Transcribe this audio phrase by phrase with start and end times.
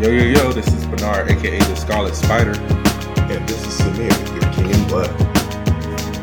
[0.00, 2.52] Yo, yo, yo, this is Burnard, aka the Scarlet Spider,
[3.32, 5.10] And this is Samir, your king in blood.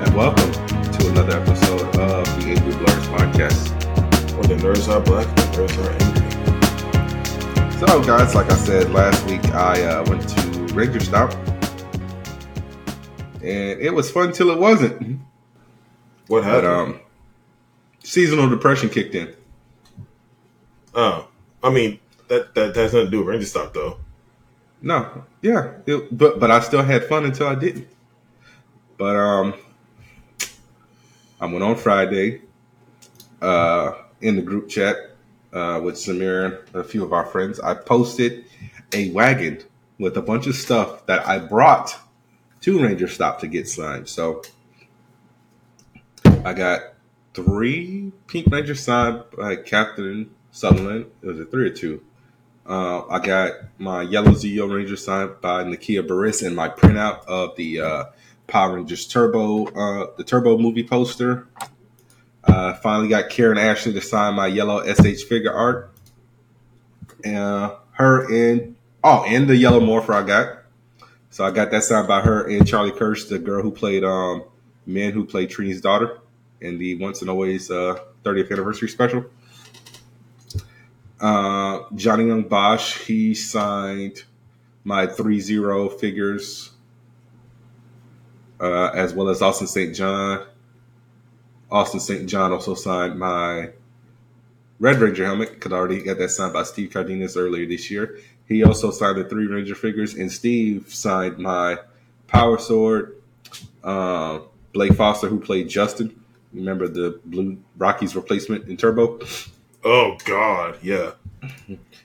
[0.02, 0.52] and welcome
[0.94, 3.72] to another episode of the Angry Blerds podcast.
[4.38, 7.80] When the nerds are black, the nerds are angry.
[7.80, 11.34] So, guys, like I said last week, I uh, went to Ranger Stop,
[13.42, 15.20] and it was fun till it wasn't.
[16.28, 17.02] What But um,
[18.04, 19.34] seasonal depression kicked in.
[20.96, 21.28] oh,
[21.62, 24.00] I mean, that, that, has nothing to do with Ranger Stop, though.
[24.82, 27.88] No, yeah, it, but but I still had fun until I didn't.
[28.98, 29.54] But um,
[31.40, 32.42] I went on Friday,
[33.42, 34.98] uh, in the group chat
[35.54, 37.60] uh, with Samir and a few of our friends.
[37.60, 38.46] I posted
[38.94, 39.64] a wagon
[40.00, 41.98] with a bunch of stuff that I brought
[42.62, 44.10] to Ranger Stop to get signed.
[44.10, 44.42] So
[46.44, 46.82] I got
[47.34, 51.06] three Pink Ranger signed by Catherine Sutherland.
[51.22, 52.04] It was a three or two.
[52.66, 57.56] Uh, I got my Yellow Zeo Ranger signed by Nakia Burrise and my printout of
[57.58, 58.04] the uh,
[58.48, 61.48] Power Rangers Turbo, uh, the Turbo movie poster.
[62.44, 65.90] Uh, finally got Karen Ashley to sign my yellow SH Figuarts.
[67.26, 70.58] Uh, her and oh, and the yellow morpher I got.
[71.30, 74.44] So I got that signed by her and Charlie Kersh, the girl who played um,
[74.86, 76.20] men who played Trini's daughter
[76.62, 79.26] in the Once and Always uh, 30th anniversary special.
[81.20, 84.24] Uh, Johnny Yong Bosch, he signed
[84.84, 86.72] my 3 0 figures,
[88.60, 89.96] uh, as well as Austin St.
[89.96, 90.46] John.
[91.72, 92.30] Austin St.
[92.30, 93.72] John also signed my
[94.80, 98.20] Red Ranger helmet because I already got that signed by Steve Cardenas earlier this year.
[98.48, 101.80] He also signed the three Ranger figures, and Steve signed my
[102.28, 103.22] Power Sword.
[103.84, 104.40] Uh,
[104.74, 109.20] Blake Foster, who played Justin, remember the Blue Rocky's replacement in Turbo?
[109.86, 111.12] Oh, God, yeah.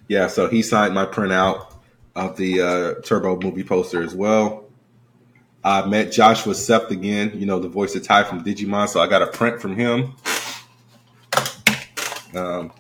[0.07, 1.73] Yeah, so he signed my printout
[2.15, 4.65] of the uh, Turbo movie poster as well.
[5.65, 9.07] I met Joshua Seth again, you know, the voice of Tai from Digimon, so I
[9.07, 10.15] got a print from him.
[12.35, 12.73] Um,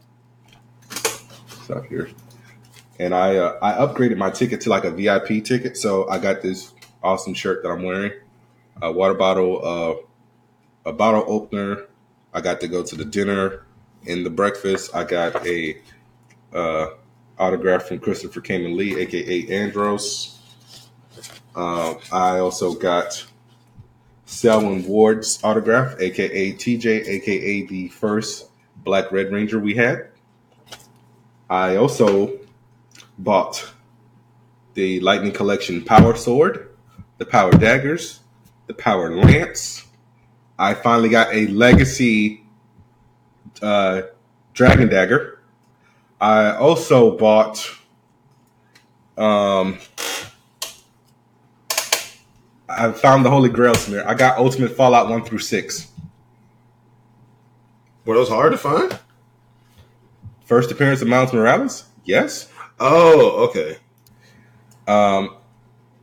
[1.66, 2.10] so here.
[2.98, 6.42] And I uh, I upgraded my ticket to like a VIP ticket, so I got
[6.42, 8.12] this awesome shirt that I'm wearing,
[8.82, 11.86] a water bottle, uh, a bottle opener.
[12.34, 13.64] I got to go to the dinner
[14.06, 14.94] and the breakfast.
[14.94, 15.78] I got a
[16.52, 16.88] uh,
[17.38, 20.38] autograph from Christopher Khayman Lee, aka Andros.
[21.54, 23.26] Uh, I also got
[24.24, 28.50] Selwyn Ward's autograph, aka TJ, aka the first
[28.84, 30.08] Black Red Ranger we had.
[31.48, 32.38] I also
[33.18, 33.72] bought
[34.74, 36.76] the Lightning Collection Power Sword,
[37.18, 38.20] the Power Daggers,
[38.68, 39.84] the Power Lance.
[40.58, 42.39] I finally got a Legacy
[43.62, 44.02] uh,
[44.54, 45.38] Dragon Dagger.
[46.20, 47.66] I also bought
[49.16, 49.78] um
[52.68, 54.04] I found the Holy Grail Samir.
[54.06, 55.88] I got Ultimate Fallout 1 through 6.
[58.04, 58.98] Were those hard to find?
[60.44, 61.84] First appearance of Miles Morales?
[62.04, 62.50] Yes.
[62.78, 63.78] Oh, okay.
[64.86, 65.36] Um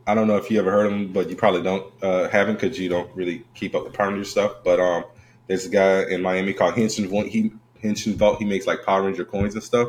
[0.06, 2.60] I don't know if you ever heard of him, but you probably don't uh haven't
[2.60, 4.64] because you don't really keep up with Ranger stuff.
[4.64, 5.04] But um
[5.48, 7.26] there's a guy in Miami called Henshin Vault.
[7.26, 7.50] He
[7.82, 8.38] Henshin Vault.
[8.38, 9.88] He makes like Power Ranger coins and stuff.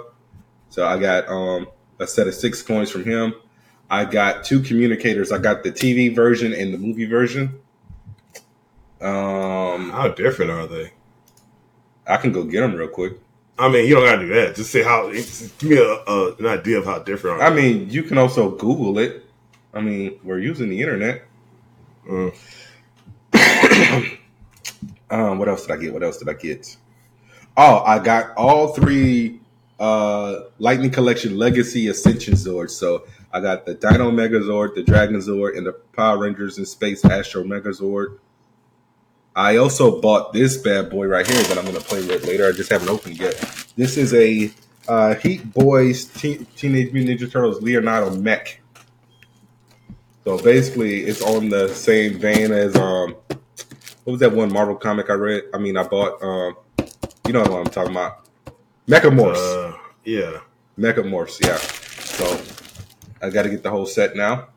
[0.70, 1.68] So I got um
[2.00, 3.36] a set of six coins from him.
[3.90, 5.32] I got two communicators.
[5.32, 7.60] I got the TV version and the movie version.
[9.02, 10.92] Um, How different are they?
[12.08, 13.14] I can go get them real quick.
[13.58, 14.56] I mean, you don't gotta do that.
[14.56, 15.12] Just say how.
[15.12, 17.42] Just give me a, a, an idea of how different.
[17.42, 19.26] Are I mean, you can also Google it.
[19.74, 21.26] I mean, we're using the internet.
[22.08, 22.34] Mm.
[25.10, 25.94] um, what else did I get?
[25.94, 26.78] What else did I get?
[27.58, 29.40] Oh, I got all three
[29.80, 32.72] uh Lightning Collection Legacy Ascension Zords.
[32.72, 37.04] So I got the Dino Megazord, the Dragon Zord, and the Power Rangers in Space
[37.06, 38.20] Astro Megazord.
[39.36, 42.48] I also bought this bad boy right here that I'm going to play with later.
[42.48, 43.36] I just haven't opened yet.
[43.78, 44.52] This is a
[44.88, 48.60] uh, Heat Boys Teen- Teenage Mutant Ninja Turtles Leonardo mech.
[50.26, 53.16] So basically, it's on the same vein as um,
[54.10, 55.44] what was that one Marvel comic I read?
[55.54, 56.24] I mean, I bought.
[56.24, 56.58] Um,
[57.28, 58.26] you know what I'm talking about?
[58.88, 59.36] Mechamorphs.
[59.38, 60.40] Uh, yeah.
[60.80, 61.58] Mechamorphs, yeah.
[61.58, 62.42] So
[63.22, 64.48] I got to get the whole set now.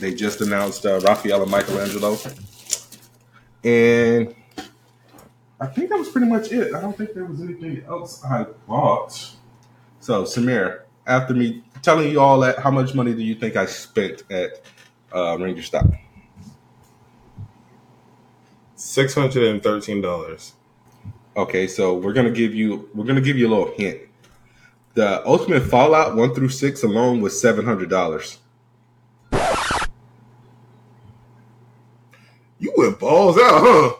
[0.00, 2.16] They just announced uh, Raphael and Michelangelo,
[3.62, 4.34] and
[5.60, 6.74] I think that was pretty much it.
[6.74, 9.34] I don't think there was anything else I bought.
[10.00, 13.66] So Samir, after me telling you all that, how much money do you think I
[13.66, 14.62] spent at
[15.12, 15.84] uh, Ranger Stop?
[18.80, 20.54] Six hundred and thirteen dollars.
[21.36, 24.00] Okay, so we're gonna give you we're gonna give you a little hint.
[24.94, 28.38] The Ultimate Fallout one through six alone was seven hundred dollars.
[32.58, 33.92] You went balls out, huh?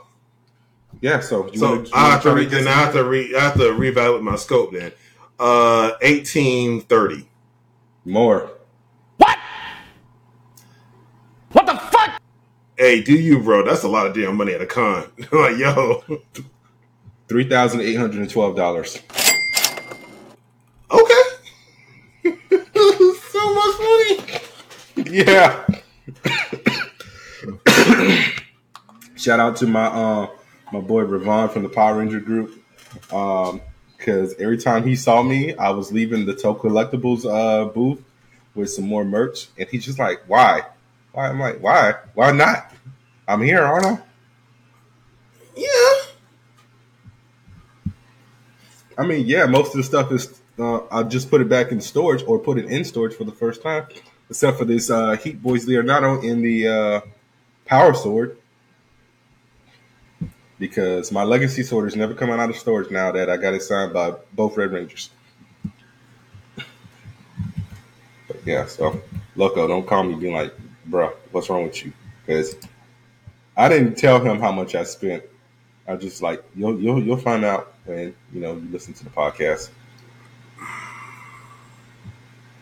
[1.02, 3.40] Yeah, so you So wanna- I have to re- then I have to re- I
[3.40, 4.92] have to reevaluate my scope then.
[5.38, 7.26] Uh, eighteen thirty.
[8.06, 8.50] more.
[12.80, 13.62] Hey, do you, bro?
[13.62, 15.04] That's a lot of damn money at a con.
[15.32, 16.02] like, yo,
[17.28, 18.98] Three thousand eight hundred and twelve dollars.
[20.90, 21.22] okay.
[22.32, 25.10] so much money.
[25.10, 25.66] Yeah.
[29.14, 30.28] Shout out to my uh
[30.72, 32.64] my boy Ravon from the Power Ranger group.
[33.12, 33.60] Um
[33.98, 38.02] because every time he saw me, I was leaving the Toe Collectibles uh booth
[38.54, 40.62] with some more merch, and he's just like, "Why?
[41.12, 41.94] Why?" I'm like, "Why?
[42.14, 42.72] Why not?
[43.26, 43.98] I'm here, aren't I?"
[45.56, 45.92] Yeah.
[48.98, 51.80] I mean, yeah, most of the stuff is uh, I just put it back in
[51.80, 53.86] storage or put it in storage for the first time,
[54.28, 57.00] except for this uh, Heat Boys Leonardo in the uh,
[57.64, 58.36] Power Sword,
[60.58, 63.62] because my Legacy Sword is never coming out of storage now that I got it
[63.62, 65.08] signed by both Red Rangers.
[68.28, 69.00] But yeah, so
[69.36, 70.52] Loco, don't call me being like,
[70.90, 71.92] "Bruh, what's wrong with you?"
[72.26, 72.56] Because
[73.56, 75.22] I didn't tell him how much I spent.
[75.86, 79.10] I just like you'll you'll you'll find out when you know you listen to the
[79.10, 79.70] podcast.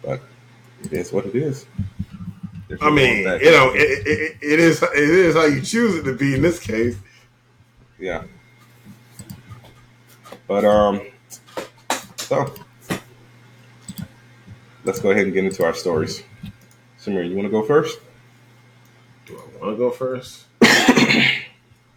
[0.02, 0.20] But
[0.84, 1.66] it is what it is.
[2.68, 6.02] There's I mean, you know, it, it, it is it is how you choose it
[6.04, 6.96] to be in this case.
[7.98, 8.24] yeah.
[10.46, 11.02] But um,
[12.16, 12.54] so
[14.84, 16.22] let's go ahead and get into our stories.
[16.98, 17.98] Samir, you want to go first?
[19.28, 20.44] Do I want to go first?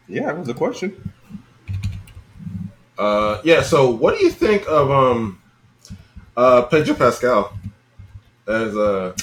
[0.07, 1.13] Yeah, it was a question.
[2.97, 3.61] Uh, yeah.
[3.61, 5.41] So, what do you think of um,
[6.35, 7.57] uh, Pedro Pascal
[8.45, 9.13] as uh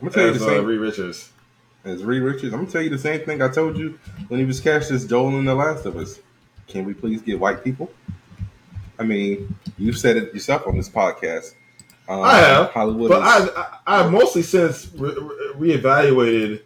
[0.00, 1.32] I'm gonna tell you as the uh, same Reed Richards?
[1.84, 2.52] as Reed Richards.
[2.52, 3.98] I'm gonna tell you the same thing I told you
[4.28, 6.20] when he was cast as Joel in The Last of Us.
[6.66, 7.90] Can we please get white people?
[8.98, 11.54] I mean, you've said it yourself on this podcast.
[12.08, 13.10] Um, I have, Hollywood.
[13.10, 15.14] But is, I, I I mostly since re-
[15.56, 16.62] re- reevaluated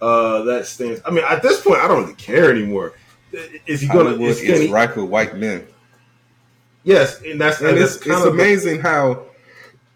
[0.00, 1.00] uh that stance.
[1.04, 2.94] I mean, at this point, I don't really care anymore.
[3.66, 4.10] Is he gonna?
[4.10, 5.66] Hollywood Is, is he, rife with white men,
[6.84, 9.26] Yes, and that's and and it's, that's it's amazing how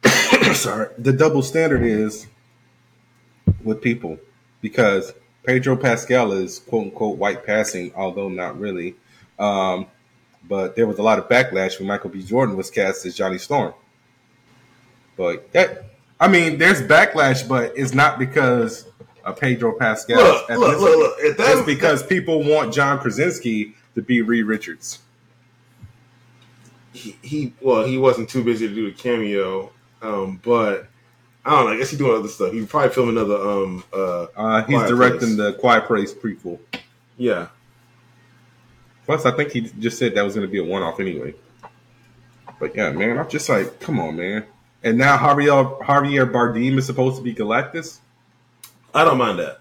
[0.53, 2.27] sorry the double standard is
[3.65, 4.19] with people
[4.61, 8.95] because Pedro Pascal is quote unquote white passing, although not really.
[9.39, 9.87] Um,
[10.47, 12.23] but there was a lot of backlash when Michael B.
[12.23, 13.73] Jordan was cast as Johnny Storm.
[15.17, 15.85] But that,
[16.21, 18.87] I mean, there's backlash, but it's not because
[19.25, 20.17] of Pedro Pascal.
[20.17, 21.37] Look, look, look, look.
[21.37, 25.01] That- It's because people want John Krasinski to be Reed Richards.
[26.93, 29.71] he, he well he wasn't too busy to do the cameo
[30.03, 30.87] um but
[31.45, 34.25] i don't know i guess he's doing other stuff he probably filming another um uh
[34.37, 35.37] Uh, he's Quiet directing Place.
[35.37, 36.59] the Quiet Place prequel.
[37.17, 37.49] yeah
[39.07, 41.35] Plus, I think he just said that was going to be a one-off anyway.
[42.61, 44.45] But yeah, man, I'm just like, come on, man.
[44.85, 47.99] And now Javier Javier Bardem is supposed to be Galactus,
[48.95, 49.61] i don't mind that.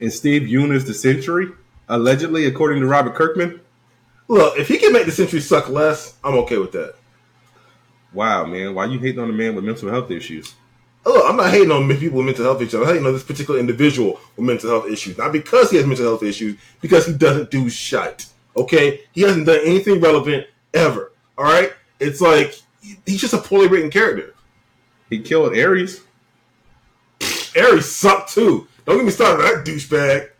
[0.00, 1.48] And Steve Yeun is the Sentry,
[1.88, 3.60] allegedly, according to Robert Kirkman.
[4.28, 6.94] look if he can make the Sentry suck less i'm okay with that.
[8.12, 10.54] Wow, man, why you hating on a man with mental health issues?
[11.04, 12.74] look i'm not hating on people with mental health issues.
[12.74, 15.18] I'm hating on this particular individual with mental health issues.
[15.18, 19.02] Not because he has mental health issues because he doesn't do shit okay?
[19.12, 21.72] He hasn't done anything relevant ever all right?
[22.00, 22.60] It's like
[23.06, 24.34] he's just a poorly written character
[25.10, 26.02] He killed Ares.
[27.56, 28.68] Ares sucked too.
[28.84, 30.30] Don't get me started on that douchebag.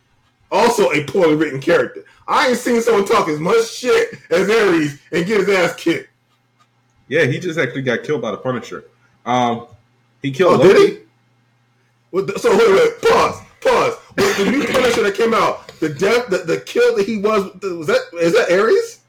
[0.50, 2.04] Also a poorly written character.
[2.28, 6.10] I ain't seen someone talk as much shit as Ares and get his ass kicked.
[7.08, 8.84] Yeah, he just actually got killed by the Punisher.
[9.24, 9.66] Um,
[10.22, 10.98] he killed Oh, did he?
[12.38, 13.94] So wait, wait, pause, pause.
[14.16, 17.52] With the new Punisher that came out, the death, the, the kill that he was,
[17.62, 19.00] was that is that Ares?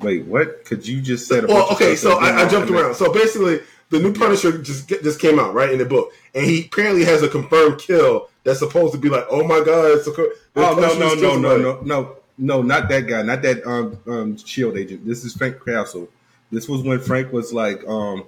[0.00, 0.64] Wait, what?
[0.64, 2.94] Could you just said a Well, okay, so I, I jumped around.
[2.94, 3.60] So basically,
[3.90, 7.22] the new Punisher just just came out right in the book, and he apparently has
[7.22, 10.12] a confirmed kill that's supposed to be like, oh my god, it's a.
[10.12, 13.98] co- Oh no no no no no no no not that guy not that um
[14.06, 16.08] um shield agent this is Frank Castle
[16.52, 18.24] this was when Frank was like um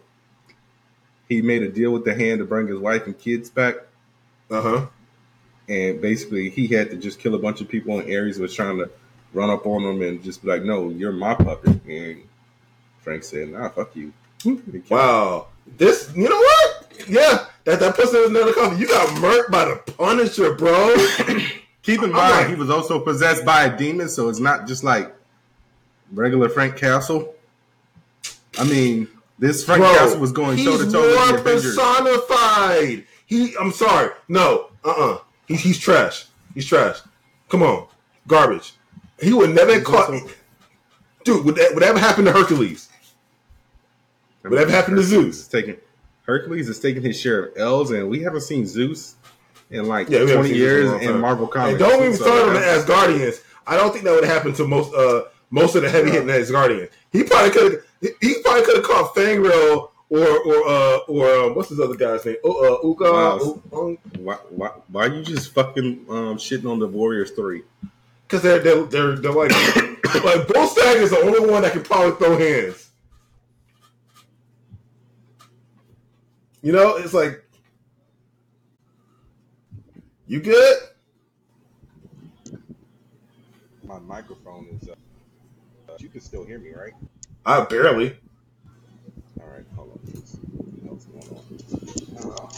[1.28, 3.76] he made a deal with the hand to bring his wife and kids back
[4.50, 4.86] Uh huh.
[5.68, 8.78] and basically he had to just kill a bunch of people and Ares was trying
[8.78, 8.90] to
[9.36, 12.22] run up on him and just be like no you're my puppet and
[13.00, 14.12] Frank said nah fuck you
[14.42, 14.84] He killed him.
[14.88, 15.48] Wow.
[15.78, 17.08] This, you know what?
[17.08, 18.78] Yeah, that that person was another coffee.
[18.80, 20.94] You got murked by the Punisher, bro.
[21.82, 24.82] keep in mind like- he was also possessed by a demon so it's not just
[24.82, 25.14] like
[26.12, 27.34] regular Frank Castle
[28.58, 31.76] I mean, this Frank Bro, Castle was going toe to toe with the Avengers.
[31.76, 33.04] personified.
[33.26, 36.26] He, I'm sorry, no, uh, uh he's he's trash.
[36.54, 37.00] He's trash.
[37.48, 37.86] Come on,
[38.26, 38.72] garbage.
[39.20, 40.10] He would never have caught.
[40.12, 40.28] also-
[41.24, 42.88] Dude, would that would that ever happen to Hercules?
[44.42, 45.40] Whatever happened to Zeus?
[45.40, 45.76] Is taking
[46.22, 49.16] Hercules is taking his share of L's, and we haven't seen Zeus
[49.70, 51.18] in like Yeah, twenty in years in.
[51.20, 51.70] Marvel comics.
[51.72, 53.42] And don't even So start on the Asgardians.
[53.66, 56.90] I don't think that would happen to most uh most of the heavy hitting Asgardians.
[57.10, 61.54] He probably could have he probably could have caught Fandral or or uh or um,
[61.56, 62.36] what's his other guy's name?
[62.44, 63.04] Oh, uh, Uka.
[63.12, 63.60] Wow.
[63.72, 67.62] Um, Why, why, why are you just fucking um, shitting on the Warriors three?
[68.26, 72.16] Because they're, they're they're they're like like Volstagg is the only one that can probably
[72.16, 72.90] throw hands.
[76.62, 77.44] You know, it's like
[80.26, 80.76] you good?
[83.84, 84.88] My microphone is.
[84.88, 84.94] Uh,
[85.98, 86.94] you can still hear me, right?
[87.44, 88.16] I barely.
[89.40, 89.98] All right, hold on.
[90.82, 92.32] What's going on?
[92.32, 92.48] Uh,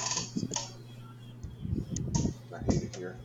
[2.57, 3.17] I hate it here.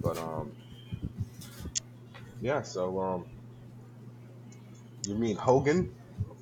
[0.00, 0.52] But um,
[2.42, 2.60] yeah.
[2.62, 3.24] So um,
[5.06, 5.90] you mean Hogun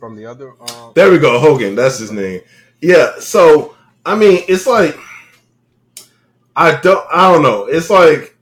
[0.01, 0.55] from the other?
[0.61, 1.77] Um, There we go, Hogun.
[1.77, 2.41] That's his name.
[2.81, 3.21] Yeah.
[3.21, 4.97] So I mean, it's like
[6.57, 7.07] I don't.
[7.13, 7.67] I don't know.
[7.67, 8.37] It's like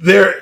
[0.00, 0.40] there.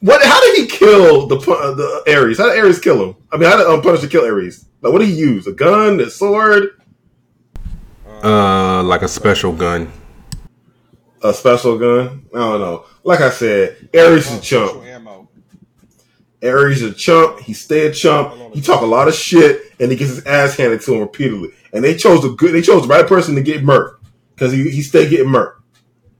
[0.00, 0.22] What?
[0.24, 2.38] How did he kill the pu- uh, the Ares?
[2.38, 3.16] How did Ares kill him?
[3.32, 4.66] I mean, how did um, Punisher kill Ares?
[4.82, 5.46] Like, what did he use?
[5.46, 5.98] A gun?
[6.00, 6.80] A sword?
[8.22, 9.90] uh, like a special gun.
[11.24, 12.26] A special gun?
[12.34, 12.84] I don't know.
[13.02, 14.84] Like I said, Ares is a chump.
[14.84, 15.26] ammo.
[16.42, 17.40] Ares is a chump.
[17.40, 18.54] He stay a chump.
[18.54, 21.48] He talk a lot of shit, and he gets his ass handed to him repeatedly.
[21.72, 22.52] And they chose a good.
[22.52, 23.96] They chose the right person to get murked
[24.34, 25.54] because he he stay getting murked.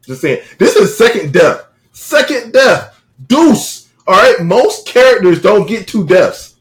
[0.07, 1.67] Just saying, this is second death.
[1.93, 3.03] Second death.
[3.27, 3.89] Deuce.
[4.07, 4.43] All right.
[4.43, 6.57] Most characters don't get two deaths.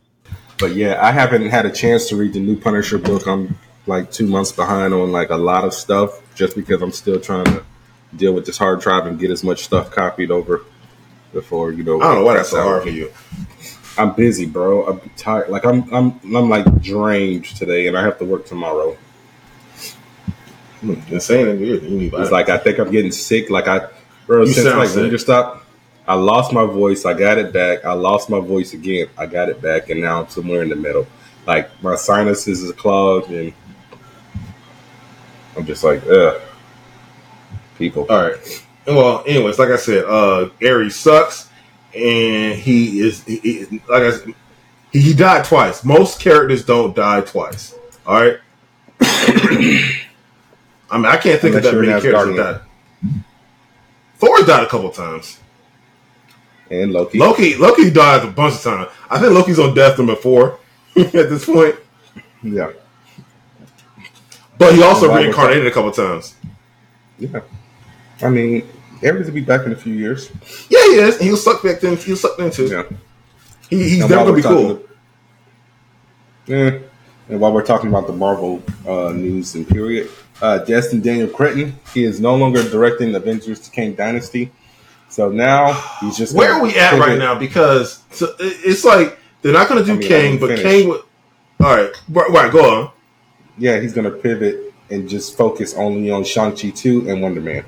[0.59, 3.25] But yeah, I haven't had a chance to read the new Punisher book.
[3.25, 3.57] I'm
[3.87, 7.45] like two months behind on like a lot of stuff just because I'm still trying
[7.45, 7.65] to
[8.15, 10.61] deal with this hard drive and get as much stuff copied over
[11.33, 11.99] before you know.
[12.01, 13.11] I don't know why that's so hard for you.
[13.97, 14.85] I'm busy, bro.
[14.87, 15.49] I'm tired.
[15.49, 18.97] Like I'm, I'm, I'm like drained today, and I have to work tomorrow.
[20.81, 21.83] Hmm, Insane and weird.
[21.83, 23.49] You need It's like I think I'm getting sick.
[23.49, 23.87] Like I,
[24.25, 25.19] bro, You since like sick.
[25.19, 25.65] Stop,
[26.07, 27.05] I lost my voice.
[27.05, 27.85] I got it back.
[27.85, 29.07] I lost my voice again.
[29.17, 31.07] I got it back, and now I'm somewhere in the middle.
[31.45, 33.53] Like my sinuses is clogged, and
[35.55, 36.41] I'm just like, ugh.
[37.77, 38.05] People.
[38.09, 38.65] All right.
[38.85, 41.49] Well, anyways, like I said, uh, Ares sucks,
[41.95, 44.33] and he is he, he- like I said,
[44.91, 45.83] he, he died twice.
[45.83, 47.75] Most characters don't die twice.
[48.05, 48.37] All right.
[48.99, 53.23] I mean, I can't think Unless of that many an characters that died.
[54.17, 55.39] Thor died a couple times.
[56.69, 57.17] and Loki.
[57.17, 58.89] Loki, Loki died a bunch of times.
[59.09, 60.59] I think Loki's on death number four
[60.95, 61.75] at this point,
[62.43, 62.71] Yeah.
[64.57, 66.35] but he also reincarnated a couple times.
[67.17, 67.41] Yeah.
[68.21, 68.67] I mean,
[69.03, 70.29] Ares will be back in a few years.
[70.69, 71.19] Yeah, he is.
[71.19, 71.97] He was sucked back then.
[71.97, 72.67] He was sucked into.
[72.67, 72.83] Yeah.
[73.69, 74.83] He, he's And never gonna be cool.
[76.45, 76.79] Yeah.
[77.29, 80.09] And while we're talking about the Marvel uh, news and period,
[80.41, 84.51] uh, Destin Daniel Cretton, he is no longer directing Avengers to Kang Dynasty.
[85.09, 87.35] So now he's just Where are we at right now?
[87.35, 90.63] Because so, it's like they're not going to do I mean, Kang, but finished.
[90.63, 91.01] Kang would.
[91.61, 92.91] All right, right, right, go on.
[93.57, 97.41] Yeah, he's going to pivot and just focus only on Shang Chi two and Wonder
[97.41, 97.63] Man.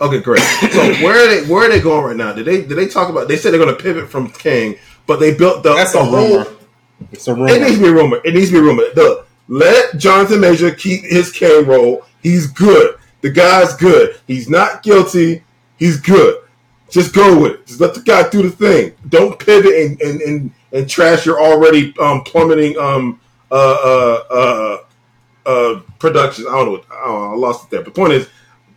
[0.00, 0.40] Okay, great.
[0.72, 1.46] so where are they?
[1.46, 2.32] Where are they going right now?
[2.32, 2.62] Did they?
[2.62, 3.28] Did they talk about?
[3.28, 4.76] They said they're going to pivot from King,
[5.06, 5.74] but they built the.
[5.74, 6.38] That's the a whole.
[6.38, 6.46] rumor.
[7.12, 8.20] It's a It needs to be a rumor.
[8.24, 8.84] It needs to be a rumor.
[8.94, 12.04] The, let Jonathan Major keep his Kang role.
[12.22, 12.96] He's good.
[13.20, 14.18] The guy's good.
[14.26, 15.42] He's not guilty.
[15.76, 16.42] He's good.
[16.88, 17.66] Just go with it.
[17.66, 18.94] Just let the guy do the thing.
[19.08, 25.48] Don't pivot and and, and, and trash your already um, plummeting um uh uh uh
[25.48, 26.46] uh production.
[26.48, 26.70] I don't know.
[26.72, 27.80] What, I, don't know I lost it there.
[27.80, 28.28] But the point is,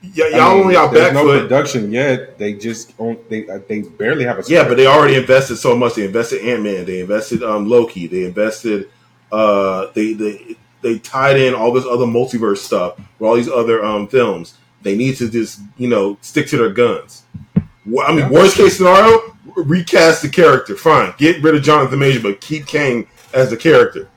[0.03, 1.41] y'all I mean, on y'all back no foot.
[1.43, 2.37] production yet.
[2.37, 5.75] They just don't, they uh, they barely have a Yeah, but they already invested so
[5.75, 5.95] much.
[5.95, 6.85] They invested Ant Man.
[6.85, 8.07] They invested um, Loki.
[8.07, 8.89] They invested.
[9.31, 13.83] Uh, they they they tied in all this other multiverse stuff with all these other
[13.83, 14.55] um, films.
[14.81, 17.23] They need to just you know stick to their guns.
[17.55, 17.61] I
[18.09, 18.29] mean, Yeah.
[18.29, 20.75] worst case scenario, recast the character.
[20.75, 24.09] Fine, get rid of Jonathan Major, but keep Kang as the character.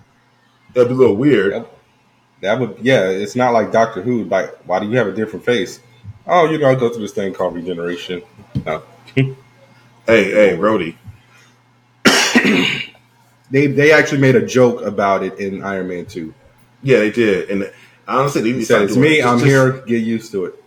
[0.75, 1.53] That'd be a little weird.
[1.53, 1.76] Yep.
[2.43, 3.09] That would, yeah.
[3.09, 4.25] It's not like Doctor Who.
[4.25, 5.81] Like, why do you have a different face?
[6.27, 8.23] Oh, you know, I go through this thing called regeneration.
[8.65, 8.83] No,
[9.17, 9.35] Hey,
[10.07, 10.99] hey, Brody.
[13.51, 16.35] they they actually made a joke about it in Iron Man Two.
[16.83, 17.73] Yeah, they did, and
[18.07, 19.15] honestly, they He said, "It's me.
[19.19, 19.23] it.
[19.23, 19.73] Just- I'm just- here.
[19.87, 20.63] Get used to it."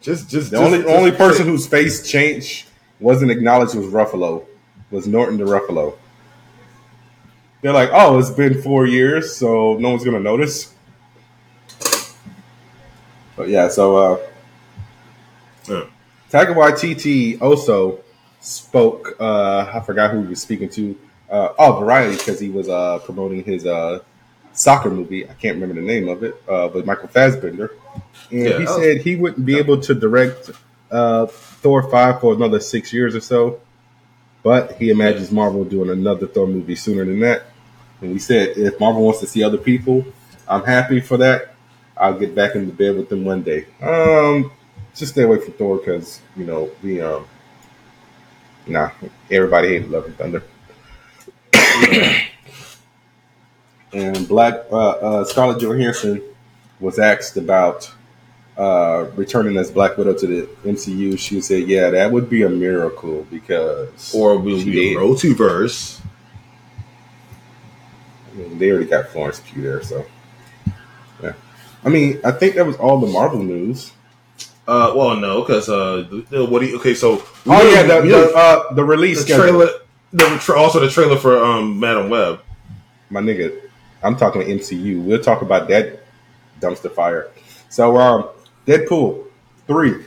[0.00, 2.66] Just, just The just- only only person whose face change
[3.00, 4.44] wasn't acknowledged was Ruffalo,
[4.90, 5.94] was Norton the Ruffalo.
[7.62, 10.72] They're like, oh, it's been four years, so no one's gonna notice.
[13.38, 14.18] But yeah, so uh,
[15.68, 15.84] Yeah.
[16.30, 18.00] Taika Waititi also
[18.40, 19.16] spoke.
[19.18, 20.98] Uh, I forgot who he was speaking to.
[21.30, 24.00] Uh, oh, Variety, because he was uh, promoting his uh,
[24.52, 25.24] soccer movie.
[25.28, 27.70] I can't remember the name of it, uh, but Michael Fassbender.
[28.30, 30.50] And Yeah, he was- said he wouldn't be able to direct
[30.90, 33.60] uh, Thor 5 for another six years or so.
[34.42, 37.44] But he imagines Marvel doing another Thor movie sooner than that.
[38.00, 40.04] And we said if Marvel wants to see other people,
[40.48, 41.54] I'm happy for that.
[42.00, 43.66] I'll get back into bed with them one day.
[43.82, 44.52] Um,
[44.94, 47.26] just stay away from Thor because you know we um,
[48.66, 48.90] nah,
[49.30, 50.42] everybody hated Love and Thunder.
[53.92, 56.22] and Black uh, uh, Scarlett Johansson
[56.80, 57.92] was asked about
[58.56, 61.18] uh, returning as Black Widow to the MCU.
[61.18, 64.96] She said, "Yeah, that would be a miracle because or will be a did.
[64.98, 66.00] Rotiverse.
[68.30, 70.04] I mean, they already got Florence Pugh there, so.
[71.84, 73.92] I mean, I think that was all the Marvel news.
[74.66, 76.76] Uh, well, no, because uh, the, the- what do you?
[76.78, 79.68] Okay, so Oh yeah, the we- the, uh, the release the trailer,
[80.12, 82.40] the tra- also the trailer for um Madame Web.
[83.10, 83.62] my nigga,
[84.02, 85.02] I'm talking MCU.
[85.02, 86.00] We'll talk about that
[86.60, 87.30] dumpster fire.
[87.70, 88.28] So, um,
[88.66, 89.24] Deadpool
[89.66, 90.04] three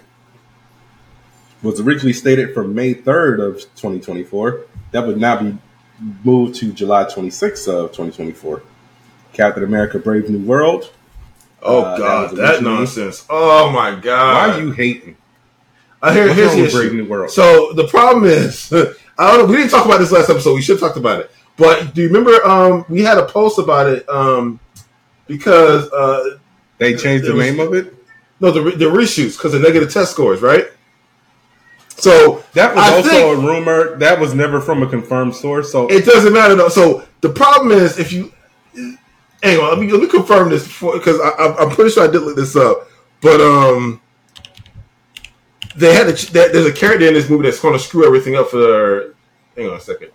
[1.63, 4.65] was originally stated for May 3rd of 2024.
[4.91, 5.57] That would now be
[6.23, 8.61] moved to July 26th of 2024.
[9.33, 10.91] Captain America: Brave New World.
[11.63, 13.25] Oh Uh, God, was that, nonsense!
[13.29, 15.17] Oh my God, Why are you hating?
[16.01, 17.03] I hear, What's here's the Brave issue.
[17.03, 17.29] New World?
[17.29, 18.71] So the problem is,
[19.19, 19.45] I don't know.
[19.45, 20.55] We didn't talk about this last episode.
[20.55, 21.31] We should have talked about it.
[21.57, 22.43] But do you remember?
[22.43, 24.09] Um, we had a post about it.
[24.09, 24.59] Um,
[25.27, 26.37] because uh,
[26.79, 27.93] They changed the was- name of it.
[28.39, 30.65] no, the the reshoots because the negative test scores, right?
[31.89, 33.95] So That was I also a rumor.
[33.97, 35.71] That was never from a confirmed source.
[35.71, 36.69] So It doesn't matter though.
[36.69, 38.31] So the problem is if you
[39.43, 42.35] hang on, let me let me confirm this because I'm pretty sure I did look
[42.35, 42.87] this up.
[43.21, 44.01] But um,
[45.75, 48.35] they had a, that, there's a character in this movie that's going to screw everything
[48.35, 49.15] up for.
[49.55, 50.11] Hang on a second,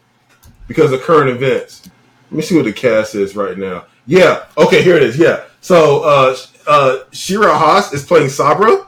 [0.66, 1.88] because of current events.
[2.30, 3.84] Let me see what the cast is right now.
[4.06, 5.18] Yeah, okay, here it is.
[5.18, 6.36] Yeah, so uh,
[6.66, 8.86] uh, Shira Haas is playing Sabra.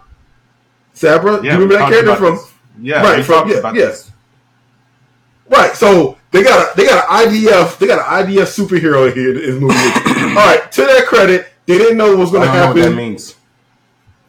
[0.95, 2.35] Sabra, do you remember that character from?
[2.37, 2.53] this.
[2.81, 3.93] Yeah, Right, from- yeah, yeah.
[5.49, 9.31] Right, so they got a, they got an IDF they got an IDF superhero here
[9.31, 9.75] in this movie.
[10.31, 12.75] All right, to their credit, they didn't know what was going to don't know what
[12.77, 12.97] that happen.
[12.97, 13.35] means.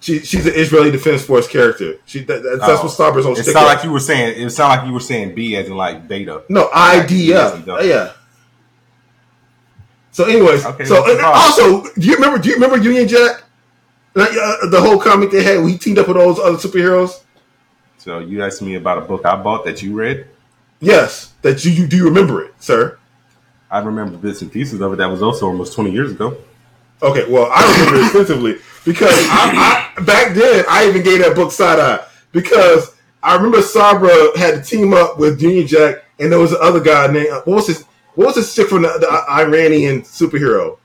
[0.01, 1.95] She, she's an Israeli Defense Force character.
[2.05, 2.83] She that, that's, Oh.
[2.83, 3.33] what Sabra's on.
[3.33, 4.41] It sounded like you were saying.
[4.41, 6.43] It sounded like you were saying B as in like beta.
[6.47, 7.67] no IDF.
[7.81, 8.13] it yeah.
[10.11, 12.39] So, anyways, Okay, so and also, do you remember?
[12.39, 13.43] Do you remember Union Jack?
[14.15, 16.57] Like, uh, the whole comic they had, where he teamed up with all those other
[16.57, 17.21] superheroes.
[17.97, 20.27] So you asked me about a book I bought that you read.
[20.81, 22.97] Yes, that you, you do you remember it, sir?
[23.71, 24.95] I remember bits and pieces of it.
[24.97, 26.37] That was also almost twenty years ago.
[27.01, 31.35] Okay, well, I remember it extensively because I, I back then I even gave that
[31.35, 36.31] book side eye because I remember Sabra had to team up with Union Jack, and
[36.31, 37.83] there was another guy named what was his
[38.15, 40.77] what was his chick from the, the Iranian superhero?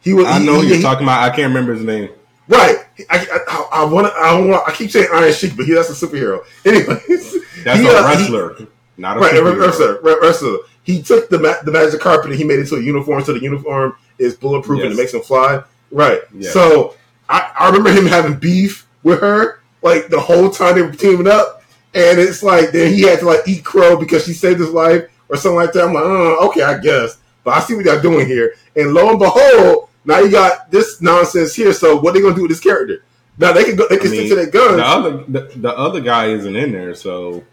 [0.00, 0.26] He was.
[0.26, 1.22] I know he- you're he- talking about.
[1.22, 2.10] I can't remember his name.
[2.48, 2.78] right.
[3.10, 6.06] I, I, I want I want I keep saying Iron Sheik, but he that's a
[6.06, 6.44] superhero.
[6.64, 8.56] Anyways, That's he, a uh, wrestler,
[8.96, 10.58] not a right, wrestler, right, wrestler.
[10.82, 13.32] He took the ma- the magic carpet and he made it into a uniform, so
[13.32, 15.62] the uniform is bulletproof and it makes him fly.
[15.90, 16.20] Right.
[16.34, 16.52] Yes.
[16.52, 16.94] So
[17.28, 21.28] I, I remember him having beef with her like the whole time they were teaming
[21.28, 21.62] up,
[21.94, 25.04] and it's like then he had to like eat crow because she saved his life
[25.28, 25.84] or something like that.
[25.84, 28.54] I'm like, oh, okay, I guess, but I see what y'all doing here.
[28.74, 31.72] And lo and behold, now you got this nonsense here.
[31.72, 33.04] So what are they gonna do with this character?
[33.38, 34.76] Now they can go, they I can mean, stick to their guns.
[34.76, 37.44] The other, the, the other guy isn't in there, so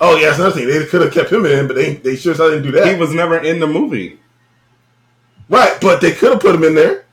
[0.00, 0.66] Oh yeah, that's another thing.
[0.68, 2.88] They could have kept him in, but they they sure as hell didn't do that.
[2.88, 4.18] he was never in the movie.
[5.48, 7.04] Right, but they could have put him in there.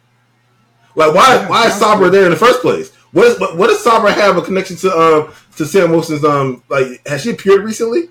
[0.95, 1.36] Like, why?
[1.36, 2.13] Yeah, why is Sabra good.
[2.13, 2.93] there in the first place?
[3.12, 3.39] What is?
[3.39, 4.91] What, what does Sabra have a connection to?
[4.91, 6.23] Um, to Sam Wilson's.
[6.23, 8.10] Um, like, has she appeared recently?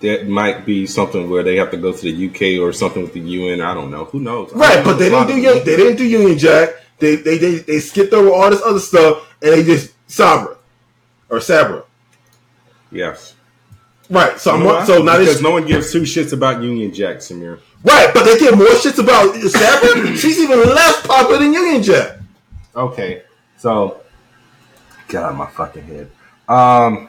[0.00, 3.12] That might be something where they have to go to the UK or something with
[3.14, 3.60] the UN.
[3.60, 4.04] I don't know.
[4.06, 4.52] Who knows?
[4.52, 5.36] Right, don't but know they didn't do.
[5.36, 6.70] Union, they didn't do Union Jack.
[6.98, 10.56] They they they they skipped over all this other stuff, and they just Sabra
[11.30, 11.84] or Sabra.
[12.92, 13.34] Yes.
[14.10, 14.38] Right.
[14.38, 17.16] So You I'm so now because this no one gives two shits about Union Jack,
[17.18, 17.58] Samir.
[17.84, 20.16] right, but they give more shits about Sabra.
[20.16, 22.18] She's even less popular than Union Jack.
[22.76, 23.22] Okay,
[23.56, 24.00] so
[25.08, 26.10] get out of my fucking head.
[26.48, 27.08] Um,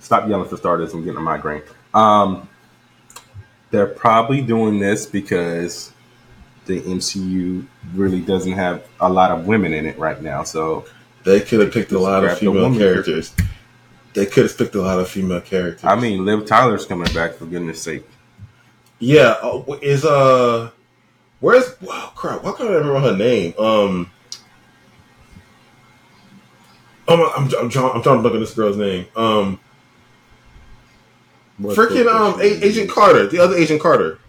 [0.00, 0.94] stop yelling for starters.
[0.94, 1.62] I'm getting a migraine.
[1.92, 2.48] Um,
[3.70, 5.92] they're probably doing this because
[6.66, 10.44] the MCU really doesn't have a lot of women in it right now.
[10.44, 10.86] So
[11.26, 13.34] They could have picked a lot of female characters.
[14.14, 15.84] They could have picked a lot of female characters.
[15.84, 18.06] I mean, Liv Tyler's coming back for goodness sake.
[19.00, 20.70] yeah, uh, is uh,
[21.40, 22.44] where's wow crap?
[22.44, 23.54] Why can't I remember her name?
[23.58, 24.10] Um,
[27.08, 29.06] oh my, I'm I'm trying I'm trying to look at this girl's name.
[29.16, 29.58] Um,
[31.58, 34.20] What freaking um, A- Agent Carter, the other Agent Carter.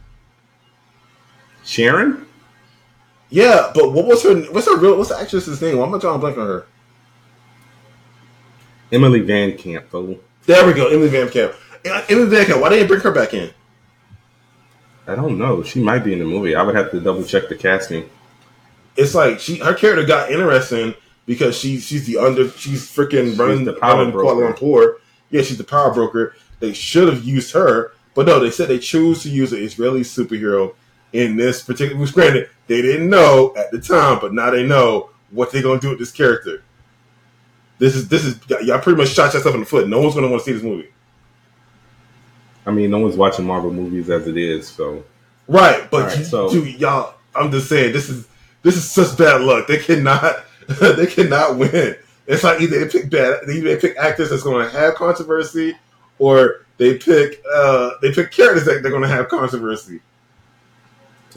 [1.64, 2.26] Sharon.
[3.30, 4.36] Yeah, but what was her?
[4.52, 4.98] What's her real?
[4.98, 5.78] What's the actress's name?
[5.78, 6.66] Why am I drawing a blank on her?
[8.92, 10.20] Emily Van Camp, fool.
[10.46, 11.54] There we go, Emily Van Camp.
[11.86, 12.62] Uh, Emily Van Camp.
[12.62, 13.52] Why didn't they bring her back in?
[15.08, 15.64] I don't know.
[15.64, 16.56] She might be in the movie.
[16.56, 18.10] I would have to double check the casting.
[18.98, 20.94] It's like she her character got interesting
[21.26, 24.36] because she she's the under she's freaking running the power running broker.
[24.36, 24.96] Kuala Lumpur.
[25.30, 26.36] Yeah, she's the power broker.
[26.60, 30.02] They should have used her, but no, they said they choose to use an Israeli
[30.02, 30.74] superhero
[31.14, 32.02] in this particular.
[32.02, 35.80] Which granted, they didn't know at the time, but now they know what they're gonna
[35.80, 36.64] do with this character.
[37.80, 39.88] This is this is y'all pretty much shot yourself in the foot.
[39.88, 40.90] No one's gonna want to see this movie.
[42.66, 45.04] I mean, no one's watching Marvel movies as it is, so
[45.48, 48.28] Right, but right, you, so- dude, y'all, I'm just saying this is
[48.64, 49.68] this is such bad luck.
[49.68, 51.96] They cannot they cannot win.
[52.26, 55.78] It's like either they pick bad, they either pick actors that's going to have controversy,
[56.20, 60.02] or they pick uh they pick characters that they're going to have controversy.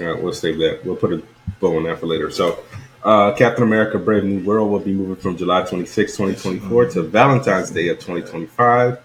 [0.00, 0.84] All right, we'll save that.
[0.84, 1.22] We'll put a
[1.60, 2.30] bow on that for later.
[2.30, 2.58] So,
[3.02, 7.70] uh, Captain America: Brave New World will be moving from July 26, 2024, to Valentine's
[7.70, 9.00] Day of 2025.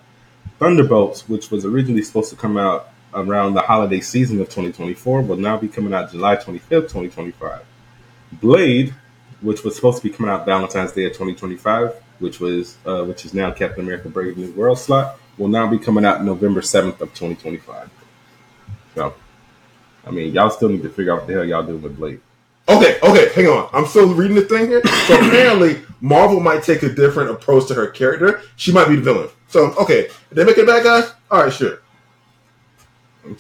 [0.59, 5.37] Thunderbolts, which was originally supposed to come out around the holiday season of 2024, will
[5.37, 7.65] now be coming out July 25th, 2025.
[8.33, 8.93] Blade,
[9.41, 13.25] which was supposed to be coming out Valentine's Day of 2025, which was uh, which
[13.25, 17.01] is now Captain America: Brave New World slot, will now be coming out November 7th
[17.01, 17.89] of 2025.
[18.93, 19.13] So.
[20.07, 22.21] I mean, y'all still need to figure out what the hell y'all doing with Blade.
[22.67, 23.69] Okay, okay, hang on.
[23.73, 24.81] I'm still reading the thing here.
[25.07, 28.41] So apparently, Marvel might take a different approach to her character.
[28.55, 29.29] She might be the villain.
[29.47, 31.07] So okay, if they make it bad guy.
[31.29, 31.79] All right, sure.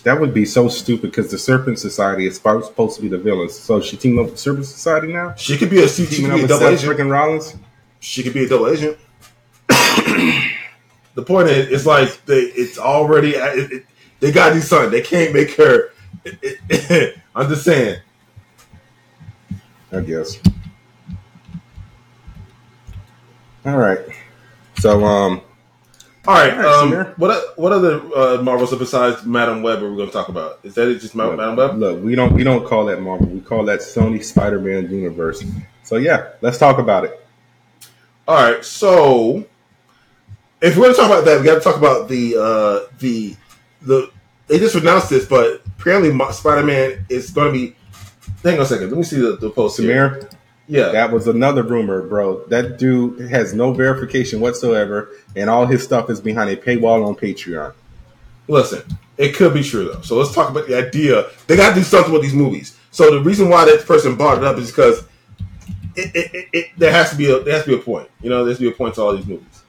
[0.03, 3.53] That would be so stupid because the Serpent Society is supposed to be the villains.
[3.57, 5.35] So she teamed up with the Serpent Society now?
[5.35, 6.91] She could be a she, she could be a double agent.
[6.97, 7.55] freaking Rollins?
[7.99, 8.97] she could be a double agent.
[9.67, 13.85] the point is, it's like they, it's already, it, it,
[14.19, 14.91] they got do something.
[14.91, 15.91] They can't make her.
[16.23, 17.99] it- I'm just saying.
[19.95, 20.39] I guess.
[23.65, 23.99] All right.
[24.77, 25.41] So, um,
[26.27, 27.17] All right, um, Samir.
[27.17, 30.59] what what other uh, Marvels besides Madame Web are we going to talk about?
[30.63, 30.99] Is that it?
[30.99, 31.77] Just look, Madame Web?
[31.77, 33.27] look, we don't we don't call that Marvel.
[33.27, 35.43] We call that Sony Spider-Man universe.
[35.83, 37.25] So yeah, let's talk about it.
[38.27, 39.45] All right, so
[40.61, 43.35] if we're going to talk about that, we got to talk about the uh, the
[43.81, 44.11] the.
[44.47, 47.75] They just announced this, but apparently Spider Man is going to be.
[48.43, 48.89] Hang on a second.
[48.89, 50.09] Let me see the, the post here.
[50.09, 50.31] Samir,
[50.67, 52.45] Yeah, that was another rumor, bro.
[52.45, 57.15] That dude has no verification whatsoever, and all his stuff is behind a paywall on
[57.15, 57.73] Patreon.
[58.47, 58.83] Listen,
[59.17, 60.01] it could be true though.
[60.01, 61.29] So let's talk about the idea.
[61.47, 62.77] They got to do something with these movies.
[62.91, 65.03] So the reason why that person brought it up is because
[65.95, 68.09] it, it, it, it, there has to be a there has to be a point.
[68.21, 69.63] You know, there has to be a point to all these movies.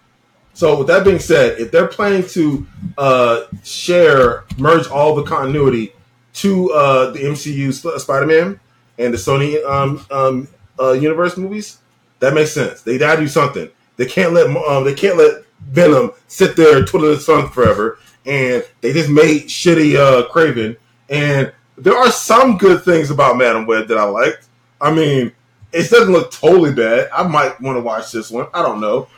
[0.53, 2.66] So with that being said, if they're planning to
[2.97, 5.92] uh, share merge all the continuity
[6.37, 8.61] to uh, the MCU Sp- Spider-Man
[8.99, 11.79] and the Sony um, um, uh, universe movies,
[12.20, 12.83] that makes sense.
[12.83, 13.70] They gotta do something.
[13.96, 17.99] They can't let um, they can't let Venom sit there twiddling his thumbs forever.
[18.25, 20.77] And they just made shitty uh, Kraven.
[21.09, 24.49] And there are some good things about Madame Web that I liked.
[24.81, 25.33] I mean,
[25.72, 27.09] it doesn't look totally bad.
[27.12, 28.49] I might want to watch this one.
[28.53, 29.09] I don't know.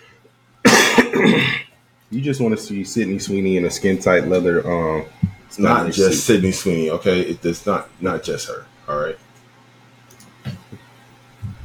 [2.11, 4.67] You just want to see Sydney Sweeney in a skin tight leather.
[4.67, 5.05] Um,
[5.49, 6.35] It's not leather just suit.
[6.35, 7.21] Sydney Sweeney, okay?
[7.23, 8.67] It, it's not not just her.
[8.89, 9.17] All right.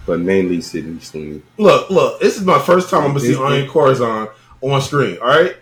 [0.05, 1.41] but mainly Sydney Sweeney.
[1.57, 2.19] Look, look.
[2.19, 4.29] This is my first time I'm gonna see Is- Anya Corazon
[4.61, 5.17] on screen.
[5.21, 5.55] All right.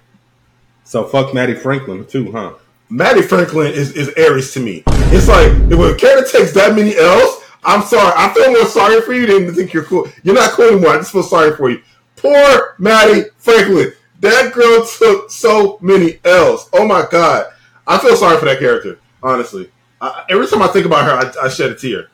[0.83, 2.53] So fuck Mattie Franklin too, huh?
[2.89, 4.83] Mattie Franklin is, is Ares to me.
[5.13, 8.11] It's like if a character takes that many L's, I'm sorry.
[8.15, 10.07] I feel more sorry for you than to think you're cool.
[10.23, 10.91] You're not cool anymore.
[10.91, 11.81] I just feel sorry for you.
[12.17, 13.93] Poor Mattie Franklin.
[14.19, 16.69] That girl took so many L's.
[16.73, 17.53] Oh my god.
[17.87, 18.99] I feel sorry for that character.
[19.23, 22.09] Honestly, I, every time I think about her, I, I shed a tear.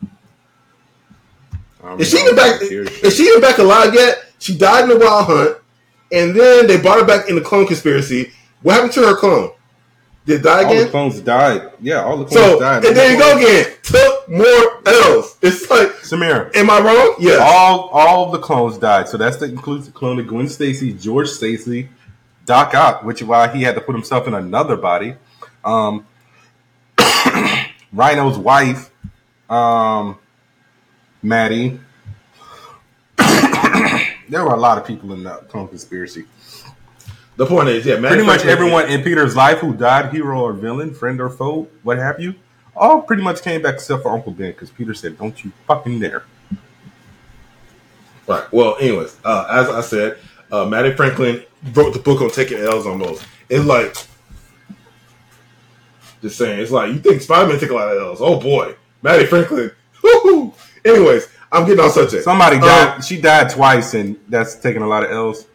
[1.99, 2.61] Is she even back?
[2.61, 4.25] Is she even back alive yet?
[4.39, 5.57] She died in the Wild Hunt,
[6.11, 8.31] and then they brought her back in the clone conspiracy.
[8.61, 9.51] What happened to her clone?
[10.25, 11.71] Did it die All the clones died.
[11.79, 12.83] Yeah, all the clones So, died.
[12.83, 13.73] and there you go again.
[13.83, 15.37] Took more L's.
[15.41, 16.53] It's like, Samir.
[16.53, 17.15] am I wrong?
[17.17, 17.37] Yeah.
[17.39, 19.07] All all the clones died.
[19.07, 21.87] So that's that includes the clone of Gwen Stacy, George Stacy,
[22.45, 25.15] Doc Ock, which is why he had to put himself in another body.
[25.67, 26.07] Um,
[27.93, 28.89] Rhino's wife,
[29.49, 30.17] um,
[31.21, 31.79] Mattie.
[33.17, 36.25] there were a lot of people in the clone conspiracy.
[37.35, 40.93] The point is, yeah, pretty much everyone in Peter's life who died, hero or villain,
[40.93, 42.33] friend or foe, what have you,
[42.75, 45.99] all pretty much came back except for Uncle Ben because Peter said, "Don't you fucking
[45.99, 46.23] dare."
[48.25, 48.51] Right.
[48.51, 50.17] Well, anyways, uh, as I said,
[50.51, 53.25] uh, Mattie Franklin wrote the book on taking L's almost.
[53.49, 53.95] It's like,
[56.27, 58.19] just saying, it's like you think Spider Man take a lot of L's.
[58.21, 59.71] Oh boy, Mattie Franklin.
[60.03, 60.53] Woo-hoo.
[60.85, 62.23] Anyways, I'm getting on subject.
[62.23, 63.03] Somebody Um, died.
[63.05, 65.45] she died twice, and that's taking a lot of L's.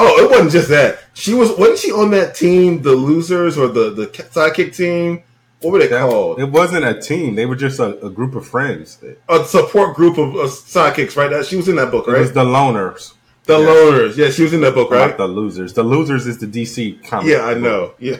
[0.00, 0.98] Oh, it wasn't just that.
[1.14, 5.22] She was wasn't she on that team, the losers or the the sidekick team?
[5.60, 6.38] What were they That- called?
[6.38, 8.98] It wasn't a team; they were just a, a group of friends.
[9.02, 11.28] It A support group of uh, sidekicks, right?
[11.30, 12.20] That she was in that book, right?
[12.20, 13.14] was the loners,
[13.48, 13.66] the yeah.
[13.66, 14.16] loners.
[14.16, 15.08] Yeah, she was in that book, right?
[15.08, 15.72] not the losers.
[15.72, 17.32] The losers is the DC comic.
[17.32, 17.94] Yeah, I know.
[17.98, 18.18] Yeah,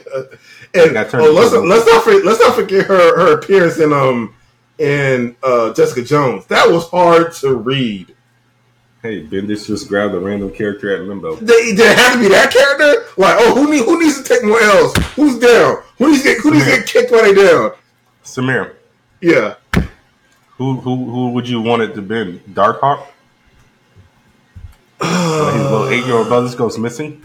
[0.73, 4.33] and oh, let's let's not forget, let's not forget her her appearance in um
[4.79, 6.47] in uh, Jessica Jones.
[6.47, 8.15] That was hard to read.
[9.03, 11.35] Hey, Bendis just grabbed a random character at Limbo.
[11.35, 13.05] They, there had to be that character.
[13.15, 14.93] Like, oh, who need who needs to take more L's?
[15.15, 15.83] Who's down?
[15.99, 17.71] Who needs to get who needs to get kicked while they down?
[18.23, 18.73] Samir,
[19.21, 19.55] Yeah.
[20.57, 22.41] who who who would you want it to be?
[22.51, 23.05] Darkhawk?
[24.99, 27.21] When his little eight year old brothers goes missing.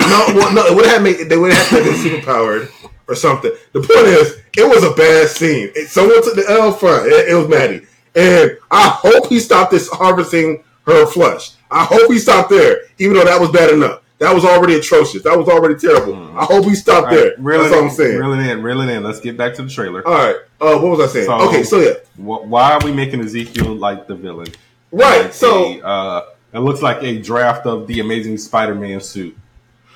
[0.00, 2.68] No, well, no, it would have made they would have had to be super
[3.08, 3.50] or something.
[3.72, 5.70] The point is, it was a bad scene.
[5.74, 7.06] It, someone took the L front.
[7.06, 11.52] It, it was Mattie, and I hope he stopped this harvesting her flesh.
[11.70, 14.02] I hope he stopped there, even though that was bad enough.
[14.18, 15.22] That was already atrocious.
[15.24, 16.14] That was already terrible.
[16.38, 17.30] I hope he stopped All there.
[17.30, 18.18] right, reeling That's all in, I'm saying.
[18.18, 19.02] Reeling in, reeling in.
[19.02, 20.06] Let's get back to the trailer.
[20.06, 20.36] All right.
[20.60, 21.26] Uh, what was I saying?
[21.26, 24.46] So- okay, so yeah, Wh- Why are we making Ezekiel like the villain?
[24.92, 25.24] right.
[25.24, 29.36] Like So uh, it looks like a draft of the Amazing Spider-Man suit.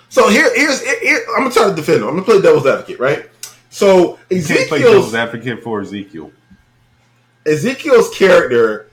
[0.08, 2.08] so here here's here, I'm gonna try to defend him.
[2.08, 3.28] I'm gonna play devil's advocate, right?
[3.70, 6.32] So can't play Ezekiel's devil's advocate for Ezekiel.
[7.46, 8.88] Ezekiel's character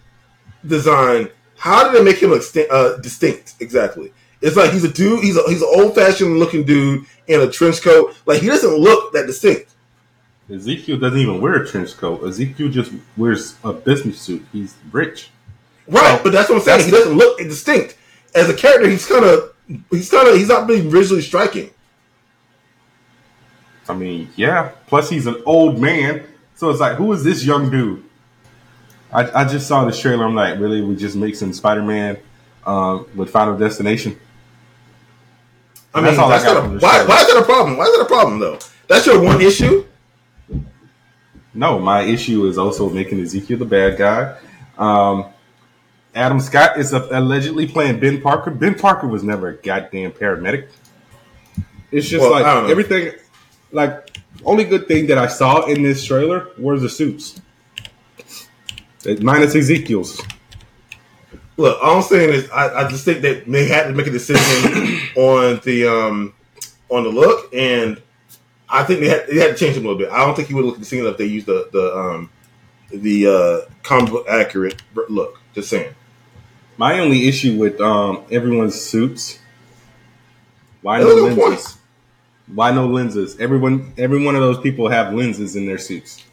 [0.66, 4.14] design, how did they make him extin- uh, distinct exactly?
[4.42, 5.24] It's like he's a dude.
[5.24, 8.16] He's a, he's an old fashioned looking dude in a trench coat.
[8.26, 9.72] Like he doesn't look that distinct.
[10.50, 12.24] Ezekiel doesn't even wear a trench coat.
[12.24, 14.46] Ezekiel just wears a business suit.
[14.54, 15.30] He's rich.
[15.88, 16.86] Right, Oh, but that's what I'm saying.
[16.86, 17.98] He doesn't look distinct
[18.36, 18.90] as a character.
[18.90, 19.54] He's kind of
[19.90, 21.72] he's kind of he's not really visually striking.
[23.90, 24.72] I mean, yeah.
[24.88, 26.24] Plus, he's an old man.
[26.56, 28.04] So it's like, who is this young dude?
[29.14, 30.26] I, I just saw this trailer.
[30.26, 30.82] I'm like, really?
[30.82, 32.18] We just mixing Spider-Man
[32.66, 34.20] um, with Final Destination?
[35.94, 37.78] I That's mean, all I got a, why, why is that a problem?
[37.78, 38.60] Why is that a problem though?
[38.88, 39.86] That's your one issue.
[41.54, 44.38] No, my issue is also making Ezekiel the bad guy.
[44.78, 45.28] Um,
[46.18, 48.50] Adam Scott is allegedly playing Ben Parker.
[48.52, 50.70] Ben Parker was never a goddamn paramedic.
[51.92, 52.72] It's just Well, like I don't know.
[52.72, 53.14] everything.
[53.72, 57.40] Like only good thing that I saw in this trailer were the suits,
[59.08, 60.22] Uh, minus Ezekiel's.
[61.58, 64.12] Look, all I'm saying is I, I just think that they had to make a
[64.12, 66.34] decision on the um
[66.90, 68.02] on the look, and
[68.70, 70.10] I think they had they had to change him a little bit.
[70.12, 72.30] I don't think he would look the same if they used the the um
[72.90, 75.40] the uh comic book accurate look.
[75.54, 75.94] Just saying.
[76.78, 79.40] My only issue with um, everyone's suits.
[80.82, 81.78] Why no lenses?
[82.54, 83.40] Why no lenses?
[83.40, 86.24] Everyone, every one of those people have lenses in their suits.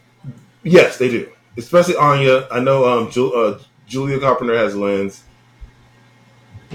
[0.62, 1.30] Yes, they do.
[1.56, 2.46] Especially Anya.
[2.50, 5.22] I know um Ju- uh, Julia Carpenter has a lens.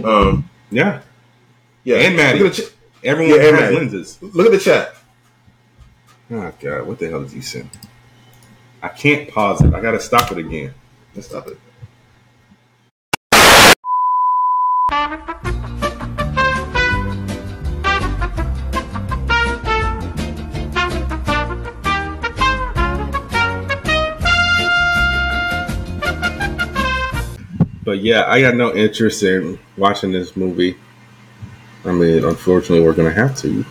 [0.03, 1.01] Um Yeah,
[1.83, 2.39] yeah, And Mattie.
[2.39, 3.75] Look at the, ch- everyone Yeah, has Mattie.
[3.75, 4.17] lenses.
[4.21, 4.95] look at the chat.
[6.31, 7.69] Oh god, what the hell did you send?
[8.81, 9.73] I can't pause it.
[9.73, 10.73] I gotta stop it again.
[11.15, 11.57] Let's stop it.
[14.89, 14.97] But
[28.01, 30.75] yeah, I got no interest in watching this movie.
[31.85, 33.63] I mean, unfortunately, we're gonna have to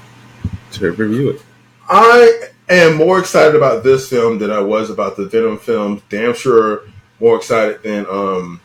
[0.73, 1.43] to review it.
[1.89, 6.01] I am more excited about this film than I was about the Venom film.
[6.11, 6.83] Damn sure
[7.19, 8.61] more excited than um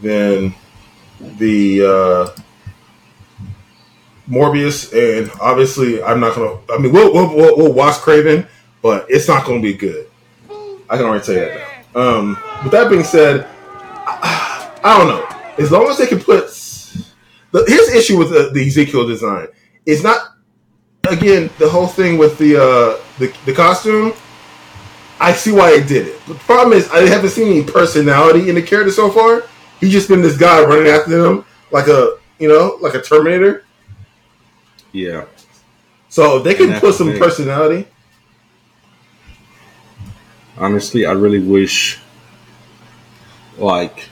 [0.00, 0.54] than
[1.38, 2.40] the uh
[4.28, 8.46] Morbius and obviously I'm not gonna I mean we'll we'll, we'll, we'll watch Kraven
[8.80, 10.08] but it's not gonna be good.
[10.90, 12.18] I can already tell you that now.
[12.18, 13.46] Um with that being said
[14.04, 15.54] I, I don't know.
[15.58, 16.48] As long as they can put
[17.52, 19.48] the, his issue with the, the Ezekiel design
[19.84, 20.32] is not
[21.08, 24.12] again, the whole thing with the uh, the, the costume,
[25.20, 26.26] I see why they did it.
[26.26, 29.44] The problem is, I haven't seen any personality in the character so far.
[29.82, 33.64] He's just been this guy running after them like a you know like a Terminator.
[34.92, 35.24] Yeah,
[36.08, 37.88] So they can put some personality.
[40.56, 41.98] Honestly, I really wish,
[43.56, 44.10] like,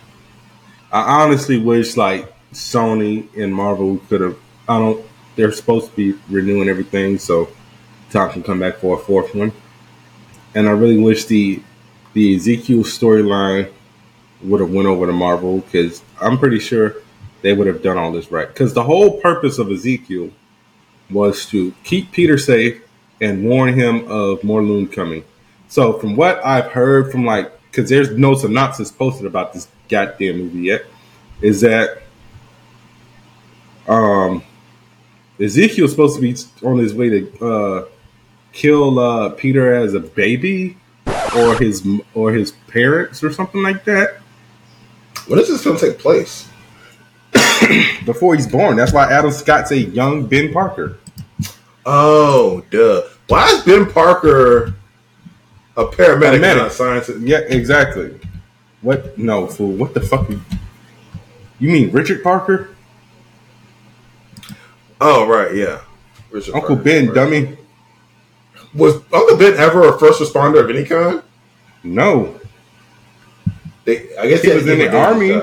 [0.90, 4.38] I honestly wish like Sony and Marvel could have.
[4.68, 5.06] I don't.
[5.36, 7.48] They're supposed to be renewing everything, so
[8.10, 9.52] Tom can come back for a fourth one.
[10.54, 11.62] And I really wish the
[12.14, 13.70] the Ezekiel storyline
[14.42, 16.96] would have went over to Marvel because I'm pretty sure
[17.42, 18.48] they would have done all this right.
[18.48, 20.30] Because the whole purpose of Ezekiel
[21.10, 22.82] was to keep Peter safe
[23.20, 25.24] and warn him of Morlun coming.
[25.68, 30.38] So from what I've heard from like, because there's no synopsis posted about this goddamn
[30.38, 30.84] movie yet,
[31.40, 32.02] is that
[33.88, 34.42] um
[35.40, 37.84] Ezekiel's supposed to be on his way to uh,
[38.52, 40.76] kill uh, Peter as a baby,
[41.34, 44.19] or his or his parents, or something like that.
[45.30, 46.48] When does this film take place?
[48.04, 48.74] Before he's born.
[48.74, 50.98] That's why Adam Scott's a young Ben Parker.
[51.86, 53.02] Oh, duh.
[53.28, 54.74] Why is Ben Parker
[55.76, 56.56] a paramedic, Paramedic.
[56.56, 57.20] not a scientist?
[57.20, 58.18] Yeah, exactly.
[58.80, 59.16] What?
[59.16, 59.70] No, fool.
[59.76, 60.28] What the fuck?
[60.28, 60.40] You,
[61.60, 62.70] you mean Richard Parker?
[65.00, 65.82] Oh, right, yeah.
[66.32, 67.14] Richard Uncle Parker, Ben, right.
[67.14, 67.56] dummy.
[68.74, 71.22] Was Uncle Ben ever a first responder of any kind?
[71.84, 72.39] No,
[73.90, 75.40] They, I guess He was in the army.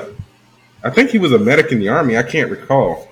[0.83, 2.17] I think he was a medic in the army.
[2.17, 3.09] I can't recall.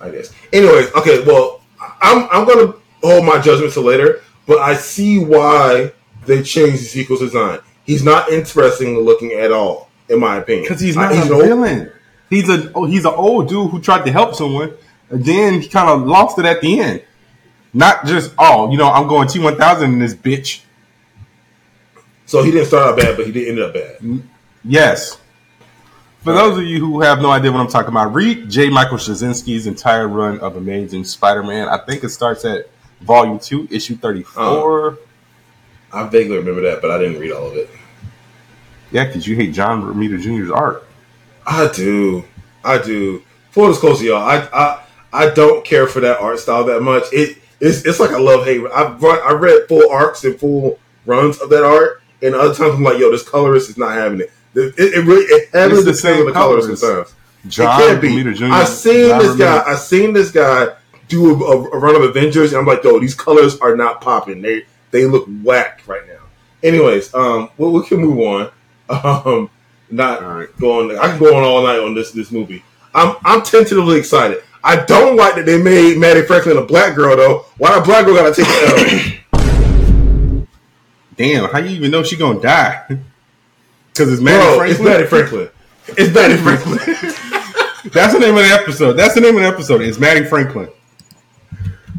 [0.00, 0.32] I guess.
[0.52, 1.24] Anyways, okay.
[1.24, 1.62] Well,
[2.00, 5.92] I'm I'm gonna hold my judgment till later, but I see why
[6.26, 7.58] they changed Ezekiel's design.
[7.84, 10.64] He's not interesting looking at all, in my opinion.
[10.64, 11.92] Because he's I- not a an old- villain.
[12.28, 14.72] He's a oh, he's an old dude who tried to help someone,
[15.10, 17.02] and then he kind of lost it at the end.
[17.74, 20.62] Not just oh, you know, I'm going T one thousand in this bitch.
[22.26, 23.98] So he didn't start out bad, but he did end up bad.
[23.98, 24.22] Mm.
[24.64, 25.18] Yes.
[26.22, 28.68] For those of you who have no idea what I'm talking about, read J.
[28.68, 31.68] Michael Straczynski's entire run of Amazing Spider-Man.
[31.68, 32.68] I think it starts at
[33.00, 34.90] Volume Two, Issue 34.
[34.90, 34.96] Uh,
[35.92, 37.70] I vaguely remember that, but I didn't read all of it.
[38.92, 40.86] Yeah, because you hate John Romita Jr.'s art.
[41.46, 42.24] I do,
[42.62, 43.22] I do.
[43.52, 47.04] Full disclosure, y'all, I I I don't care for that art style that much.
[47.12, 48.62] It it's, it's like a love hate.
[48.74, 52.74] I've run, I read full arcs and full runs of that art, and other times
[52.74, 54.32] I'm like, yo, this colorist is not having it.
[54.54, 56.80] It, it really it heavily It's the depends same on the colorist.
[56.80, 57.14] sometimes.
[57.48, 58.34] John it can't be.
[58.34, 58.46] Jr.
[58.46, 59.62] I've seen John this guy.
[59.66, 60.74] I've seen this guy
[61.08, 64.42] do a, a, run of Avengers, and I'm like, yo, these colors are not popping.
[64.42, 66.20] They they look whack right now.
[66.62, 68.50] Anyways, um, well, we can move on.
[68.90, 69.48] Um,
[69.88, 70.56] not All right.
[70.58, 70.98] going.
[70.98, 72.64] I can go on all night on this this movie.
[72.92, 74.42] I'm I'm tentatively excited.
[74.64, 77.46] I don't like that they made Mattie Franklin a black girl though.
[77.56, 79.20] Why a black girl gotta take the
[80.42, 80.46] L?
[81.16, 82.98] Damn, how you even know she gonna die?
[83.92, 85.50] Because it's Mattie Bro, Franklin.
[85.88, 86.78] it's Mattie Franklin.
[86.78, 87.90] It's Mattie Franklin.
[87.92, 88.92] That's the name of the episode.
[88.94, 89.80] That's the name of the episode.
[89.82, 90.68] It's Mattie Franklin.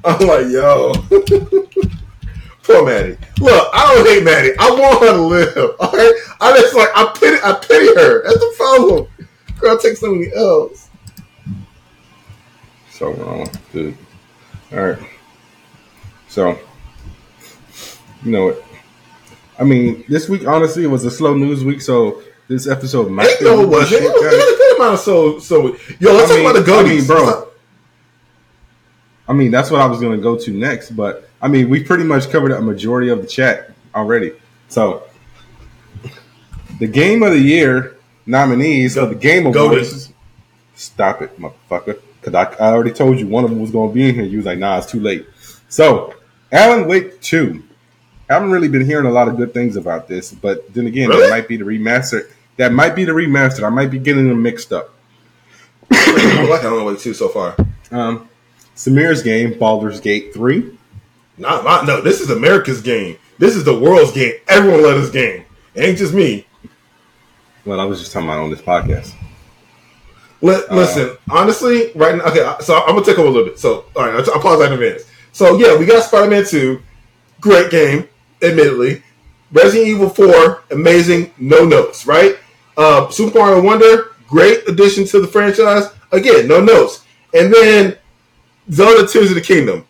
[0.03, 0.93] I'm like, yo.
[2.63, 3.17] Poor Mattie.
[3.39, 4.51] Look, I don't hate Mattie.
[4.59, 5.75] I want her to live.
[5.79, 6.13] All right.
[6.39, 8.23] I just like I pity I pity her.
[8.23, 9.07] That's the problem.
[9.59, 10.89] Girl take so many L's.
[12.91, 13.97] So wrong, dude.
[14.71, 14.99] All right.
[16.29, 16.57] So,
[18.23, 18.63] you know what?
[19.61, 23.27] I mean, this week honestly it was a slow news week, so this episode might
[23.29, 24.01] Ain't be no a it wasn't.
[24.03, 24.33] It was, it guys.
[24.33, 25.57] was a good amount of so so
[25.99, 27.47] yo, let's I talk mean- about the I mean, bro.
[29.27, 31.83] I mean, that's what I was going to go to next, but I mean, we
[31.83, 34.33] pretty much covered a majority of the chat already.
[34.67, 35.03] So,
[36.79, 37.95] the game of the year
[38.25, 40.11] nominees of the Game Go Awards.
[40.75, 42.01] Stop it, motherfucker.
[42.19, 44.23] Because I, I already told you one of them was going to be in here.
[44.25, 45.25] You was like, nah, it's too late.
[45.69, 46.13] So,
[46.51, 47.63] Alan Wake 2.
[48.31, 51.09] I haven't really been hearing a lot of good things about this, but then again,
[51.09, 51.23] Really?
[51.23, 52.29] that might be the remaster.
[52.57, 53.63] That might be the remaster.
[53.63, 54.93] I might be getting them mixed up.
[55.91, 57.55] I like Alan Wake 2 so far.
[57.91, 58.29] Um,
[58.75, 60.77] Samir's game, Baldur's Gate 3.
[61.37, 63.17] Not my no, this is America's game.
[63.37, 64.33] This is the world's game.
[64.47, 65.43] Everyone love this game.
[65.73, 66.45] It ain't just me.
[67.65, 69.13] Well, I was just talking about on this podcast.
[70.41, 73.59] Li- listen, honestly, right now, okay, so I'm gonna take over a little bit.
[73.59, 75.03] So, all right, I pause that in advance.
[75.33, 76.81] So, yeah, we got Spider Man 2,
[77.39, 78.07] great game,
[78.41, 79.03] admittedly.
[79.51, 82.37] Resident Evil 4, amazing, no notes, right?
[82.77, 87.05] Uh, Super Mario Wonder, great addition to the franchise, again, no notes.
[87.33, 87.97] And then
[88.71, 89.85] Zelda Tears of the Kingdom.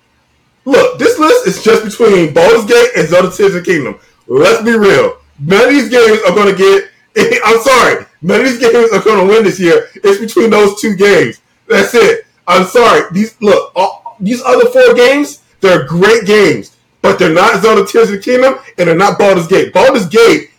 [0.66, 4.00] Look, this list is just between Baldur's Gate and Zelda Tears of the Kingdom.
[4.28, 5.18] Let's be real.
[5.40, 6.90] None of these games are going to get.
[7.46, 8.06] I'm sorry.
[8.22, 9.90] None of these games are going to win this year.
[9.96, 11.42] It's between those two games.
[11.68, 12.26] That's it.
[12.48, 13.10] I'm sorry.
[13.12, 13.72] These look.
[13.76, 16.71] All, these other four games, they're great games,
[17.02, 19.74] but they're not Zelda Tears of the Kingdom and they're not Baldur's Gate.
[19.74, 20.50] Baldur's Gate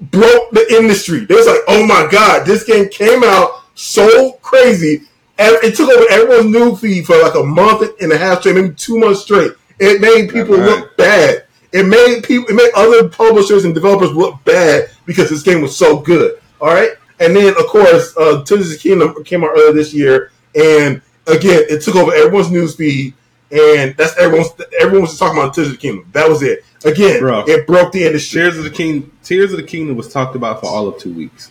[0.00, 1.24] broke the industry.
[1.24, 5.02] They was like, oh my god, this game came out so crazy.
[5.38, 8.54] And it took over everyone's new feed for like a month and a half straight,
[8.54, 9.52] maybe two months straight.
[9.80, 10.66] It made people Right.
[10.66, 11.44] look bad.
[11.72, 15.76] it made people, it made other publishers and developers look bad because this game was
[15.76, 16.38] so good.
[16.60, 19.92] All right, and then of course, uh, Tears of the Kingdom came out earlier this
[19.92, 23.14] year, and again, it took over everyone's newsfeed,
[23.50, 24.48] and that's everyone's.
[24.80, 26.08] Everyone was talking about Tears of the Kingdom.
[26.12, 26.64] That was it.
[26.84, 27.44] Again, Bro.
[27.46, 28.40] it broke the industry.
[28.42, 31.12] Tears of the King, Tears of the Kingdom was talked about for all of two
[31.12, 31.50] weeks,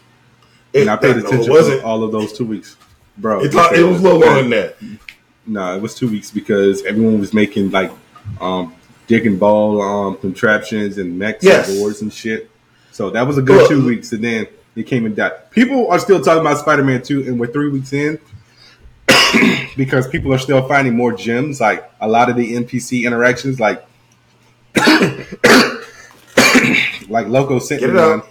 [0.74, 1.82] and I paid no, it attention wasn't.
[1.82, 2.78] for all of those two weeks,
[3.18, 3.41] bro.
[3.41, 4.76] It, it was a little longer than that.
[5.46, 7.91] No, it was two weeks because everyone was making like
[8.39, 8.74] um
[9.08, 11.68] dick and ball um contraptions and mechs Yes.
[11.70, 12.50] and boards and shit.
[12.91, 13.70] So that was a good Look.
[13.70, 15.50] two weeks, and then it came and died.
[15.52, 18.20] People are still talking about Spider Man Two, and we're three weeks in
[19.78, 21.62] because people are still finding more gems.
[21.62, 23.86] Like a lot of the NPC interactions, like
[27.10, 28.22] like Loco sent Get me one.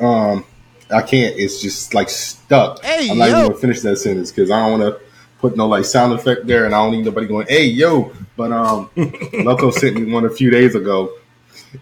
[0.00, 0.44] Um,
[0.90, 1.36] I can't.
[1.36, 2.84] It's just like stuck.
[2.84, 3.38] Hey, I'm not yo.
[3.38, 5.00] even gonna finish that sentence because I don't want to
[5.38, 8.52] put no like sound effect there, and I don't need nobody going, "Hey, yo." But
[8.52, 8.90] um,
[9.32, 11.12] Loco sent me one a few days ago.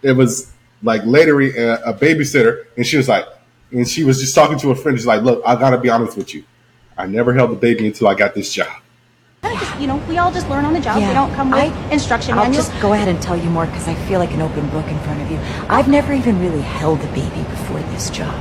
[0.03, 0.53] It was
[0.83, 3.27] like later uh, a, a babysitter, and she was like,
[3.71, 4.99] and she was just talking to a friend.
[4.99, 6.45] She's like, "Look, I gotta be honest with you.
[6.99, 8.69] I never held a baby until I got this job."
[9.43, 10.99] Just, you know, we all just learn on the job.
[11.01, 12.69] Yeah, we don't come with I- instruction I'll manuals.
[12.69, 14.99] just go ahead and tell you more because I feel like an open book in
[15.01, 15.39] front of you.
[15.69, 18.35] I've never even really held a baby before this job.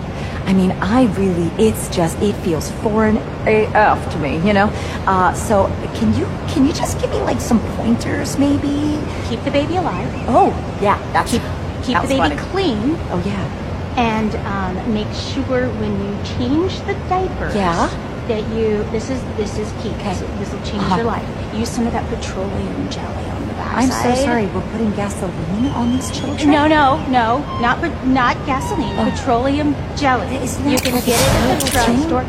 [0.45, 4.67] I mean, I really, it's just, it feels foreign AF to me, you know?
[5.05, 8.99] Uh, so can you, can you just give me like some pointers maybe?
[9.29, 10.09] keep the baby alive.
[10.27, 10.49] Oh,
[10.81, 11.41] yeah, that's, Keep
[11.83, 12.35] keep that the baby funny.
[12.51, 13.97] clean, Oh, yeah.
[13.97, 17.89] and um, make sure when you change the diapers Yeah.
[18.27, 19.89] That you this is this is key.
[19.99, 20.13] Okay.
[20.39, 20.95] This will change Uh-huh.
[20.97, 21.27] your life.
[21.55, 25.91] Use some of that petroleum jelly on the I'm so sorry, we're putting gasoline on
[25.91, 26.49] these children?
[26.49, 28.95] No, no, no, not pe- not gasoline.
[28.97, 29.09] Oh.
[29.11, 30.33] Petroleum jelly.
[30.35, 32.23] You can get it at the drugstore.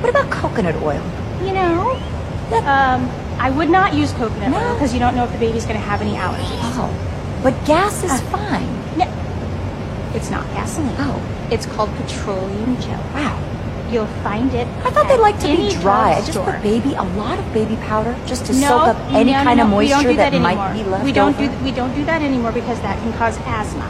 [0.00, 1.02] What about coconut oil?
[1.44, 1.92] You know,
[2.66, 3.08] um,
[3.38, 4.58] I would not use coconut No.
[4.58, 6.60] oil because you don't know if the baby's going to have any allergies.
[6.78, 6.90] Oh,
[7.42, 8.18] but gas is Uh.
[8.36, 8.68] fine.
[8.96, 9.06] No,
[10.14, 10.94] it's not gasoline.
[10.98, 11.20] Oh,
[11.50, 13.02] It's called petroleum jelly.
[13.14, 13.36] wow.
[13.92, 14.66] You'll find it.
[14.86, 16.14] I thought they like to be dry.
[16.14, 19.32] I just put baby a lot of baby powder just to no, soak up any
[19.32, 21.46] no, kind of no, don't moisture do that, might be left We don't over.
[21.46, 23.84] do we don't do that anymore because that can cause asthma.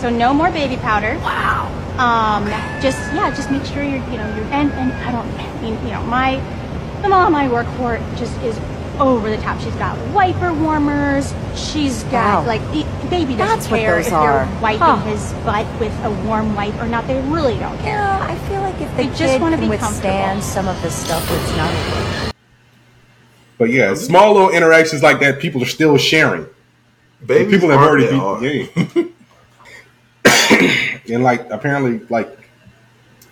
[0.00, 1.16] So no more baby powder.
[1.20, 1.70] Wow.
[1.98, 2.46] Um,
[2.82, 5.74] just yeah, just make sure you're you know you're and and I don't I mean
[5.86, 6.42] you know my
[7.02, 8.58] the mom I work for just is
[9.08, 9.60] over the top.
[9.60, 11.32] She's got wiper warmers.
[11.54, 12.46] She's got Wow.
[12.46, 14.44] like the baby doesn't That's what care those if are.
[14.46, 14.96] you're wiping Huh.
[15.04, 17.06] his butt with a warm wipe or not.
[17.06, 17.98] They really don't care.
[17.98, 20.42] Yeah, I feel like if the They just wanna be withstand comfortable.
[20.42, 22.32] some of the stuff, it's not.
[23.58, 26.46] But yeah, small little interactions like that, people are still sharing.
[27.24, 28.40] Babies people have aren't already that beat hard.
[28.40, 29.12] the
[31.04, 31.14] game.
[31.14, 32.38] and like apparently, like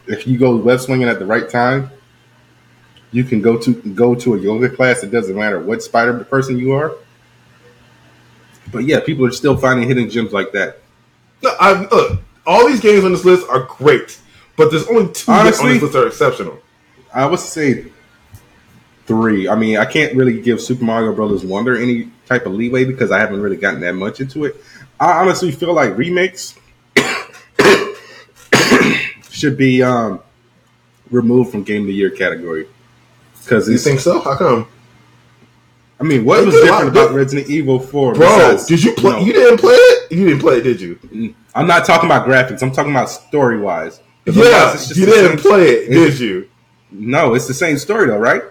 [0.07, 1.91] if you go web swinging at the right time,
[3.13, 5.03] you can go to go to a yoga class.
[5.03, 6.95] It doesn't matter what spider person you are.
[8.73, 10.79] But yeah, people are still finding hidden gems like that.
[11.43, 14.21] No, I, look, all these games on this list are great,
[14.57, 16.59] but there's only two that on Honestly- this list that are exceptional.
[17.13, 17.87] I would say
[19.07, 19.49] three.
[19.49, 23.11] I mean, I can't really give Super Mario Brothers Wonder any type of leeway because
[23.11, 24.63] I haven't really gotten that much into it.
[25.01, 26.55] I honestly feel like remakes
[29.31, 30.21] should be um,
[31.11, 32.69] removed from Game of the Year category
[33.43, 34.21] because You think so?
[34.21, 34.67] How come?
[36.01, 38.15] I mean, what They was different about Resident Evil Four?
[38.15, 39.13] Bro, besides- did you play?
[39.13, 39.19] No.
[39.27, 40.13] You didn't play it?
[40.13, 41.35] You didn't play it, did you?
[41.55, 42.63] I'm not talking about graphics.
[42.63, 44.01] I'm talking about story wise.
[44.25, 46.49] Yeah, you didn't play it, did you?
[46.93, 48.43] No, it's the same story though, right?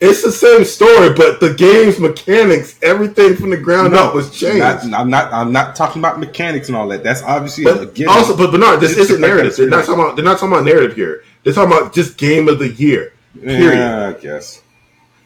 [0.00, 4.58] It's the same story, but the game's mechanics, everything from the ground up was changed.
[4.58, 5.32] Not, I'm not.
[5.32, 7.02] I'm not talking about mechanics and all that.
[7.02, 9.56] That's obviously a but also, but Burnard, this isn't narrative.
[9.56, 10.16] They're not talking about.
[10.16, 11.22] They're not talking about narrative here.
[11.42, 13.13] They're talking about just game of the year.
[13.40, 13.78] Period.
[13.78, 14.62] Yeah, I guess.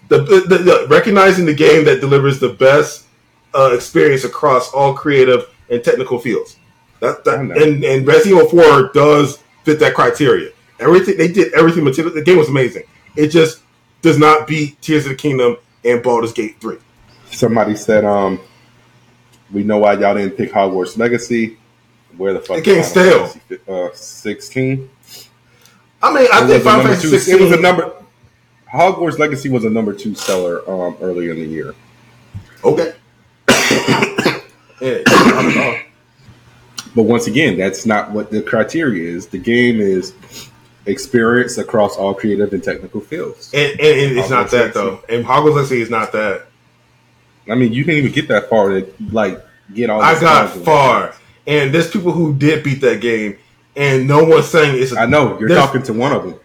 [0.09, 3.07] the, the, the recognizing the game that delivers the best
[3.55, 6.57] uh, experience across all creative and technical fields.
[7.01, 10.51] That, that and and Resident Evil Four does fit that criteria.
[10.81, 12.15] Everything they did, everything material.
[12.15, 12.85] The game was amazing.
[13.17, 13.63] It just
[14.03, 16.79] does not beat Tears of the Kingdom and Baldur's Gate Three.
[17.31, 18.41] Somebody said, um,
[19.53, 21.59] we know why y'all didn't pick Hogwarts Legacy.
[22.17, 22.59] Where the fuck?
[22.59, 23.35] It Final stale.
[23.69, 24.91] Uh, Sixteen.
[26.03, 27.37] I mean, I It think was a Final number Fantasy two.
[27.37, 27.93] It was a number.
[28.73, 31.75] Hogwarts Legacy was a number two seller um, earlier in the year.
[32.65, 32.93] Okay.
[33.49, 35.79] yeah, not at all.
[36.95, 39.27] But once again, that's not what the criteria is.
[39.29, 40.15] The game is
[40.87, 43.53] experience across all creative and technical fields.
[43.55, 45.01] and, and, and it's not Hogwarts that though.
[45.09, 46.47] And Hogwarts Legacy is not that.
[47.51, 49.41] I mean, you didn't even get that far to like
[49.75, 50.01] get all.
[50.03, 51.15] I got far,
[51.47, 53.39] and there's people who did beat that game,
[53.79, 54.93] and no one's saying it's.
[54.93, 56.39] A, I know you're talking to one of them.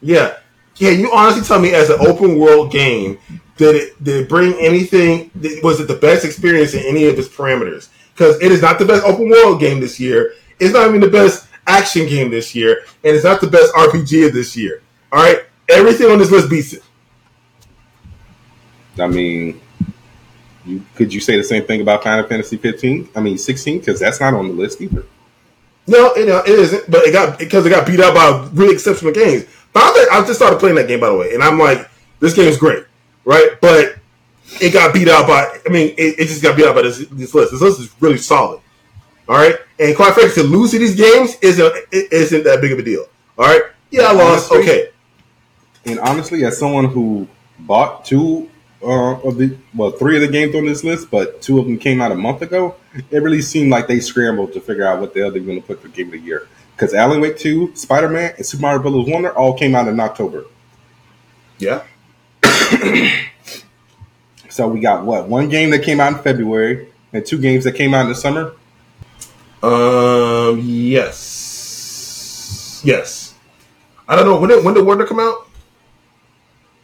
[0.00, 0.38] Yeah,
[0.76, 0.90] yeah.
[0.90, 3.18] You honestly tell me as an open world game
[3.56, 5.30] did it did it bring anything?
[5.62, 7.88] Was it the best experience in any of its parameters?
[8.12, 10.34] Because it is not the best open world game this year.
[10.58, 14.28] It's not even the best action game this year, and it's not the best RPG
[14.28, 14.82] of this year.
[15.12, 16.82] All right, everything on this list beats it.
[18.98, 19.60] I mean,
[20.64, 23.10] you, could you say the same thing about Final Fantasy 15?
[23.14, 25.04] I mean, 16 because that's not on the list either.
[25.86, 26.90] No, it, it isn't.
[26.90, 29.44] But it got because it got beat up by really exceptional games.
[29.72, 31.88] But I, I just started playing that game by the way, and I'm like,
[32.20, 32.84] this game is great,
[33.24, 33.50] right?
[33.60, 33.96] But
[34.60, 35.46] it got beat out by.
[35.64, 37.52] I mean, it, it just got beat out by this, this list.
[37.52, 38.60] This list is really solid.
[39.28, 42.78] All right, and quite frankly, to lose to these games isn't isn't that big of
[42.78, 43.06] a deal.
[43.38, 44.50] All right, yeah, I lost.
[44.52, 44.88] Honestly- Okay,
[45.84, 47.28] And honestly, as someone who
[47.58, 48.48] bought two
[48.82, 51.78] uh, of the well, three of the games on this list, but two of them
[51.78, 52.76] came out a month ago,
[53.10, 55.66] it really seemed like they scrambled to figure out what the hell they're going to
[55.66, 56.46] put for Game of the Year.
[56.74, 59.08] Because Alan Wake 2, Spider Man, and Super Mario Bros.
[59.08, 60.44] Wonder all came out in October.
[61.58, 61.82] yeah,
[64.50, 67.72] So we got what one game that came out in February and two games that
[67.72, 68.52] came out in the summer.
[69.62, 73.34] um, yes, yes.
[74.08, 75.45] I don't know when did when did Wonder come out?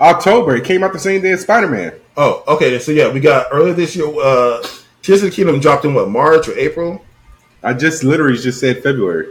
[0.03, 1.95] October, it came out the same day as Spider Man.
[2.17, 2.79] Oh, okay.
[2.81, 4.07] So yeah, we got earlier this year.
[4.07, 4.67] Uh,
[5.01, 7.05] Tears of the Kingdom dropped in what March or April?
[7.63, 9.29] I just literally just said February.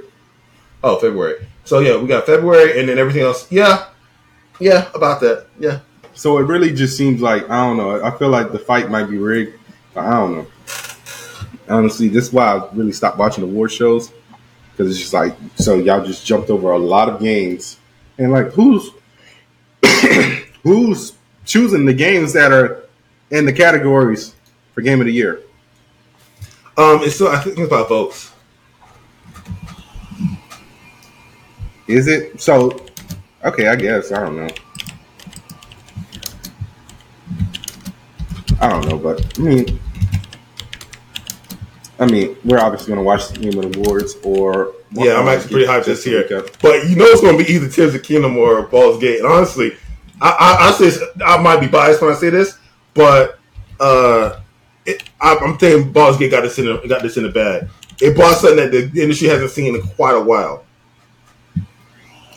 [0.84, 1.45] Oh, February.
[1.65, 3.51] So yeah, we got February, and then everything else.
[3.51, 3.86] Yeah,
[4.59, 5.47] yeah, about that.
[5.59, 5.80] Yeah.
[6.13, 8.03] So it really just seems like I don't know.
[8.03, 9.59] I feel like the fight might be rigged.
[9.95, 10.47] I don't know.
[11.69, 14.11] Honestly, this is why I really stopped watching award shows
[14.72, 17.78] because it's just like so y'all just jumped over a lot of games
[18.17, 18.89] and like who's
[20.64, 21.14] who's
[21.45, 22.84] choosing the games that are
[23.30, 24.36] in the categories
[24.74, 25.41] for game of the year?
[26.78, 28.32] Um, it's still I think it's about votes.
[31.88, 32.86] Is it so?
[33.43, 34.49] Okay, I guess I don't know.
[38.62, 39.80] I don't know, but I mean,
[41.99, 45.28] I mean, we're obviously going to watch the Game of the Awards, or Yeah, I'm
[45.28, 46.26] actually pretty hyped this year.
[46.62, 49.20] But you know it's going to be either Tears of Kingdom or Baldur's Gate.
[49.20, 49.76] And honestly,
[50.22, 52.57] I, I, I say this- I might be biased when I say this,
[52.93, 53.39] but
[53.80, 54.39] uh,
[54.86, 57.67] it, I, I'm thinking Gate got this in the, got this in the bag.
[57.99, 60.65] It brought something that the industry hasn't seen in quite a while.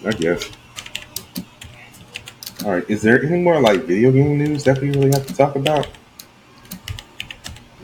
[0.04, 0.50] I guess.
[2.64, 5.34] All right, is there any more like video game news that we really have to
[5.34, 5.86] talk about?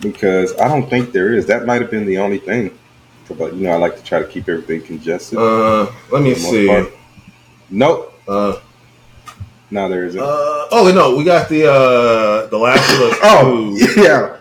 [0.01, 1.47] Because I don't think there is.
[1.47, 2.79] That might have been the only thing.
[3.39, 5.39] But you know, I like to try to keep everything congested.
[5.39, 6.67] Uh, let me for the most see.
[6.67, 6.89] part.
[7.71, 8.61] Nope, Uh,
[9.71, 10.21] no, there isn't.
[10.21, 13.19] uh, oh no, we got the uh, the Last of Us.
[13.23, 14.01] Oh 2.
[14.01, 14.37] yeah,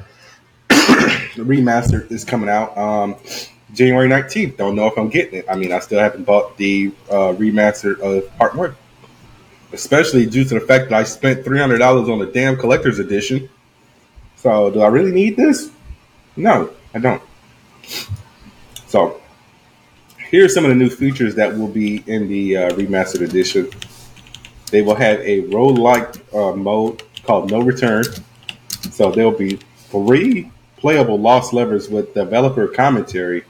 [1.36, 3.16] the remaster is coming out um,
[3.74, 4.58] January nineteenth.
[4.58, 5.46] Don't know if I'm getting it.
[5.50, 8.76] I mean, I still haven't bought the uh, remaster of Part One,
[9.74, 13.00] especially due to the fact that I spent three hundred dollars on the damn collector's
[13.00, 13.50] edition.
[14.38, 15.70] So, do I really need this?
[16.38, 17.22] No, I don't.
[18.88, 19.20] So,
[20.18, 23.70] here's some of the new features that will be in the uh, remastered edition.
[24.72, 28.04] They will have a roguelike uh, mode called No Return.
[28.92, 33.44] So there'll be three playable lost levels with developer commentary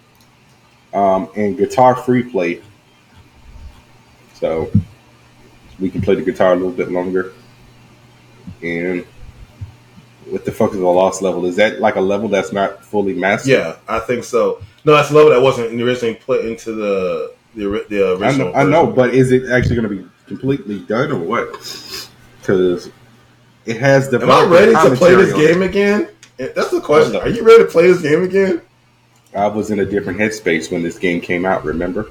[0.94, 2.62] um, and guitar free play.
[4.34, 4.72] So
[5.80, 7.34] we can play the guitar a little bit longer.
[8.64, 9.06] And
[10.26, 11.46] what the fuck is a lost level?
[11.46, 13.52] Is that like a level that's not fully mastered?
[13.52, 14.62] Yeah, I think so.
[14.86, 18.48] No, that's a level that wasn't originally put into the the, the I original.
[18.48, 21.52] know, I know, but is it actually going to be completely done or what?
[22.40, 22.90] Because
[23.66, 24.22] it has the.
[24.22, 26.08] Am I ready to play this game again?
[26.38, 27.18] That's the question.
[27.18, 28.62] Are you ready to play this game again?
[29.36, 31.66] I was in a different headspace when this game came out.
[31.66, 32.10] Remember?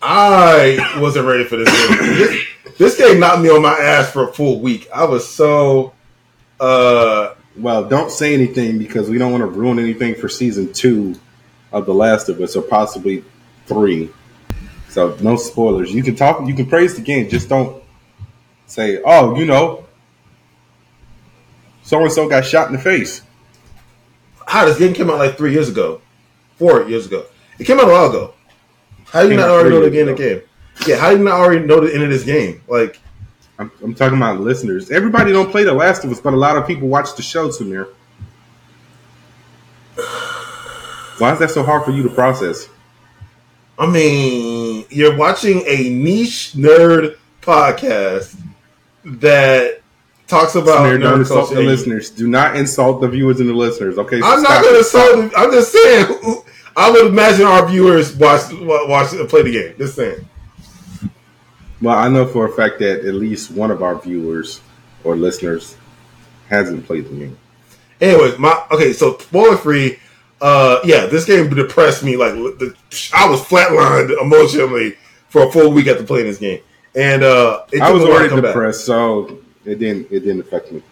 [0.00, 1.98] I wasn't ready for this game.
[1.98, 2.46] this,
[2.78, 4.88] this game knocked me on my ass for a full week.
[4.94, 5.92] I was so
[6.60, 11.16] uh Well, don't say anything because we don't want to ruin anything for season two
[11.72, 13.24] of The Last of Us, or possibly
[13.66, 14.10] three.
[14.88, 15.92] So no spoilers.
[15.92, 16.46] You can talk.
[16.46, 17.28] You can praise the game.
[17.28, 17.82] Just don't
[18.66, 19.86] say, "Oh, you know,
[21.82, 23.22] so and so got shot in the face."
[24.48, 26.00] how this game came out like three years ago,
[26.56, 27.26] four years ago.
[27.58, 28.34] It came out a while ago.
[29.04, 30.06] How do you Came not already know the game?
[30.06, 30.22] The ago.
[30.36, 30.42] game.
[30.86, 32.62] Yeah, how do you not already know the end of this game?
[32.66, 32.98] Like,
[33.58, 34.90] I'm, I'm talking about listeners.
[34.90, 37.48] Everybody don't play The Last of Us, but a lot of people watch the show,
[37.48, 37.88] Samir.
[41.18, 42.68] Why is that so hard for you to process?
[43.78, 48.40] I mean, you're watching a niche nerd podcast
[49.04, 49.80] that
[50.26, 52.10] talks about nerd insult the listeners.
[52.10, 53.98] Do not insult the viewers and the listeners.
[53.98, 55.32] Okay, So I'm not going to insult.
[55.36, 56.42] I'm just saying.
[56.76, 59.74] I would imagine our viewers watch watch play the game.
[59.78, 60.28] Just saying.
[61.82, 64.60] Well, I know for a fact that at least one of our viewers
[65.02, 65.76] or listeners
[66.48, 67.38] Hasn't played the game.
[68.00, 69.98] Anyways, my okay, so spoiler free.
[70.40, 72.16] Uh, yeah, this game depressed me.
[72.16, 72.74] Like the,
[73.14, 74.96] I was flatlined emotionally
[75.28, 76.60] for a full week after playing this game,
[76.94, 78.50] and uh, it I was already come back.
[78.52, 80.82] depressed, so it didn't it didn't affect me.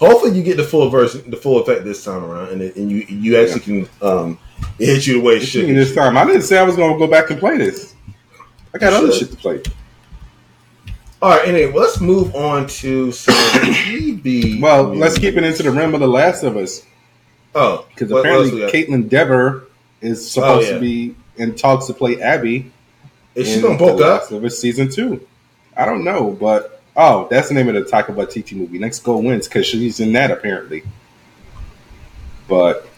[0.00, 2.90] Hopefully, you get the full version, the full effect this time around, and, it, and
[2.90, 4.38] you you actually can um,
[4.78, 5.66] hit you the way it should.
[5.68, 7.94] This time, I didn't say I was going to go back and play this.
[8.74, 9.28] I got You other should.
[9.28, 9.62] shit to play.
[11.20, 13.34] All right, anyway, let's move on to some
[13.74, 14.60] TV.
[14.60, 16.84] Well, let's keep it into the realm of The Last of Us
[17.54, 18.84] Oh, because what- what else apparently?
[18.84, 19.64] Kaitlyn Dever
[20.00, 20.74] is supposed Oh, yeah.
[20.74, 22.70] to be in talks to play Abby.
[23.34, 24.30] is she gonna bulk The up?
[24.32, 25.20] Of season two.
[25.76, 28.78] I don't know, but oh, that's the name of the Taika Waititi movie.
[28.78, 30.82] Next Goal Wins because she's in that apparently.
[32.48, 32.88] But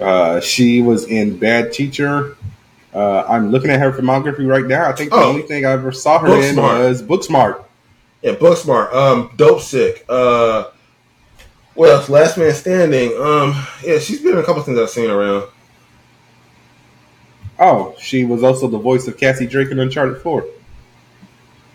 [0.00, 2.36] uh, she was in Bad Teacher.
[2.92, 4.88] Uh, I'm looking at her filmography right now.
[4.88, 5.28] I think the Oh.
[5.30, 7.62] only thing I ever saw her in was Booksmart.
[8.22, 8.92] Yeah, Booksmart.
[8.94, 10.02] Um, Dopesick.
[10.08, 10.64] Uh,
[11.76, 13.10] well, Last Man Standing.
[13.20, 15.48] Um, yeah, she's been in a couple things I've seen around.
[17.58, 20.44] Oh, she was also the voice of Cassie Drake in Uncharted 4.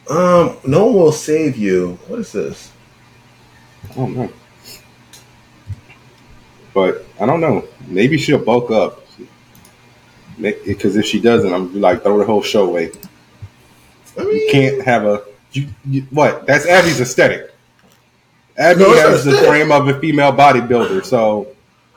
[0.09, 1.97] Um, No One Will Save You.
[2.07, 2.71] What is this?
[3.89, 4.31] I don't know.
[6.73, 7.65] But I don't know.
[7.87, 9.05] Maybe she'll bulk up.
[10.39, 12.91] Because if she doesn't, I'm like, throw the whole show away.
[14.17, 15.23] I mean, You can't have a.
[15.51, 16.45] You, you, what?
[16.47, 17.50] That's Abby's aesthetic.
[18.61, 21.03] Abby No, has the frame of a female bodybuilder.
[21.03, 21.47] So,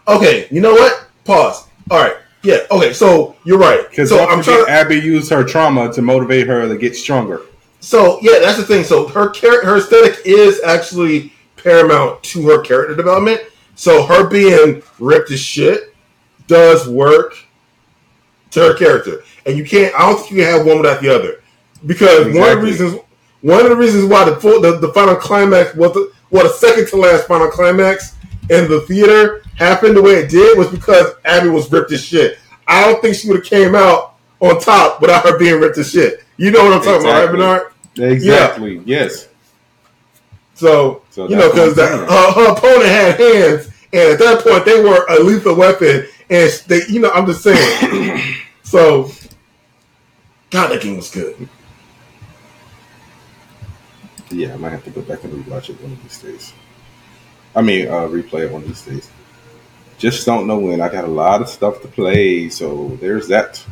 [0.09, 1.07] Okay, you know what?
[1.25, 1.69] Pause.
[1.91, 2.17] All right.
[2.43, 2.59] Yeah.
[2.71, 2.93] Okay.
[2.93, 3.89] So you're right.
[3.89, 4.67] because So I'm trying.
[4.69, 7.43] Abby used her trauma to motivate her to get stronger.
[7.81, 8.85] So yeah, that's the thing.
[8.85, 13.41] So her char- her aesthetic is actually paramount to her character development.
[13.77, 15.95] So her being ripped as shit
[16.47, 17.37] does work
[18.51, 19.95] to her character, and you can't.
[19.95, 21.43] I don't think you can have one without the other,
[21.87, 23.01] because one of the reasons
[23.41, 26.49] one of the reasons why the full, the, the final climax was the, what a
[26.49, 28.17] second to last final climax
[28.51, 32.41] in the theater happened the way it did was because Abby was ripped as shit.
[32.67, 35.93] I don't think she would have came out on top without her being ripped as
[35.93, 36.25] shit.
[36.37, 38.79] You know what I'm talking about, right, Exactly.
[38.79, 38.83] Burnard?
[38.83, 38.83] Exactly.
[38.85, 39.29] Yes.
[40.55, 45.07] So, So you know, because her opponent had hands, and at that point they were
[45.11, 48.35] a lethal weapon, and they, you know, I'm just saying.
[48.65, 49.09] so,
[50.51, 51.49] God, that game was good.
[54.35, 56.53] Yeah, I might have to go back and rewatch it one of these days.
[57.55, 59.09] I mean, uh, replay it one of these days.
[59.97, 60.81] Just don't know when.
[60.81, 63.65] I got a lot of stuff to play, so there's that.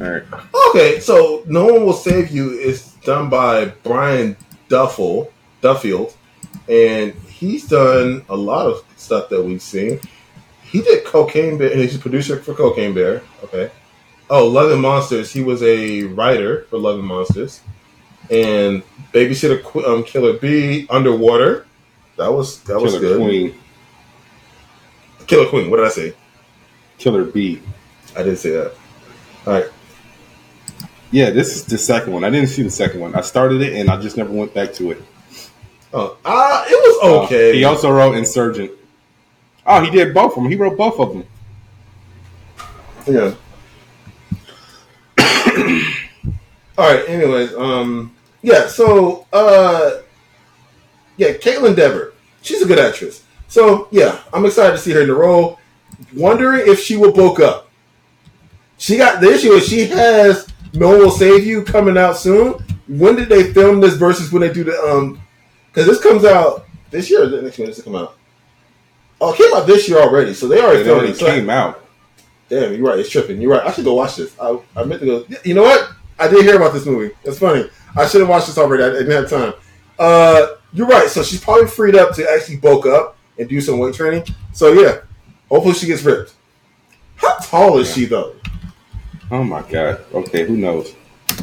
[0.00, 0.24] All right.
[0.70, 4.36] Okay, so No One Will Save You is done by Brian
[4.68, 6.16] Duffel, Duffield,
[6.68, 10.00] and he's done a lot of stuff that we've seen.
[10.64, 13.22] He did Cocaine Bear, and he's a producer for Cocaine Bear.
[13.44, 13.70] Okay.
[14.28, 15.32] Oh, Love and Monsters.
[15.32, 17.60] He was a writer for Love and Monsters,
[18.30, 21.66] and Babysitter Qu- um, Killer B, Underwater.
[22.16, 23.20] That was that was Killer good.
[23.20, 23.54] Queen,
[25.26, 25.70] Killer Queen.
[25.70, 26.14] What did I say?
[26.98, 27.60] Killer B.
[28.16, 28.72] I didn't say that.
[29.46, 29.66] All right.
[31.10, 32.24] Yeah, this is the second one.
[32.24, 33.14] I didn't see the second one.
[33.14, 35.02] I started it and I just never went back to it.
[35.92, 37.52] Oh, uh, it was Uh, okay.
[37.56, 38.70] he also wrote Insurgent.
[39.66, 40.50] Oh, he did both of them.
[40.50, 41.24] He wrote both of them.
[43.06, 43.34] Yeah.
[46.76, 47.08] All right.
[47.08, 48.66] Anyways, um, yeah.
[48.66, 50.00] So, uh,
[51.16, 53.24] yeah, Kaitlyn Dever, she's a good actress.
[53.48, 55.60] So, yeah, I'm excited to see her in the role.
[56.16, 57.70] Wondering if she will bulk up.
[58.78, 62.54] She got the issue is she has No One Will Save You coming out soon.
[62.88, 65.20] When did they film this versus when they do the um?
[65.68, 67.22] Because this comes out this year.
[67.22, 68.16] Or the next does it come out?
[69.20, 70.34] Oh, it came out this year already.
[70.34, 71.18] So they already It filmed already it.
[71.18, 71.86] Came out.
[72.48, 72.98] Damn, you're right.
[72.98, 73.40] It's tripping.
[73.40, 73.66] You're right.
[73.66, 74.38] I should go watch this.
[74.38, 75.26] I, I meant to go.
[75.44, 75.92] You know what?
[76.18, 77.14] I did hear about this movie.
[77.24, 77.68] It's funny.
[77.96, 78.82] I should have watched this already.
[78.84, 79.54] I didn't have time.
[79.98, 81.08] Uh, you're right.
[81.08, 84.24] So she's probably freed up to actually bulk up and do some weight training.
[84.52, 85.00] So yeah,
[85.48, 86.34] hopefully she gets ripped.
[87.16, 88.34] How tall is she though?
[89.30, 90.04] Oh my god.
[90.12, 90.94] Okay, who knows?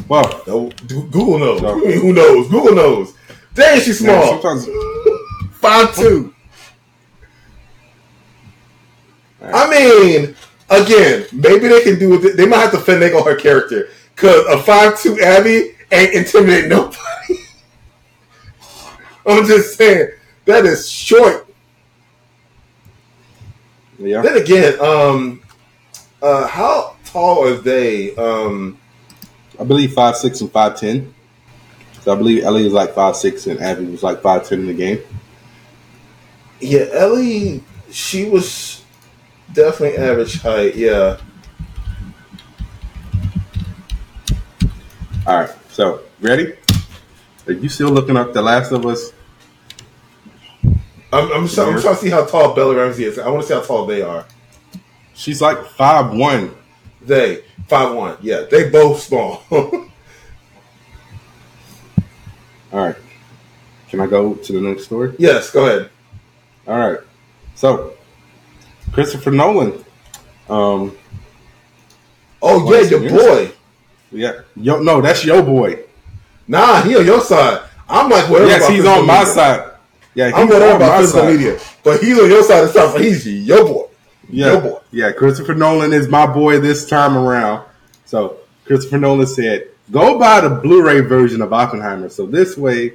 [0.08, 1.60] Well, No, Google knows.
[1.62, 1.78] No.
[1.78, 2.48] Who knows?
[2.48, 3.14] Google knows.
[3.54, 4.40] Dang, she's small.
[4.40, 4.66] sometimes
[5.52, 6.34] Five two.
[9.42, 10.36] I mean,
[10.70, 12.36] again, maybe they can do it.
[12.36, 16.96] They might have to finagle her character because a five two Abby ain't intimidating nobody.
[19.26, 20.10] I'm just saying
[20.44, 21.46] that is short.
[23.98, 24.22] yeah.
[24.22, 25.42] Then again, um,
[26.20, 28.14] uh, how tall are they?
[28.16, 28.78] Um,
[29.60, 31.14] I believe five six and five ten.
[32.00, 34.66] So I believe Ellie was like five six and Abby was like five ten in
[34.66, 35.00] the game.
[36.60, 38.82] yeah, Ellie, she was
[39.52, 40.74] definitely average height.
[40.74, 41.18] Yeah.
[45.26, 45.50] All right.
[45.70, 46.54] So ready?
[47.46, 49.12] Are you still looking up The Last of Us
[51.12, 53.18] I'm, I'm, trying, I'm trying to see how tall Bella Ramsey is.
[53.18, 54.24] I want to see how tall they are.
[55.14, 56.54] She's like five one.
[57.02, 58.16] They five one.
[58.22, 59.42] Yeah, they both small.
[59.50, 59.90] All
[62.72, 62.96] right.
[63.90, 65.14] Can I go to the next story?
[65.18, 65.90] yes, go ahead.
[66.66, 67.00] All right.
[67.54, 67.92] So,
[68.92, 69.84] Christopher Nolan.
[70.48, 70.96] Um,
[72.44, 73.52] Oh yeah, your boy.
[74.12, 74.40] Yeah.
[74.56, 75.80] Yo, no, that's your boy.
[76.48, 77.62] Nah, he on your side.
[77.88, 78.50] I'm like whatever.
[78.50, 79.32] yes, he's on my media.
[79.34, 79.70] side.
[80.14, 81.32] Yeah, he's I'm whatever on about my physical side.
[81.32, 82.96] media, but he's on your side of stuff.
[82.98, 83.86] He's your boy.
[84.28, 84.78] Yeah, Your boy.
[84.92, 85.12] yeah.
[85.12, 87.66] Christopher Nolan is my boy this time around.
[88.06, 92.94] So Christopher Nolan said, "Go buy the Blu-ray version of Oppenheimer, so this way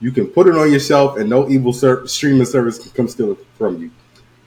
[0.00, 3.08] you can put it on your shelf, and no evil ser- streaming service can come
[3.08, 3.90] steal it from you.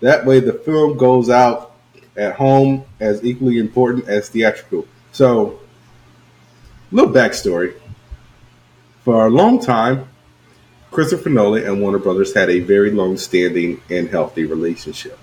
[0.01, 1.73] That way, the film goes out
[2.15, 5.59] at home as equally important as theatrical." So,
[6.91, 7.73] little backstory:
[9.03, 10.07] for a long time,
[10.91, 15.17] Christopher Nolan and Warner Brothers had a very long-standing and healthy relationship.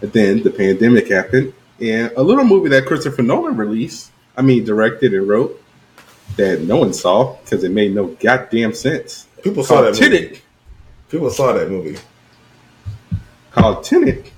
[0.00, 4.64] But then the pandemic happened, and a little movie that Christopher Nolan released, I mean,
[4.64, 5.62] directed and wrote,
[6.36, 9.26] that no one saw because it made no goddamn sense.
[9.42, 10.40] People saw that movie.
[11.08, 11.98] People saw that movie.
[13.50, 14.30] called Tenet,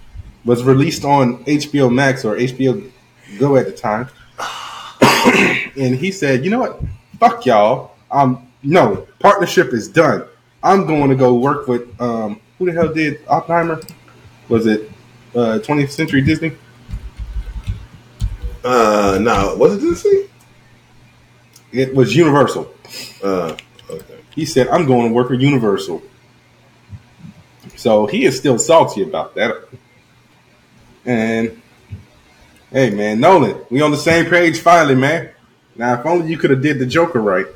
[0.44, 2.90] was released on HBO Max or HBO
[3.38, 4.08] Go at the time.
[5.76, 6.80] and he said, you know what?
[7.18, 7.92] Fuck y'all.
[8.10, 10.24] Um, no, partnership is done.
[10.62, 13.80] I'm going to go work with, um, who the hell did Oppenheimer?
[14.48, 14.90] Was it
[15.34, 16.52] uh, 20th Century Disney?
[18.62, 20.28] Uh, now was it Disney?
[21.72, 22.72] It was Universal.
[23.22, 23.56] Uh,
[23.88, 24.20] okay.
[24.34, 26.02] He said, I'm going to work with Universal.
[27.76, 29.68] So he is still salty about that.
[31.06, 31.59] And
[32.72, 35.30] hey man, Nolan, we on the same page finally, man.
[35.76, 37.46] Now if only you could have did the Joker right.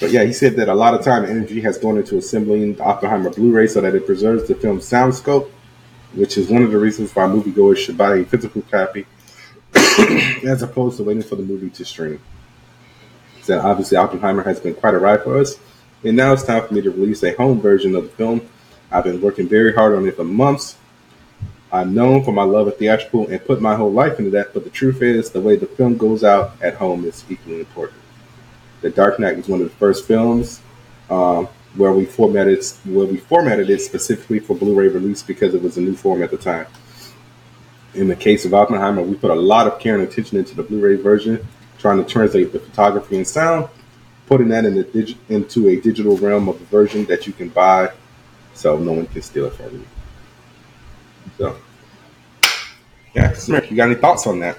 [0.00, 2.74] But yeah, he said that a lot of time and energy has gone into assembling
[2.74, 5.52] the Oppenheimer Blu-ray so that it preserves the film's sound scope,
[6.14, 9.06] which is one of the reasons why moviegoers should buy a physical copy
[9.74, 12.18] as opposed to waiting for the movie to stream.
[13.42, 15.56] So obviously Oppenheimer has been quite a ride for us,
[16.02, 18.48] and now it's time for me to release a home version of the film.
[18.90, 20.76] I've been working very hard on it for months.
[21.72, 24.64] I'm known for my love of theatrical and put my whole life into that, but
[24.64, 28.00] the truth is, the way the film goes out at home is equally important.
[28.80, 30.60] The Dark Knight was one of the first films
[31.10, 31.46] um,
[31.76, 35.80] where we formatted where we formatted it specifically for Blu-ray release because it was a
[35.80, 36.66] new form at the time.
[37.94, 40.62] In the case of Oppenheimer, we put a lot of care and attention into the
[40.62, 41.46] Blu-ray version,
[41.78, 43.68] trying to translate the photography and sound,
[44.26, 47.48] putting that in the dig- into a digital realm of a version that you can
[47.48, 47.92] buy,
[48.54, 49.84] so no one can steal it from you.
[51.38, 51.56] So,
[53.14, 54.58] yeah, Smith, you got any thoughts on that?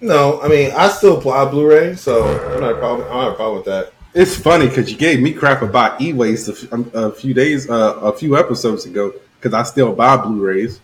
[0.00, 3.08] No, I mean I still buy Blu-ray, so I'm not a problem.
[3.08, 3.92] I'm not a problem with that.
[4.14, 7.70] It's funny because you gave me crap about e-waste a, f- um, a few days,
[7.70, 10.80] uh, a few episodes ago, because I still buy Blu-rays.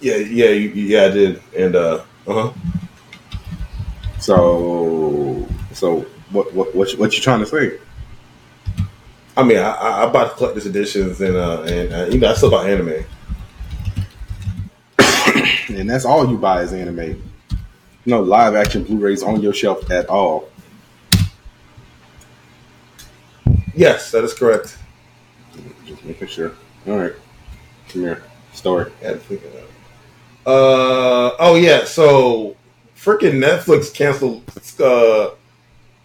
[0.00, 2.52] Yeah, yeah, you, you- yeah, I did, and uh, uh huh.
[4.20, 6.00] So, so
[6.30, 7.78] what what what you, what you trying to say?
[9.36, 12.30] I mean, I, I I bought the collector's editions, and uh, and uh, you know,
[12.30, 13.04] I still buy anime.
[15.68, 17.22] And that's all you buy is anime.
[18.04, 20.48] No live action Blu-rays on your shelf at all.
[23.74, 24.76] Yes, that is correct.
[25.86, 26.52] Just making sure.
[26.86, 27.12] All right,
[27.88, 28.22] come here.
[28.52, 28.92] Story.
[29.00, 30.50] I had to think of that.
[30.50, 32.56] Uh oh yeah, so
[32.96, 34.42] freaking Netflix canceled
[34.80, 35.30] uh,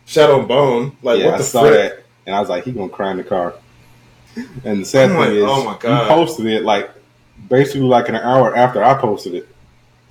[0.05, 0.97] Shadow and Bone.
[1.01, 1.73] Like yeah, what I the saw frick?
[1.73, 3.55] that, and I was like, he gonna cry in the car.
[4.63, 6.03] And the sad I'm thing like, is, oh my God.
[6.03, 6.91] you posted it like
[7.49, 9.47] basically like an hour after I posted it.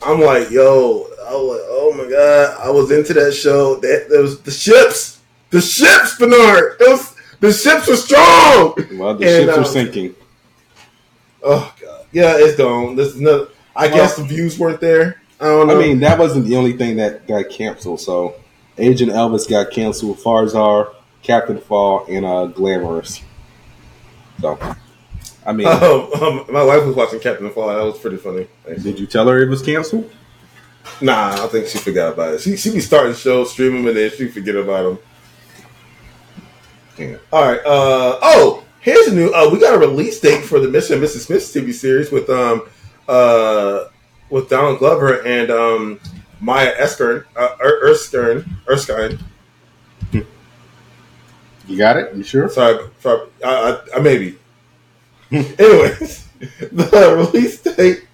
[0.03, 3.77] I'm like, yo, I was oh my god, I was into that show.
[3.77, 5.21] That there was the ships,
[5.51, 6.77] the ships, Burnard.
[6.81, 8.75] Was the ships were strong.
[8.99, 10.15] Well, the And, ships uh, are sinking.
[11.43, 12.97] Oh god, yeah, it's gone.
[12.97, 13.49] This is another.
[13.75, 15.21] I Well- guess the views weren't there.
[15.39, 18.01] I don't I mean, that wasn't the only thing that got canceled.
[18.01, 18.37] So,
[18.79, 20.17] Agent Elvis got canceled.
[20.19, 23.21] Farzar, Captain Fall, and uh, Glamorous.
[24.41, 24.59] So,
[25.47, 27.69] I mean, um, um, my wife was watching Captain Fall.
[27.69, 28.49] That was pretty funny.
[28.83, 30.11] Did you tell her it was canceled?
[31.01, 32.41] Nah, I think she forgot about it.
[32.41, 34.99] She she be starting shows, stream them, and then she forget about them.
[36.99, 37.17] Yeah.
[37.33, 37.61] All right.
[37.61, 39.31] Uh, oh, here's a new.
[39.33, 40.93] Uh, we got a release date for the Mr.
[40.93, 41.27] and Mrs.
[41.27, 42.63] Smith TV series with um
[43.09, 43.85] uh
[44.31, 46.01] with Donald Glover and um
[46.41, 49.19] Maya Erskine, uh, Er- Erskine, Erskine.
[51.69, 52.15] You got it?
[52.15, 52.49] You sure?
[52.49, 54.39] Sorry, sorry, I, I, I maybe.
[55.33, 56.27] Anyways,
[56.73, 58.05] the release date.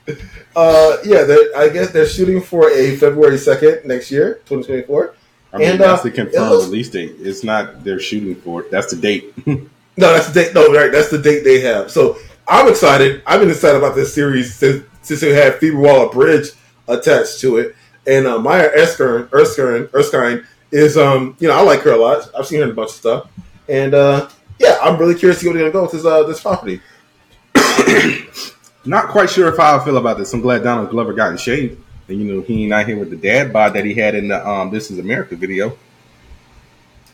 [0.54, 5.14] Uh, yeah, I guess they're shooting for a February second next year, twenty twenty four.
[5.52, 7.16] I mean, And, that's uh, the confirmed looks- release date.
[7.18, 8.70] It's not they're shooting for it.
[8.70, 9.32] That's the date.
[9.94, 10.54] No, that's the date.
[10.54, 11.90] No, right, that's the date they have.
[11.90, 12.16] So
[12.48, 13.22] I'm excited.
[13.26, 16.48] I've been excited about this series since since it had Phoebe Waller Bridge
[16.88, 21.80] attached to it, and uh, Maya Erskine, Erskine, Erskine is um, you know, I like
[21.80, 22.26] her a lot.
[22.34, 23.30] I've seen her in a bunch of stuff,
[23.68, 26.22] and uh, yeah, I'm really curious to see where they're gonna go with this uh,
[26.22, 26.80] this property.
[28.84, 30.32] not quite sure how I feel about this.
[30.32, 31.78] I'm glad Donald Glover got in shape.
[32.08, 34.28] And you know, he ain't out here with the dad bod that he had in
[34.28, 35.76] the um This Is America video.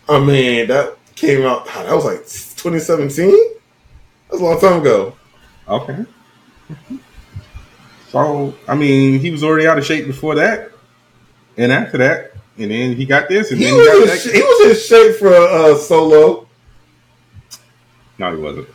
[0.09, 1.67] I mean, that came out.
[1.67, 3.31] God, that was like 2017.
[4.31, 5.15] That's a long time ago.
[5.69, 6.05] Okay.
[8.09, 10.71] So I mean, he was already out of shape before that,
[11.59, 14.35] and after that, and then he got this, and He then he got was, in,
[14.35, 16.49] he was in shape for uh, solo.
[18.19, 18.69] No, he wasn't.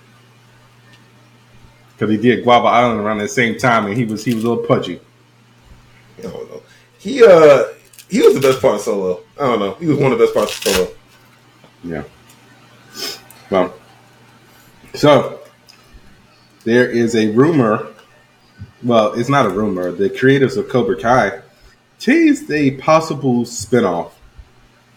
[2.04, 4.50] Because he did Guava Island around the same time, and he was he was a
[4.50, 5.00] little pudgy.
[6.20, 6.62] I don't know.
[7.00, 7.64] He uh
[8.10, 9.22] he was the best part of solo.
[9.40, 9.76] I don't know.
[9.76, 10.92] He was one of the best parts of solo.
[11.82, 12.04] Yeah.
[13.50, 13.74] Well,
[14.94, 15.40] so
[16.66, 17.88] there is a rumor.
[18.84, 19.94] Well, it's not a rumor.
[19.94, 21.42] The creators of Cobra Kai
[22.00, 24.12] teased a possible spinoff.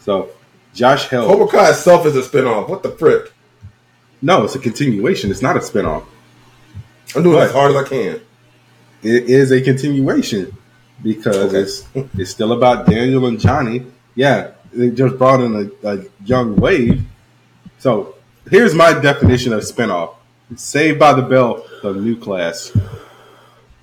[0.01, 0.31] So
[0.75, 1.29] Josh Heald.
[1.29, 2.69] Cobra Kai itself is a spinoff.
[2.69, 3.33] What the frick?
[4.21, 5.31] No, it's a continuation.
[5.31, 6.05] It's not a spinoff.
[7.15, 8.21] I'm doing it as hard as I can.
[9.03, 10.57] It is a continuation
[11.03, 11.59] because Okay.
[11.61, 11.85] it's
[12.19, 13.87] it's still about Daniel and Johnny.
[14.15, 17.03] Yeah, they just brought in a, a young wave.
[17.79, 18.15] So
[18.51, 20.17] here's my definition of spinoff:
[20.57, 22.73] Saved by the Bell, the new class.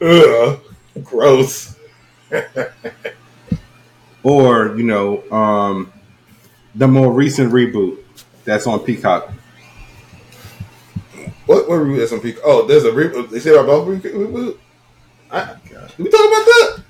[0.02, 0.60] Ugh.
[1.04, 1.76] Gross.
[4.24, 5.92] or you know um,
[6.76, 8.00] the more recent reboot
[8.44, 9.32] that's on Peacock.
[11.46, 12.38] What what reboot on peak?
[12.44, 13.26] Oh, there's a reboot.
[13.26, 14.58] Uh, they say about both re- reboot.
[15.32, 15.56] I,
[15.98, 16.84] we talk about that?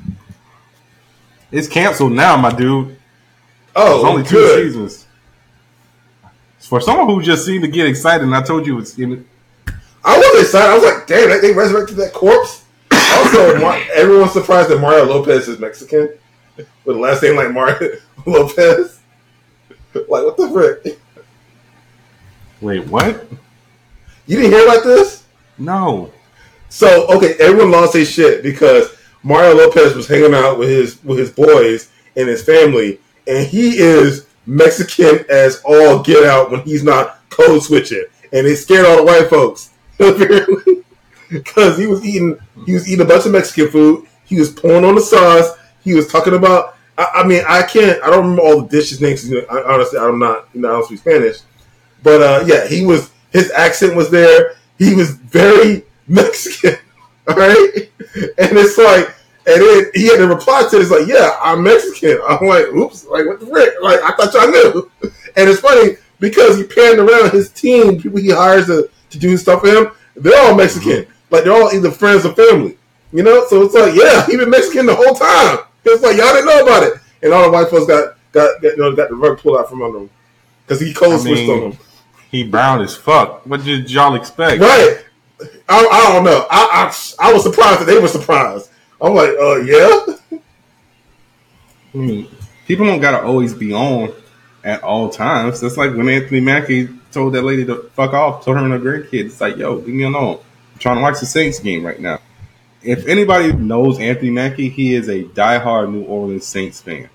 [1.51, 2.97] It's canceled now, my dude.
[3.75, 5.07] Oh, It's only two seasons.
[6.59, 9.73] For someone who just seemed to get excited, and I told you it's in, it.
[10.03, 10.69] I was excited.
[10.69, 12.63] I was like, damn, they, they resurrected that corpse.
[12.91, 13.55] Also,
[13.93, 16.09] everyone's surprised that Mario Lopez is Mexican
[16.57, 18.99] with a last name like Mario Lopez.
[19.93, 20.99] like, what the frick?
[22.61, 23.25] wait, what?
[24.26, 25.24] You didn't hear about this?
[25.57, 26.11] No.
[26.69, 31.19] So, okay, everyone lost their shit because Mario Lopez was hanging out with his with
[31.19, 36.84] his boys and his family, and he is Mexican as all get out when he's
[36.84, 40.84] not code switching, and it scared all the white folks apparently
[41.30, 44.07] because he was eating he was eating a bunch of Mexican food.
[44.26, 45.57] He was pouring on the sauce.
[45.84, 46.76] He was talking about.
[46.97, 48.01] I, I mean, I can't.
[48.03, 49.32] I don't remember all the dishes names.
[49.49, 50.47] I, honestly, I'm not.
[50.53, 51.39] You know, I don't speak Spanish.
[52.01, 53.09] But uh, yeah, he was.
[53.34, 54.55] His accent was there.
[54.77, 56.77] He was very Mexican.
[57.27, 59.07] All right, and it's like,
[59.47, 60.81] and then he had to reply to it.
[60.81, 62.19] It's like, yeah, I'm Mexican.
[62.27, 63.73] I'm like, oops, like what the frick?
[63.81, 64.91] Like I thought y'all knew.
[65.36, 69.36] And it's funny because he panned around his team, people he hires to, to do
[69.36, 69.91] stuff for him.
[70.15, 71.07] They're all Mexican.
[71.31, 72.77] Like they're all either friends or family.
[73.11, 75.65] You know, so it's like, yeah, he been Mexican the whole time.
[75.86, 78.71] It's like y'all didn't know about it, and all the white folks got got, got
[78.71, 80.09] you know got the rug pulled out from under them
[80.65, 81.79] because he I switched mean, on them.
[82.34, 83.45] He brown as fuck.
[83.45, 84.59] What did y'all expect?
[84.59, 85.05] Right.
[85.69, 86.47] I, I don't know.
[86.49, 88.71] I, I I was surprised that they were surprised.
[88.99, 90.05] I'm like, uh, yeah.
[91.93, 92.27] I mean,
[92.65, 94.11] people don't gotta always be on
[94.63, 95.61] at all times.
[95.61, 98.79] That's like when Anthony Mackie told that lady to fuck off, told her and her
[98.79, 100.39] grandkids, it's like, yo, leave me alone.
[100.73, 102.19] I'm trying to watch the Saints game right now.
[102.81, 107.09] If anybody knows Anthony Mackie, he is a diehard New Orleans Saints fan.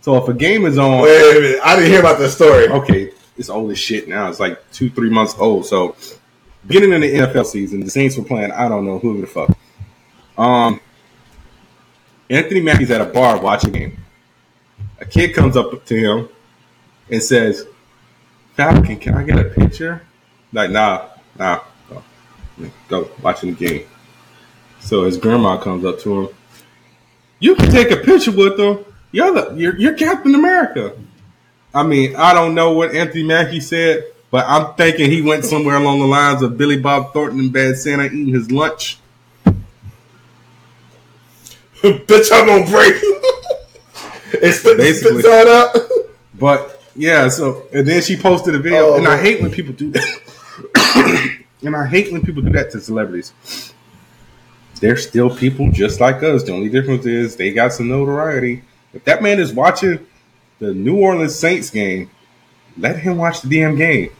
[0.00, 1.60] So if a game is on, Wait a minute.
[1.62, 2.68] I didn't hear about that story.
[2.68, 4.28] okay, it's old as shit now.
[4.28, 5.66] It's like two, three months old.
[5.66, 5.96] So
[6.68, 9.56] getting in the NFL season, the Saints were playing, I don't know who the fuck.
[10.36, 10.80] Um
[12.30, 13.98] Anthony Mackie's at a bar watching a game.
[15.00, 16.28] A kid comes up to him
[17.10, 17.66] and says,
[18.54, 20.02] Falcon, can I get a picture?
[20.52, 21.08] Like, nah,
[21.38, 22.02] nah, go,
[22.88, 23.86] go watching the game.
[24.80, 26.34] So his grandma comes up to him.
[27.38, 28.84] You can take a picture with them.
[29.10, 30.96] You're the you're, you're Captain America.
[31.74, 35.76] I mean, I don't know what Anthony Mackie said, but I'm thinking he went somewhere
[35.76, 38.98] along the lines of Billy Bob Thornton and Bad Santa eating his lunch.
[41.82, 42.94] Bitch, I'm gonna break.
[44.34, 45.22] it's spit, Basically.
[45.22, 45.76] spit out.
[46.34, 49.22] But yeah, so and then she posted a video, Oh, and I oh.
[49.22, 51.38] hate when people do that.
[51.62, 53.32] and I hate when people do that to celebrities.
[54.80, 56.42] They're still people just like us.
[56.42, 58.62] The only difference is they got some notoriety.
[58.92, 60.04] If that man is watching
[60.62, 62.08] the New Orleans Saints game,
[62.78, 64.10] let him watch the damn game.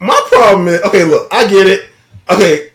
[0.00, 1.04] My problem is okay.
[1.04, 1.88] Look, I get it.
[2.30, 2.70] Okay,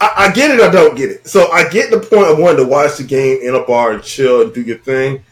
[0.00, 0.60] I, I get it.
[0.60, 1.26] I don't get it.
[1.26, 4.02] So I get the point of wanting to watch the game in a bar and
[4.02, 5.22] chill and do your thing.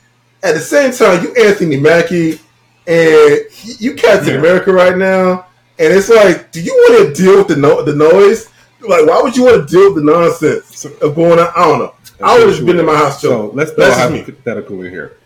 [0.43, 2.39] at the same time, you Anthony Mackie,
[2.87, 4.39] and you Captain Yeah.
[4.41, 5.47] America right now,
[5.79, 8.49] and it's like, do you want to deal with the no- the noise?
[8.81, 11.49] Like, why would you want to deal with the nonsense of going on?
[11.57, 11.95] I don't know.
[12.23, 15.17] I would have been in my house So let's throw a hypothetical in here.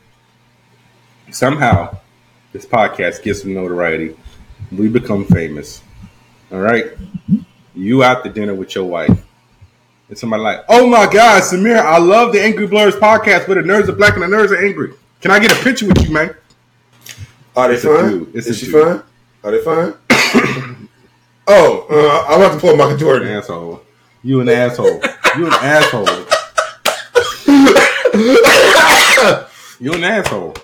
[1.31, 1.97] Somehow,
[2.53, 4.17] this podcast gets some notoriety.
[4.73, 5.83] We become famous.
[6.51, 6.87] All right,
[7.75, 9.25] you out to dinner with your wife,
[10.09, 13.69] and somebody like, "Oh my God, Samir, I love the Angry Blerds podcast where the
[13.69, 14.93] nerds are black and the nerds are angry.
[15.21, 16.35] Can I get a picture with you, man?"
[17.57, 18.27] Are they It's fine?
[18.35, 18.83] Is she dude.
[18.83, 19.03] fine?
[19.45, 19.95] Are they fine?
[21.49, 23.29] oh, uh, I'm about to pull Michael An Jordan.
[23.29, 23.83] asshole.
[24.23, 25.01] You an asshole.
[25.37, 26.07] You an asshole.
[29.81, 30.55] You an asshole.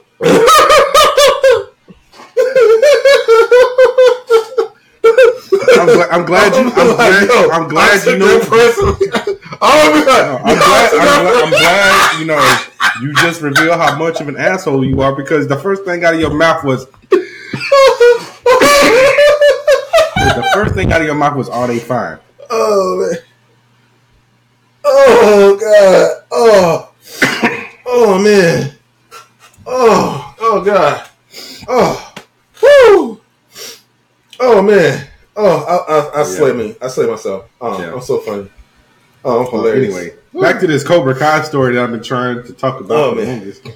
[5.77, 6.71] I'm, gla- I'm glad you.
[6.75, 7.29] I'm glad.
[7.29, 8.41] Yo, I'm glad you know.
[8.43, 9.41] oh!
[9.63, 12.21] I'm glad, I'm, glad, I'm glad.
[12.21, 12.59] You know,
[13.03, 16.15] you just reveal how much of an asshole you are because the first thing out
[16.15, 16.87] of your mouth was
[20.35, 22.19] the first thing out of your mouth was, "Are they fine?"
[22.51, 23.19] Oh man.
[24.85, 26.23] Oh god.
[26.31, 26.91] Oh.
[27.87, 28.74] Oh man.
[29.67, 30.35] Oh.
[30.41, 31.09] Oh god.
[31.69, 32.15] Oh.
[32.63, 33.21] Woo.
[34.41, 35.07] Oh man.
[35.37, 36.77] Oh, I, I, I slay me.
[36.81, 37.51] I slay myself.
[37.61, 37.93] Oh, Yeah.
[37.95, 38.49] I'm so funny.
[39.25, 39.95] Oh, I'm hilarious.
[39.97, 42.97] anyway, back to this Cobra Kai story that I've been trying to talk about.
[42.97, 43.27] Oh, man.
[43.39, 43.67] longest.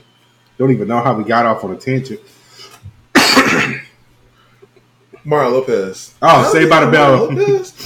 [0.58, 2.20] Don't even know how we got off on a tangent.
[5.24, 6.14] Mario Lopez.
[6.22, 7.28] Oh, How Saved by the Bell.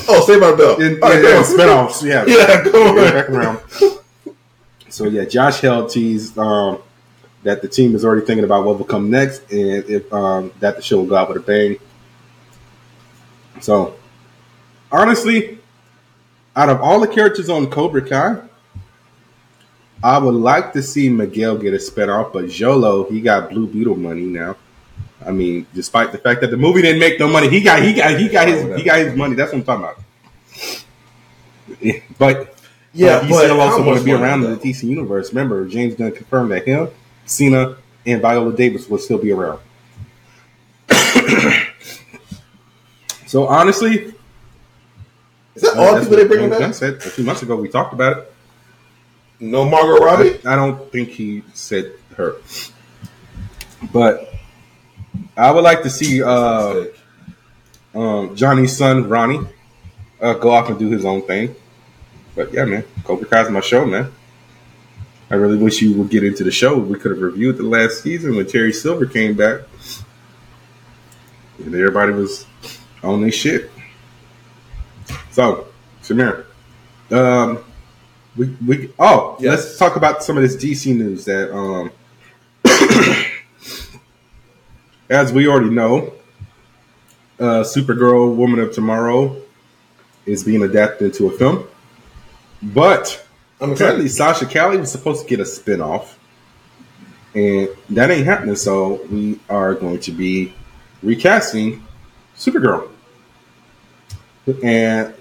[0.08, 0.80] Oh, Saved by the Bell.
[0.80, 2.24] In, right, in spinoffs, yeah.
[2.28, 2.96] Yeah, go on.
[2.96, 3.60] Back around.
[4.88, 6.78] So yeah, Josh Heald teased um,
[7.42, 10.76] that the team is already thinking about what will come next, and if um, that
[10.76, 11.78] the show will go out with a bang.
[13.60, 13.96] So,
[14.90, 15.58] honestly,
[16.54, 18.42] out of all the characters on Cobra Kai,
[20.02, 23.96] I would like to see Miguel get a spinoff, but Xolo, he got Blue Beetle
[23.96, 24.56] money now.
[25.24, 27.92] I mean, despite the fact that the movie didn't make no money, he got he
[27.92, 29.36] got he got his he got his money.
[29.36, 30.84] That's what I'm talking about.
[31.80, 32.56] Yeah, But
[32.92, 35.30] Yeah, he but still also want to be around in the DC universe.
[35.30, 36.88] Remember, James Gunn confirmed that him,
[37.24, 39.60] Cena, and Viola Davis will still be around.
[43.26, 44.12] so honestly,
[45.54, 47.56] Is that all people they bringing James Gunn said a few months ago.
[47.56, 48.32] We talked about it.
[49.40, 50.38] No Margot Robbie.
[50.44, 52.36] I, I don't think he said her,
[53.92, 54.32] but
[55.36, 56.84] I would like to see uh,
[57.94, 59.46] um, Johnny's son Ronnie
[60.20, 61.54] uh, go off and do his own thing.
[62.34, 64.12] But yeah, man, Cobra Kai's my show, man.
[65.32, 66.76] I really wish you would get into the show.
[66.76, 69.62] We could have reviewed the last season when Terry Silver came back,
[71.58, 72.44] and everybody was
[73.02, 73.70] on their shit.
[75.30, 75.68] So,
[76.02, 76.44] Samir,
[77.10, 77.64] um,
[78.36, 79.60] we we oh Yes.
[79.60, 81.90] let's talk about some of this DC news that um,
[85.08, 86.12] as we already know,
[87.40, 89.40] uh, Supergirl, Woman of Tomorrow,
[90.26, 91.66] is being adapted into a film,
[92.62, 93.26] but
[93.62, 94.08] I'm apparently.
[94.20, 96.14] Sasha Calle was supposed to get a spinoff,
[97.34, 98.56] and that ain't happening.
[98.56, 100.52] So we are going to be
[101.02, 101.82] recasting
[102.36, 102.88] Supergirl,
[104.62, 105.14] and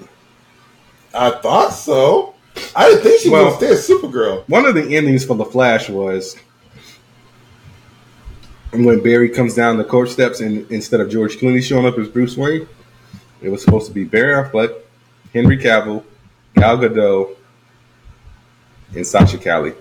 [1.13, 2.35] I thought so.
[2.75, 4.43] I didn't think she Well- was gonna stay Supergirl.
[4.47, 6.35] one of the endings for the Flash was
[8.71, 12.07] when Barry comes down the court steps, and instead of George Clooney showing up as
[12.07, 12.67] Bruce Wayne,
[13.41, 14.73] it was supposed to be Barry Affleck,
[15.33, 16.03] Henry Cavill,
[16.55, 17.35] Gal Gadot,
[18.95, 19.73] and Sasha Calle.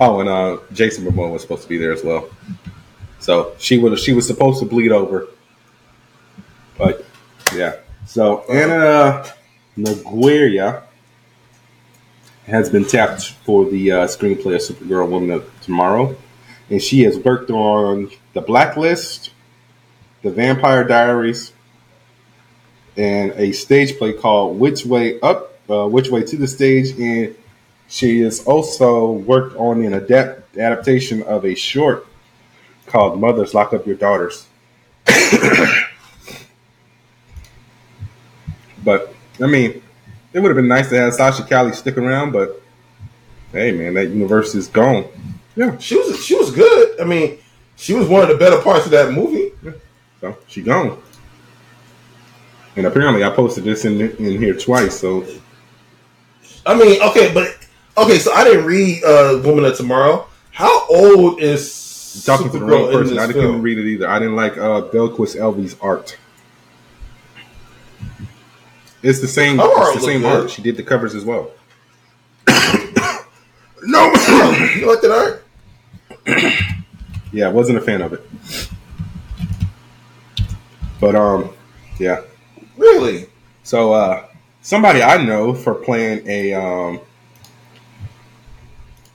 [0.00, 2.28] Oh, and uh, Jason Momoa was supposed to be there as well.
[3.20, 5.28] So she would she was supposed to bleed over,
[6.76, 7.04] but
[7.54, 7.76] yeah.
[8.06, 9.24] So Anna
[9.76, 10.82] Nogueira
[12.46, 16.16] has been tapped for the uh, screenplay of Supergirl Woman of Tomorrow.
[16.70, 19.30] And she has worked on The Blacklist,
[20.22, 21.52] The Vampire Diaries,
[22.96, 26.98] and a stage play called Which Way Up, uh, Which Way to the Stage.
[26.98, 27.36] And
[27.92, 32.06] she has also worked on an adapt- adaptation of a short
[32.86, 34.46] called Mothers Lock Up Your Daughters.
[38.82, 39.82] but, I mean,
[40.32, 42.62] it would have been nice to have Sasha Calle stick around, but
[43.52, 45.04] hey, man, that universe is gone.
[45.54, 46.98] Yeah, She was she was good.
[46.98, 47.36] I mean,
[47.76, 49.52] she was one of the better parts of that movie.
[49.62, 49.72] Yeah.
[50.18, 50.98] so she gone.
[52.74, 54.98] And apparently, I posted this in in here twice.
[54.98, 55.26] So
[56.64, 57.61] I mean, okay, but
[57.96, 60.26] okay, so I didn't read uh, Woman of Tomorrow.
[60.50, 63.18] How old is talking to the wrong person.
[63.18, 63.62] I didn't film?
[63.62, 64.08] read it either.
[64.08, 66.18] I didn't like uh, Bilquis Evely's art.
[69.02, 69.58] It's the same.
[69.60, 70.42] It's the same good.
[70.42, 70.50] art.
[70.50, 71.50] She did the covers as well.
[73.84, 74.04] No,
[74.76, 75.44] you like that art?
[77.32, 78.24] yeah, wasn't a fan of it.
[81.00, 81.52] But um,
[81.98, 82.20] yeah.
[82.76, 83.26] Really?
[83.64, 84.26] So uh,
[84.60, 87.00] somebody I know for playing a um,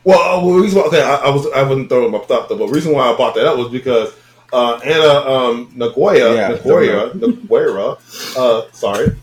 [0.08, 2.48] Well, uh, well, the reason why, okay, I, I was I wasn't throwing my thought
[2.48, 4.16] though, but the reason why I bought that up was because
[4.54, 7.98] uh, Anna um, Nagoya, Yeah, Nagoya, Nagoya,
[8.38, 9.18] uh, sorry,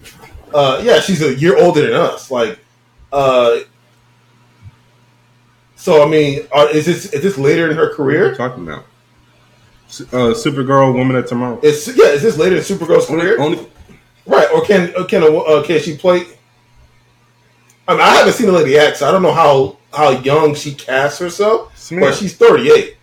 [0.52, 2.30] uh, yeah, she's a year older than us.
[2.30, 2.58] Like,
[3.14, 3.60] uh,
[5.74, 8.34] so I mean, uh, is this is this later in her what are you career?
[8.34, 8.84] talking about?
[10.12, 11.60] Uh, Supergirl, Woman of Tomorrow.
[11.62, 13.40] Is yeah, is this later in Supergirl's career?
[13.40, 13.66] Only
[14.26, 16.26] Right, or can can a, uh, can she play?
[17.88, 20.54] I mean, I haven't seen the lady act, so I don't know how how young
[20.54, 22.96] she casts herself, but she's thirty eight.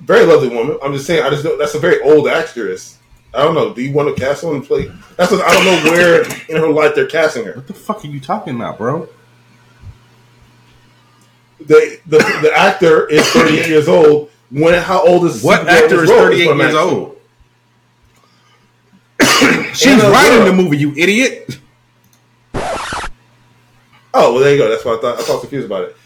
[0.00, 0.78] Very lovely woman.
[0.82, 2.98] I'm just saying, I just know that's a very old actress.
[3.34, 3.74] I don't know.
[3.74, 4.90] Do you want to cast someone to play?
[5.16, 7.54] That's what I don't know where in her life they're casting her.
[7.54, 9.08] what the fuck are you talking about, bro?
[11.58, 14.30] The the, the actor is 38 years old.
[14.50, 16.20] When how old is What actor is role?
[16.20, 17.16] 38 what years old?
[19.74, 21.58] She's writing the movie, you idiot.
[24.18, 24.70] Oh well, there you go.
[24.70, 25.96] That's why I thought I was confused about it.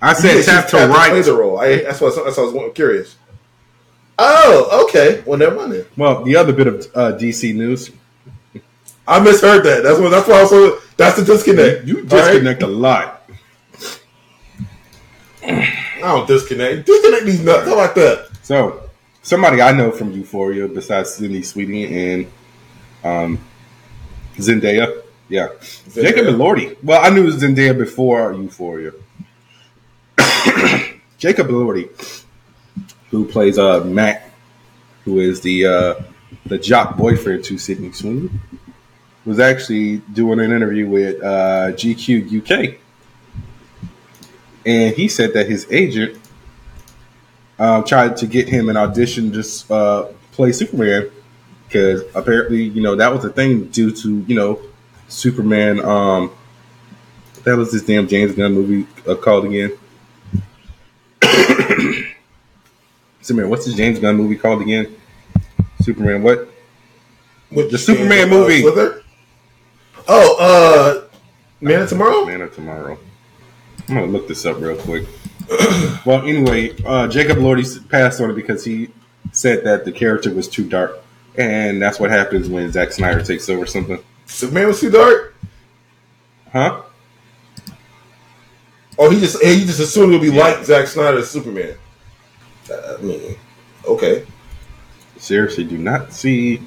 [0.00, 1.24] I said think tap to right.
[1.24, 1.60] the role.
[1.60, 3.16] I, that's what that's what I was curious.
[4.18, 5.22] Oh, okay.
[5.24, 5.86] Well, never mind then.
[5.96, 7.92] Well, the other bit of uh, DC news,
[9.06, 9.84] I misheard that.
[9.84, 10.10] That's what.
[10.10, 10.50] That's why I was.
[10.50, 11.84] So, that's the disconnect.
[11.84, 12.08] you right?
[12.08, 13.30] disconnect a lot.
[15.44, 16.84] I don't disconnect.
[16.84, 17.68] Disconnect these nuts.
[17.68, 18.28] How about that?
[18.42, 18.90] So,
[19.22, 22.32] somebody I know from Euphoria, besides Sydney Sweeney and
[23.04, 23.38] um,
[24.34, 25.02] Zendaya,
[25.32, 25.48] yeah,
[25.88, 26.02] Zendaya.
[26.02, 26.76] Jacob Elordi.
[26.82, 28.92] Well, I knew Zendaya before Euphoria.
[31.18, 32.24] Jacob Elordi,
[33.10, 34.30] who plays uh, Mac,
[35.06, 35.94] who is the uh,
[36.44, 38.28] the jock boyfriend to Sydney Sweeney,
[39.24, 42.78] was actually doing an interview with uh, GQ UK,
[44.66, 46.18] and he said that his agent
[47.58, 51.10] um, tried to get him an audition just uh, play Superman
[51.66, 54.60] because apparently, you know, that was a thing due to you know
[55.12, 55.84] Superman.
[55.84, 56.32] Um,
[57.44, 59.72] that was this damn James Gunn movie uh, called again.
[63.20, 64.96] Superman, what's this James Gunn movie called again?
[65.80, 66.48] Superman, what?
[67.50, 68.62] With The Superman uh, movie.
[68.62, 69.02] Slither?
[70.08, 71.08] Oh, uh,
[71.60, 72.24] Man of Tomorrow.
[72.24, 72.98] Man of Tomorrow.
[73.88, 75.06] I'm gonna look this up real quick.
[76.06, 78.88] well, anyway, uh, Jacob Elordi passed on it because he
[79.32, 81.02] said that the character was too dark,
[81.36, 84.02] and that's what happens when Zack Snyder takes over something.
[84.32, 85.34] Superman was too dark.
[86.52, 86.82] Huh?
[88.98, 90.42] Oh, he just he just assumed it'll be Yeah.
[90.44, 91.74] like Zack Snyder's Superman.
[92.70, 93.36] Uh, I mean,
[93.86, 94.26] okay.
[95.18, 96.62] Seriously, do not see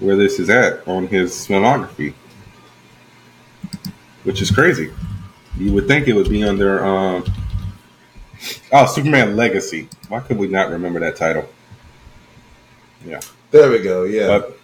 [0.00, 2.14] where this is at on his filmography,
[4.24, 4.92] which is crazy.
[5.58, 7.24] You would think it would be under um,
[8.72, 9.88] oh Superman Legacy.
[10.08, 11.48] Why could we not remember that title?
[13.06, 13.20] Yeah,
[13.50, 14.04] There we go.
[14.04, 14.26] Yeah.
[14.26, 14.58] but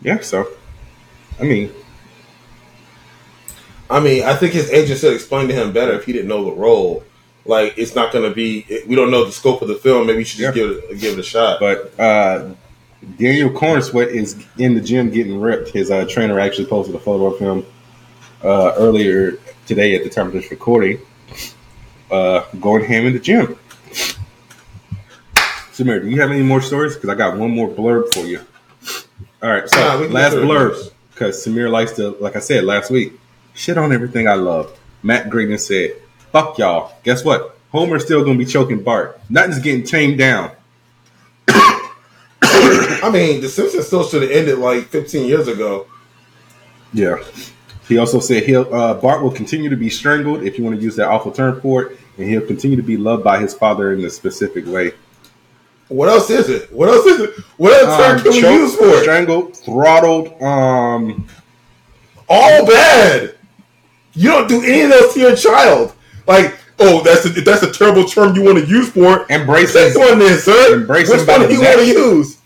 [0.00, 0.20] yeah.
[0.20, 0.48] So,
[1.40, 1.72] I mean,
[3.88, 6.44] I mean, I think his agent should explain to him better if he didn't know
[6.44, 7.02] the role.
[7.46, 8.66] Like, it's not going to be.
[8.86, 10.06] We don't know the scope of the film.
[10.06, 10.62] Maybe you should just Yeah.
[10.64, 11.58] give it give it a shot.
[11.58, 12.50] but uh,
[13.18, 15.70] Daniel Corenswet is in the gym getting ripped.
[15.70, 17.64] His uh, trainer actually posted a photo of him
[18.44, 21.00] uh, earlier today at the time of this recording,
[22.10, 23.56] uh, going ham in the gym.
[25.72, 26.94] Samir, do you have any more stories?
[26.94, 28.40] Because I got one more blurb for you.
[29.42, 30.92] All right, so Nah, last blurb.
[31.20, 33.12] Because Samir likes to, like I said last week,
[33.52, 34.74] shit on everything I love.
[35.02, 35.96] Matt Grayson said,
[36.32, 37.58] "Fuck y'all." Guess what?
[37.72, 39.20] Homer's still gonna be choking Bart.
[39.28, 40.52] Nothing's getting tamed down.
[41.48, 45.86] I mean, The Simpsons still should have ended like 15 years ago.
[46.94, 47.22] Yeah.
[47.86, 50.82] He also said he'll uh, Bart will continue to be strangled if you want to
[50.82, 53.92] use that awful term for it, and he'll continue to be loved by his father
[53.92, 54.92] in a specific way.
[55.90, 56.72] What else is it?
[56.72, 57.30] What else is it?
[57.56, 59.02] What other term Um, can we use for it?
[59.02, 61.26] Strangled, throttled, um,
[62.28, 63.34] All bad.
[64.14, 65.92] You don't do any of those to your child.
[66.28, 69.30] Like, oh, that's a, that's a terrible term you want to use for it.
[69.30, 70.74] embrace his, one then, sir.
[70.76, 72.38] Embrace Which one do you want to use?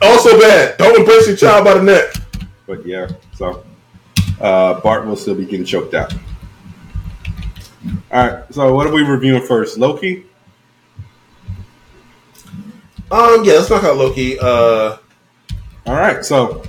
[0.00, 0.78] Also bad.
[0.78, 2.14] Don't embrace your child by the neck.
[2.66, 3.64] But yeah, so
[4.40, 6.14] uh, Bart will still be getting choked out.
[8.10, 9.76] All right, so what are we reviewing first?
[9.76, 10.24] Loki.
[13.10, 14.38] Um, yeah, let's knock out Loki.
[14.38, 14.96] Uh,
[15.86, 16.62] All right, so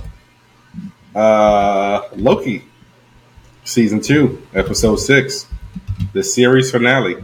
[1.14, 2.64] uh, Loki,
[3.64, 5.46] season two, episode six,
[6.12, 7.16] the series finale.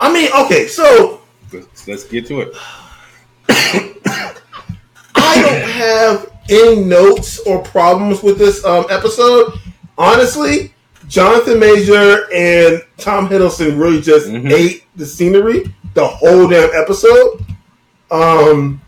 [0.00, 1.20] I mean, okay, so
[1.52, 2.54] Let's, let's get to it.
[5.14, 9.52] I don't have any notes or problems with this um, episode,
[9.98, 10.72] honestly.
[11.08, 14.50] Jonathan Major and Tom Hiddleston really just Mhm.
[14.52, 17.44] ate the scenery the whole damn episode.
[18.10, 18.80] Um,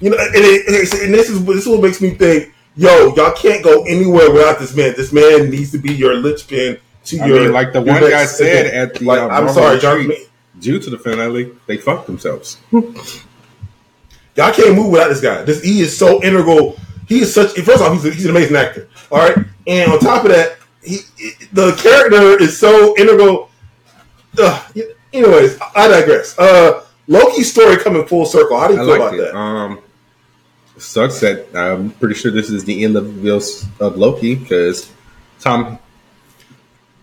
[0.00, 2.52] you know, and, it, and it's- and this is this is what makes me think,
[2.76, 4.94] yo, y'all can't go anywhere without this man.
[4.96, 7.40] This man needs to be your linchpin to I your.
[7.40, 10.16] mean, like the one guy said at the Like, uh, I'm sorry, Jonathan.
[10.58, 12.58] due to the finale, they fucked themselves.
[14.36, 15.42] Y'all can't move without this guy.
[15.42, 16.76] This he is so integral.
[17.08, 17.52] He is such.
[17.60, 18.88] First off, he's, a, he's an amazing actor.
[19.12, 19.36] All right,
[19.66, 20.98] and on top of that, he
[21.52, 23.50] the character is so integral.
[24.38, 24.72] Ugh.
[25.12, 26.36] anyways, I digress.
[26.36, 28.58] Uh, Loki's story coming full circle.
[28.58, 29.18] How do you I feel about it.
[29.18, 29.36] that?
[29.36, 29.78] Um,
[30.78, 33.26] sucks that I'm pretty sure this is the end of
[33.80, 34.90] of Loki because
[35.40, 35.78] Tom.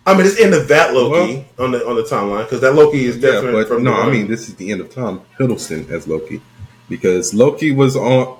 [0.04, 3.04] I mean, it's end of that Loki on the on the timeline because that Loki
[3.04, 6.08] is Yeah, but from no, I mean this is the end of Tom Hiddleston as
[6.08, 6.40] Loki
[6.88, 8.38] because Loki was on.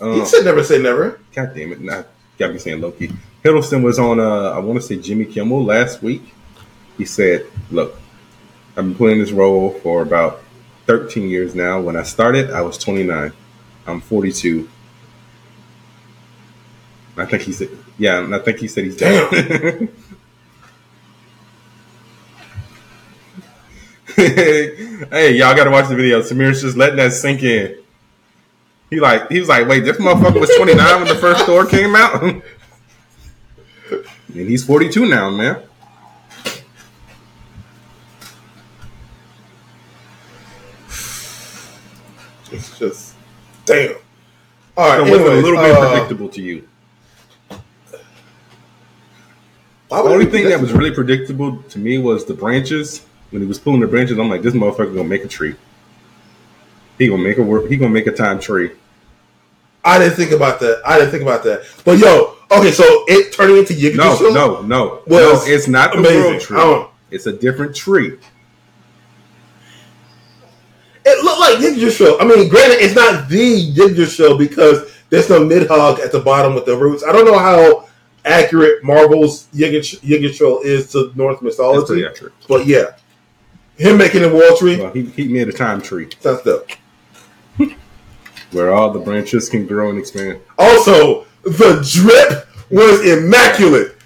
[0.00, 1.20] Uh, he said never say never.
[1.34, 1.80] God damn it!
[1.80, 2.08] Not
[2.38, 3.12] got me saying Loki.
[3.44, 4.18] Hiddleston was on.
[4.18, 6.34] Uh, I want to say Jimmy Kimmel last week.
[6.96, 7.96] He said, "Look,
[8.76, 10.42] I've been playing this role for about
[10.88, 11.80] 13 years now.
[11.80, 13.30] When I started, I was 29.
[13.86, 14.68] I'm 42.
[17.16, 19.30] I think he said, yeah, I think he said he's Damn.
[24.16, 26.22] hey, y'all got to watch the video.
[26.22, 27.76] Samir's just letting that sink in.
[28.88, 31.94] He like he was like, wait, this motherfucker was 29 when the first store came
[31.94, 32.42] out, and
[34.32, 35.62] he's 42 now, man.
[43.68, 43.96] Damn.
[44.76, 46.68] All right, So was a little bit uh, predictable to you?
[49.88, 53.04] The only thing that was really predictable to me was the branches.
[53.30, 55.56] When he was pulling the branches, I'm like, this motherfucker gonna make a tree.
[56.98, 57.68] He gonna make a work.
[57.68, 58.72] He gonna make a time tree.
[59.84, 60.82] I didn't think about that.
[60.84, 61.64] I didn't think about that.
[61.84, 64.32] But yo, okay, so it turning into Yggdrasil.
[64.32, 65.40] No, no, no, no.
[65.44, 66.22] It's not the amazing.
[66.22, 66.84] world tree.
[67.10, 68.18] It's a different tree.
[71.08, 72.18] It looked like Yggdrasil.
[72.20, 76.66] I mean, granted, it's not the Yggdrasil because there's no Nidhogg at the bottom with
[76.66, 77.02] the roots.
[77.02, 77.88] I don't know how
[78.24, 82.96] accurate Marvel's Yggdrasil Yggdrasil is to That's pretty mythology, but yeah,
[83.76, 86.70] him making the wall tree Well, he, he made a time tree sounds dope.
[88.52, 90.40] where all the branches can grow and expand.
[90.58, 93.96] Also, the drip was immaculate.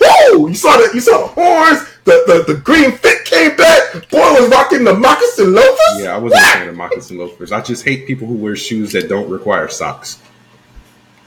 [0.00, 0.48] Woo!
[0.48, 1.88] You saw the you saw the horns.
[2.06, 4.08] The, the, the green fit came back.
[4.10, 5.98] Boy was rocking the moccasin loafers.
[5.98, 7.50] Yeah, I wasn't a fan of moccasin loafers.
[7.50, 10.22] I just hate people who wear shoes that don't require socks.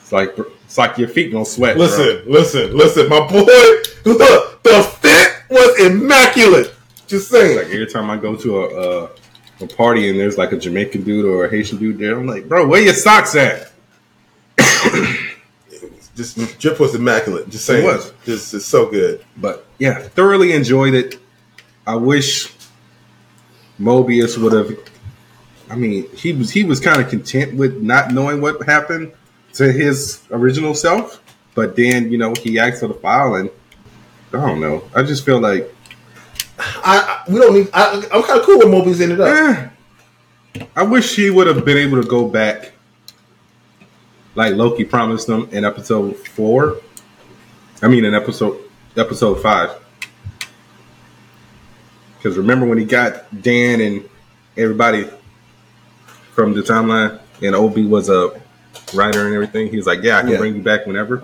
[0.02, 1.76] It's like it's like your feet don't sweat.
[1.76, 1.86] bro.
[1.86, 3.44] Listen, listen, listen, my boy.
[4.06, 6.74] Look, the fit was immaculate.
[7.08, 7.58] Just saying.
[7.58, 9.10] Like every time I go to a, a
[9.62, 12.48] a party and there's like a Jamaican dude or a Haitian dude there, I'm like,
[12.48, 13.72] bro, where your socks at?
[16.20, 17.48] Just drip was immaculate.
[17.50, 17.86] Just saying.
[17.86, 18.14] It was.
[18.26, 19.24] Just it's so good.
[19.38, 21.18] But yeah, thoroughly enjoyed it.
[21.88, 22.54] I wish
[23.80, 24.78] Mobius would have.
[25.70, 29.14] I mean, he was he was kind of content with not knowing what happened
[29.54, 31.22] to his original self,
[31.56, 33.50] but then you know he asked for the file, and
[34.34, 34.84] I don't know.
[34.94, 35.74] I just feel like
[36.60, 37.70] I, I we don't need.
[37.74, 39.28] I, I'm kind of cool with Mobius ended up.
[40.58, 42.74] eh, I wish he would have been able to go back,
[44.36, 46.78] like Loki promised them in episode four.
[47.82, 48.60] I mean, in episode
[48.98, 49.72] episode five.
[52.18, 54.08] Because remember when he got Dan and
[54.58, 55.08] everybody
[56.34, 58.42] from the timeline, and Obi was a
[58.94, 59.70] writer and everything.
[59.70, 60.38] He was like, "Yeah, I can Yeah.
[60.38, 61.24] bring you back whenever."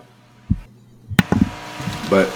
[2.10, 2.30] But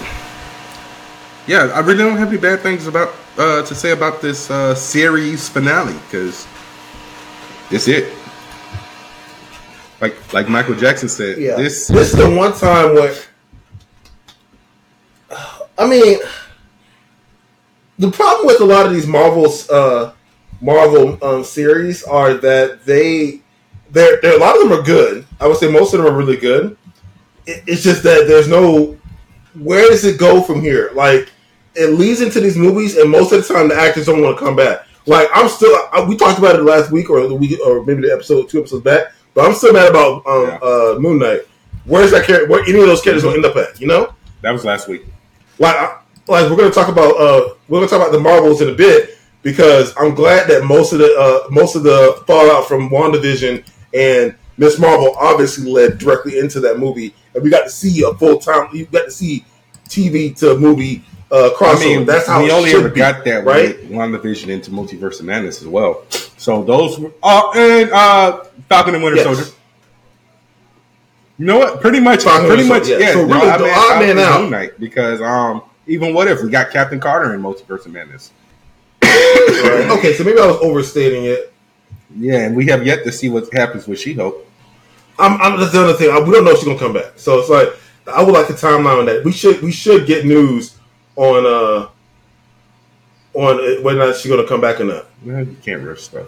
[1.48, 4.76] yeah, I really don't have any bad things about uh, to say about this uh,
[4.76, 6.46] series finale because
[7.72, 8.12] it's it.
[10.02, 11.56] Like like Michael Jackson said, Yeah.
[11.56, 13.16] this this is the one time where
[15.78, 16.20] I mean
[17.98, 20.14] the problem with a lot of these Marvel's uh
[20.62, 23.42] Marvel um, series are that they
[23.92, 25.26] there there a lot of them are good.
[25.40, 26.78] I would say most of them are really good.
[27.46, 28.98] It, it's just that there's no
[29.56, 30.92] where does it go from here?
[30.94, 31.30] Like
[31.76, 34.44] it leads into these movies, and most of the time the actors don't want to
[34.44, 34.86] come back.
[35.06, 38.02] Like I'm still, I, we talked about it last week or the week, or maybe
[38.02, 39.14] the episode two episodes back.
[39.34, 40.56] But I'm still mad about um, Yeah.
[40.62, 41.42] uh, Moon Knight.
[41.86, 42.48] Where's that character?
[42.50, 43.80] Where any of those characters gonna end up at?
[43.80, 45.06] You know, that was last week.
[45.58, 45.98] like, I,
[46.28, 49.18] like we're gonna talk about uh, we're gonna talk about the Marvels in a bit
[49.42, 54.36] because I'm glad that most of the uh, most of the fallout from WandaVision and
[54.58, 58.38] Miss Marvel obviously led directly into that movie, and we got to see a full
[58.40, 58.68] time.
[58.74, 59.46] You got to see
[59.90, 61.76] TV to movie uh, crossover.
[61.76, 63.78] I mean, that's how we only ever be, got that right?
[63.78, 66.04] with WandaVision into Multiverse of Madness as well.
[66.38, 69.26] So those were, oh, and uh, Falcon and Winter Yes.
[69.26, 69.52] Soldier.
[71.38, 71.82] You know what?
[71.82, 73.14] Pretty much, Falcon pretty much, Soldier, yeah.
[73.14, 74.42] So really, I the odd man out.
[74.42, 78.32] Moon Knight because um, even what if we got Captain Carter in Multiverse of Madness?
[79.02, 79.90] Right.
[79.98, 81.54] Okay, so maybe I was overstating it.
[82.16, 84.46] Yeah, and we have yet to see what happens with She Hulk.
[85.18, 86.12] I'm, I'm that's the other thing.
[86.12, 87.14] I, we don't know if she's gonna come back.
[87.18, 87.70] So it's like
[88.10, 89.24] I would like a timeline on that.
[89.24, 90.78] We should we should get news
[91.16, 91.90] on uh
[93.34, 96.28] on whether or not she's gonna come back or not you can't rush stuff.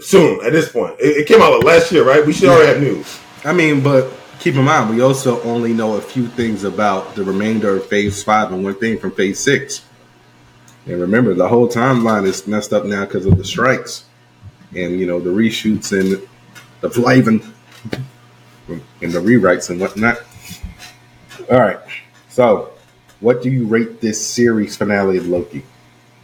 [0.00, 0.44] soon.
[0.44, 2.24] At this point, it, it came out last year, right?
[2.24, 3.18] We should already have news.
[3.44, 7.24] I mean, but keep in mind, we also only know a few things about the
[7.24, 9.84] remainder of Phase Five and one thing from Phase Six.
[10.86, 14.04] And remember, the whole timeline is messed up now because of the strikes,
[14.74, 16.26] and you know the reshoots and
[16.80, 17.42] the flavin
[18.68, 20.18] and the rewrites and whatnot.
[21.50, 21.80] All right,
[22.28, 22.70] so
[23.18, 25.64] what do you rate this series finale of Loki?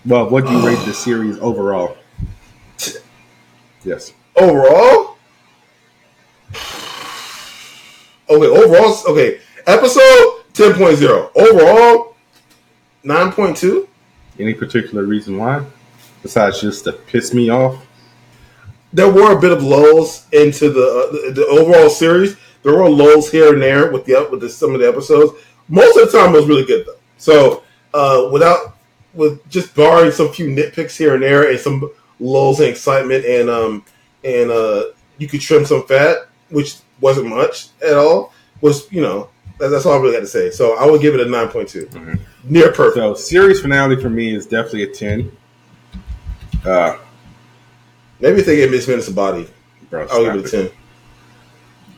[0.05, 1.97] Well, what do you rate the series overall?
[3.85, 4.13] Yes.
[4.37, 5.17] Overall,
[8.29, 8.47] okay.
[8.47, 9.41] Overall, okay.
[9.67, 11.33] Episode ten point zero.
[11.35, 12.15] Overall,
[13.03, 13.89] nine point two.
[14.39, 15.65] Any particular reason why?
[16.23, 17.85] Besides just to piss me off?
[18.93, 22.37] there were a bit of lulls into the, uh, the the overall series.
[22.67, 25.41] There were lulls here and there with the with the, some of the episodes.
[25.69, 26.97] Most of the time, it was really good though.
[27.17, 27.63] So
[27.95, 28.77] uh, without
[29.15, 31.89] with just barring some few nitpicks here and there and some
[32.19, 33.85] lulls and excitement and um
[34.25, 34.87] and uh,
[35.19, 38.33] you could trim some fat, which wasn't much at all.
[38.63, 39.31] Was you know
[39.61, 40.51] that, that's all I really had to say.
[40.51, 41.89] So I would give it a nine point two,
[42.43, 42.97] near perfect.
[42.97, 45.31] So series finale for me is definitely a ten.
[46.65, 46.99] Uh,
[48.19, 49.49] Maybe if they gave Miss Minutes a body,
[49.89, 50.71] bro, I'll give it a ten.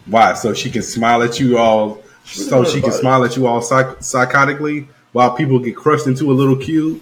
[0.09, 0.35] Why?
[0.35, 2.03] So she can smile at you all.
[2.25, 6.35] So she can smile at you all psych- psychotically while people get crushed into a
[6.35, 7.01] little cube.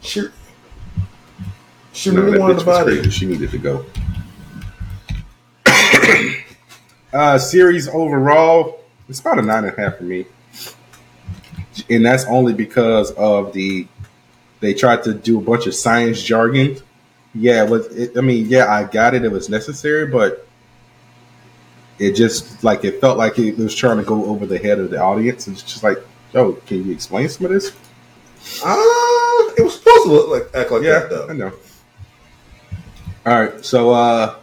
[0.00, 0.28] She
[1.92, 3.10] she No, really wanted the body.
[3.10, 3.84] She needed to go.
[7.12, 10.26] uh, series overall, it's about a nine and a half for me,
[11.88, 13.86] and that's only because of the
[14.60, 16.78] they tried to do a bunch of science jargon.
[17.34, 17.86] Yeah, it was.
[17.88, 19.24] It, I mean, yeah, I got it.
[19.24, 20.43] It was necessary, but
[21.98, 24.90] it just like it felt like it was trying to go over the head of
[24.90, 25.48] the audience.
[25.48, 25.98] It's just like,
[26.32, 27.72] yo, can you explain some of this?
[28.62, 31.28] Ah, it was supposed to look like act like Yeah, that though.
[31.28, 31.52] I know.
[33.26, 34.36] All right, so uh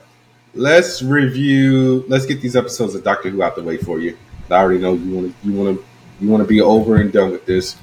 [0.54, 2.04] let's review.
[2.08, 4.18] Let's get these episodes of Doctor Who out the way for you.
[4.50, 5.48] I already know you want to.
[5.48, 5.86] You want to.
[6.20, 7.78] You want to be over and done with this.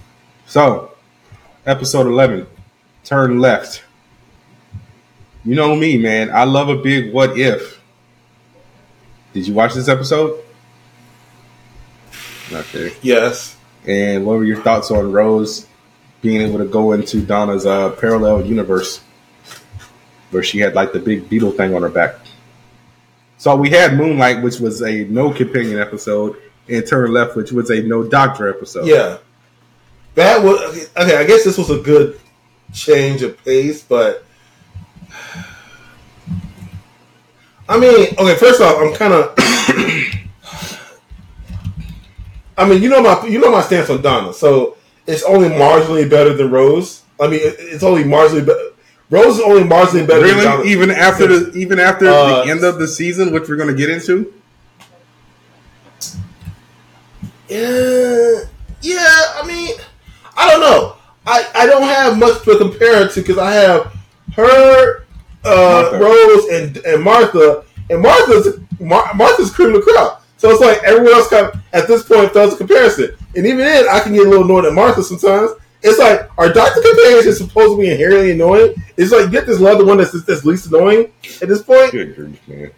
[0.47, 0.93] So,
[1.66, 2.47] episode eleven,
[3.05, 3.82] turn left.
[5.45, 6.31] You know me, man.
[6.31, 7.77] I love a big what if.
[9.32, 10.42] Did you watch this episode?
[12.52, 12.94] Okay.
[13.02, 13.56] Yes.
[13.86, 15.66] And what were your thoughts on Rose
[16.20, 19.00] being able to go into Donna's uh, parallel universe
[20.30, 22.16] where she had like the big beetle thing on her back?
[23.36, 26.36] So we had Moonlight, which was a no companion episode,
[26.68, 28.86] and Turn Left, which was a no doctor episode.
[28.86, 29.18] Yeah.
[30.16, 31.16] That was okay, okay.
[31.16, 32.18] I guess this was a good
[32.72, 34.24] change of pace, but
[37.69, 38.35] I mean, okay.
[38.36, 39.35] First off, I'm kind of.
[42.57, 44.77] I mean, you know my you know my stance on Donna, so
[45.07, 47.03] it's only marginally better than Rose.
[47.20, 48.70] I mean, it's only marginally better.
[49.11, 50.27] Rose is only marginally better.
[50.27, 50.59] than Donna.
[50.59, 50.73] Really?
[50.73, 53.74] Even after the even after Uh, the end of the season, which we're going to
[53.74, 54.32] get into.
[57.49, 58.45] Yeah,
[58.82, 59.23] yeah.
[59.36, 59.74] I mean,
[60.36, 60.97] I don't know.
[61.27, 63.95] I, I don't have much to compare it to because I have
[64.35, 65.05] her,
[65.44, 70.24] uh, Rose, and and Martha, and Martha's Mar- Martha's cream of the crop.
[70.36, 73.59] So it's like everyone else kind of, at this point does a comparison, and even
[73.59, 75.52] then, I can get a little annoyed at Martha sometimes.
[75.82, 78.74] It's like our doctor companions is supposed to be inherently annoying.
[78.97, 81.93] It's like get this other one that's that's least annoying at this point.
[81.93, 82.70] Good grief, man.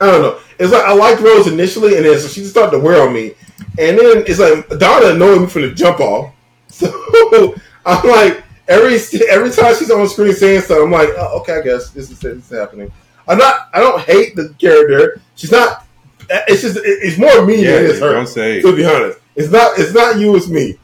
[0.00, 0.40] I don't know.
[0.58, 3.34] It's like I liked Rose initially, and then so she started to wear on me,
[3.78, 6.34] and then it's like Donna annoyed me from the jump off.
[6.72, 8.96] So I'm like every
[9.28, 12.18] every time she's on screen saying something, I'm like, oh, okay, I guess this is
[12.20, 12.90] this is happening.
[13.28, 13.68] I'm not.
[13.74, 15.20] I don't hate the character.
[15.36, 15.86] She's not.
[16.30, 18.12] It's just it- it's more me Yeah, than it's her.
[18.12, 18.62] don't say.
[18.62, 19.78] To be honest, it's not.
[19.78, 20.34] It's not you.
[20.36, 20.76] It's me.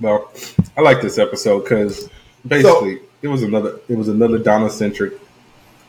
[0.00, 0.30] Well,
[0.76, 2.08] I like this episode because
[2.46, 5.14] basically it was another it was another Donna centric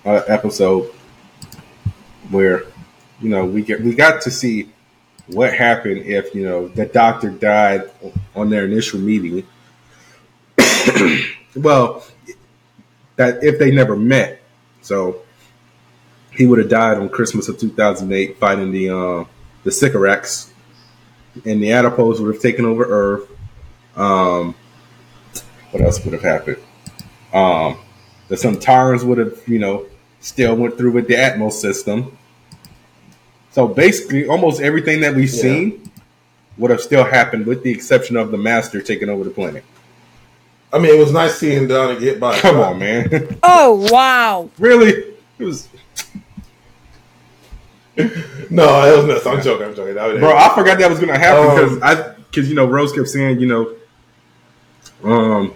[0.05, 0.91] uh, episode
[2.29, 2.63] where
[3.21, 4.69] you know we get we got to see
[5.27, 7.89] what happened if you know the doctor died
[8.35, 9.45] on their initial meeting.
[11.55, 12.03] well,
[13.15, 14.41] that if they never met,
[14.81, 15.21] so
[16.31, 19.25] he would have died on Christmas of 2008 fighting the uh,
[19.63, 20.51] the Sycorax,
[21.45, 23.29] and the Adipose would have taken over Earth.
[23.95, 24.55] Um,
[25.71, 26.57] what else would have happened?
[27.33, 27.77] Um,
[28.27, 29.85] the Sontarans would have, you know,
[30.19, 32.17] still went through with the Atmos system.
[33.51, 35.41] So basically, almost everything that we've Yeah.
[35.41, 35.91] seen
[36.57, 39.63] would have still happened, with the exception of the Master taking over the planet.
[40.73, 42.37] I mean, it was nice seeing Donna get by.
[42.39, 43.37] Come on, man.
[43.43, 44.49] Oh wow!
[44.57, 45.13] really?
[45.37, 45.69] It was,
[48.49, 49.25] No, it was nuts.
[49.27, 49.67] I'm joking.
[49.67, 49.95] I'm joking.
[49.95, 50.35] That was- bro.
[50.35, 53.39] I forgot that was gonna happen because Um, I because you know Rose kept saying
[53.39, 53.75] you know,
[55.03, 55.53] um,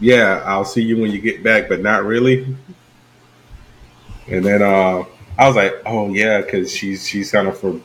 [0.00, 2.54] yeah, I'll see you when you get back, but not really.
[4.28, 5.04] And then uh,
[5.38, 7.80] I was like, oh yeah, because she's she's kind of for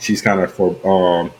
[0.00, 1.30] she's kind of for um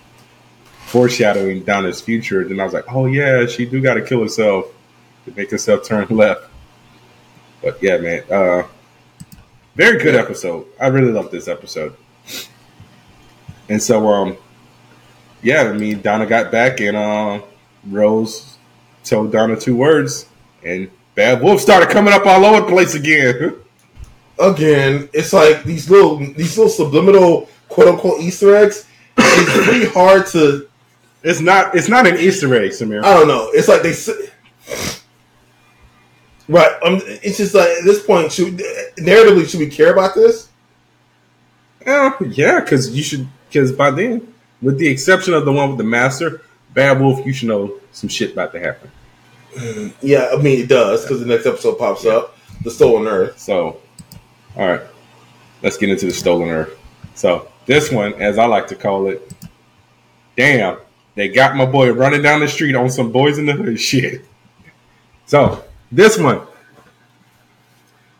[0.90, 2.44] foreshadowing Donna's future.
[2.44, 4.66] Then I was like, oh yeah, she do got to kill herself
[5.24, 6.48] to make herself turn left.
[7.62, 8.66] But yeah, man, uh,
[9.76, 10.66] very good episode.
[10.80, 11.94] I really love this episode.
[13.68, 14.36] And so, um,
[15.42, 17.40] yeah, I mean, Donna got back and uh,
[17.86, 18.56] Rose
[19.04, 20.26] told Donna two words,
[20.64, 23.54] and Bad Wolf started coming up all over the place again.
[24.40, 28.86] again, it's like these little these little subliminal quote unquote Easter eggs.
[29.16, 30.69] It's pretty hard to
[31.22, 31.74] it's not.
[31.74, 33.02] It's not an Easter egg, Samir.
[33.02, 33.50] I don't know.
[33.52, 33.94] It's like they
[36.48, 36.72] right.
[36.82, 38.56] Um, it's just like at this point, should
[38.98, 40.48] narratively should we care about this?
[41.84, 43.28] Yeah, yeah, because you should.
[43.48, 44.32] Because by then,
[44.62, 46.42] with the exception of the one with the master,
[46.72, 48.90] Bad Wolf, you should know some shit about to happen.
[50.00, 53.38] Yeah, I mean it does because the next episode pops up, the Stolen Earth.
[53.38, 53.80] So,
[54.56, 54.82] all right,
[55.62, 56.78] let's get into the stolen earth.
[57.14, 59.32] So this one, as I like to call it,
[60.36, 60.78] damn,
[61.14, 64.24] they got my boy running down the street on some boys in the hood shit.
[65.26, 66.42] So this one,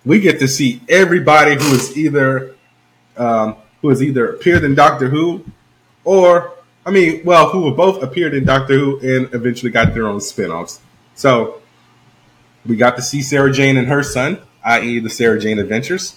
[0.05, 2.57] we get to see everybody who is either
[3.17, 5.45] um, who has either appeared in Doctor Who,
[6.05, 6.55] or
[6.85, 10.21] I mean, well, who have both appeared in Doctor Who and eventually got their own
[10.21, 10.81] spin-offs.
[11.15, 11.61] So
[12.67, 16.17] we got to see Sarah Jane and her son, i.e., the Sarah Jane Adventures,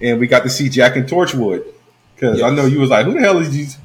[0.00, 1.64] and we got to see Jack and Torchwood.
[2.14, 3.78] Because I know you was like, "Who the hell is these?"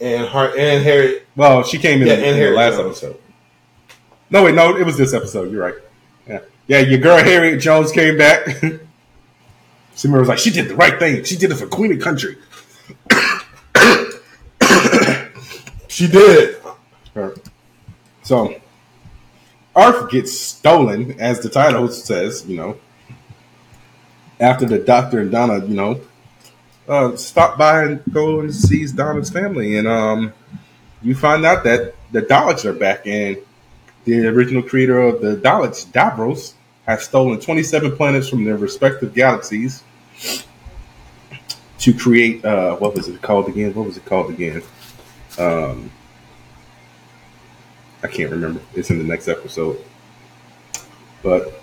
[0.00, 1.22] And Hart and Harry.
[1.36, 2.98] Well, she came in, Yeah, in and the last Jones.
[2.98, 3.20] episode.
[4.30, 5.50] No, wait, no, it was this episode.
[5.50, 5.74] You're right.
[6.28, 8.44] Yeah, yeah, your girl Harriet Jones came back.
[9.96, 11.24] Samira was like, "She did the right thing.
[11.24, 12.36] She did it for Queen and Country."
[15.88, 16.56] She did.
[17.14, 17.34] Her.
[18.22, 18.54] So,
[19.74, 22.76] Arf gets stolen, as the title says, you know,
[24.38, 26.00] after the doctor and Donna, you know,
[26.88, 29.76] uh, stop by and go and sees Donna's family.
[29.76, 30.32] And um,
[31.02, 33.36] you find out that the Daleks are back, and
[34.04, 36.54] the original creator of the Daleks, Davros,
[36.86, 39.84] has stolen 27 planets from their respective galaxies
[41.78, 43.74] to create, uh, what was it called again?
[43.74, 44.62] What was it called again?
[45.38, 45.90] Um,
[48.02, 48.60] I can't remember.
[48.74, 49.78] It's in the next episode.
[51.22, 51.60] But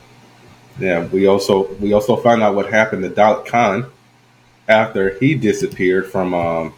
[0.77, 3.89] yeah, we also we also found out what happened to Dalek Caan
[4.67, 6.73] after he disappeared from um,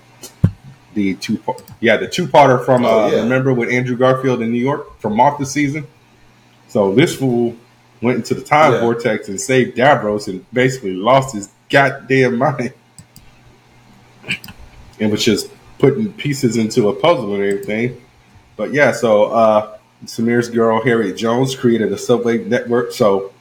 [0.93, 1.39] the two
[1.80, 3.19] yeah the two parter from uh, Oh, yeah.
[3.22, 5.85] remember with Andrew Garfield in New York from Martha season.
[6.68, 7.55] So this fool
[8.01, 8.81] went into the time Yeah.
[8.81, 12.73] vortex and saved Davros and basically lost his goddamn mind.
[14.99, 15.49] And was just
[15.80, 18.01] putting pieces into a puzzle and everything.
[18.55, 23.31] But yeah, so uh, Samir's girl Harriet Jones created a subway network so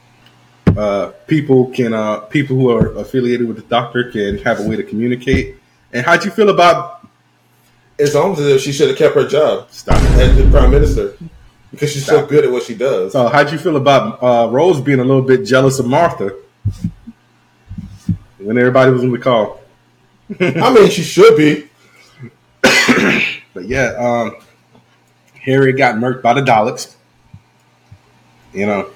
[0.77, 4.75] uh, people can uh, people who are affiliated with the doctor can have a way
[4.75, 5.55] to communicate.
[5.93, 7.07] And how'd you feel about
[7.97, 10.01] It's almost as if she should have kept her job stop?
[10.19, 11.17] as the prime minister
[11.71, 13.11] because she's so good at what she does.
[13.13, 16.35] So how'd you feel about uh, Rose being a little bit jealous of Martha
[18.37, 19.61] when everybody was on the call?
[20.39, 21.69] I mean, she should be.
[23.53, 24.37] But yeah, um,
[25.41, 26.95] Harriet got murked by the Daleks.
[28.53, 28.89] You know,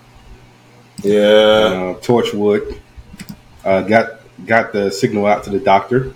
[1.04, 1.20] Yeah.
[1.22, 2.80] uh, Torchwood
[3.64, 6.14] uh, got got the signal out to the doctor.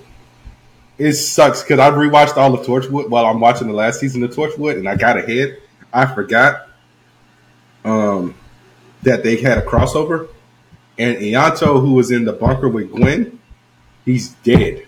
[0.97, 4.31] It sucks because I rewatched all of Torchwood while I'm watching the last season of
[4.31, 5.57] Torchwood, and I got ahead.
[5.91, 6.67] I forgot
[7.83, 8.35] um,
[9.03, 10.29] that they had a crossover,
[10.97, 13.39] and Ianto, who was in the bunker with Gwen,
[14.05, 14.87] he's dead.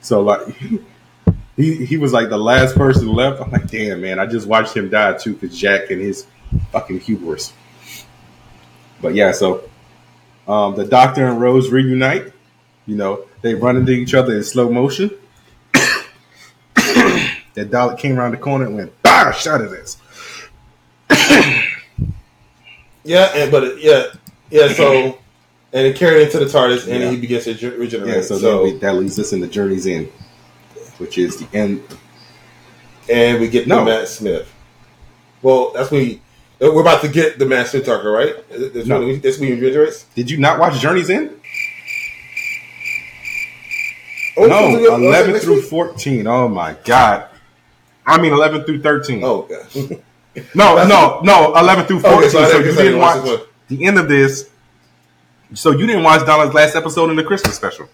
[0.00, 0.46] So like,
[1.56, 3.40] he he was like the last person left.
[3.40, 6.26] I'm like, damn man, I just watched him die too because Jack and his
[6.72, 7.52] fucking hubris.
[9.00, 9.68] But yeah, so
[10.48, 12.32] um, the Doctor and Rose reunite.
[12.86, 15.10] You know, they run into each other in slow motion.
[15.74, 19.98] that Dalek came around the corner and went, bah, shot his
[21.10, 21.62] ass.
[23.04, 24.06] Yeah, and but it- yeah,
[24.50, 24.72] yeah.
[24.72, 25.18] So,
[25.72, 27.10] and it carried into the TARDIS, and Yeah.
[27.10, 28.16] he begins to regenerate.
[28.16, 30.08] Yeah, so, so, we, that leads us into Journey's End,
[30.98, 31.82] which is the end.
[33.08, 33.76] and we get No.
[33.78, 34.52] the Matt Smith.
[35.40, 36.20] Well, that's when
[36.62, 38.34] Uh, we're about to get the Master Tucker, right?
[38.50, 38.98] That's No.
[39.00, 39.58] when we, that's when.
[40.14, 41.30] Did you not watch Journey's End?
[44.38, 45.62] Oh, no, so we- is that 11 through?
[45.62, 46.26] 14.
[46.26, 47.26] Oh my God.
[48.08, 49.24] I mean, eleven through thirteen.
[49.24, 50.00] Oh, okay.
[50.54, 52.18] no, no, no, eleven through fourteen.
[52.20, 54.48] Okay, so so you didn't watch the end of this.
[55.54, 57.88] So you didn't watch Donna's last episode in the Christmas special.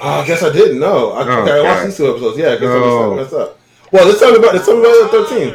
[0.00, 1.12] Oh, I guess I didn't know.
[1.12, 1.46] I, Oh, I watched
[1.80, 1.86] God.
[1.86, 2.38] these two episodes.
[2.38, 3.12] Yeah, I guess Oh.
[3.12, 3.58] I messed up.
[3.92, 5.54] Well, let's talk about let's talk about thirteen.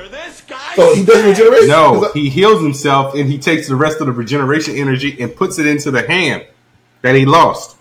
[0.76, 1.68] So he does regeneration.
[1.68, 5.60] No, he heals himself and he takes the rest of the regeneration energy and puts
[5.60, 6.46] it into the hand
[7.02, 7.78] that he lost.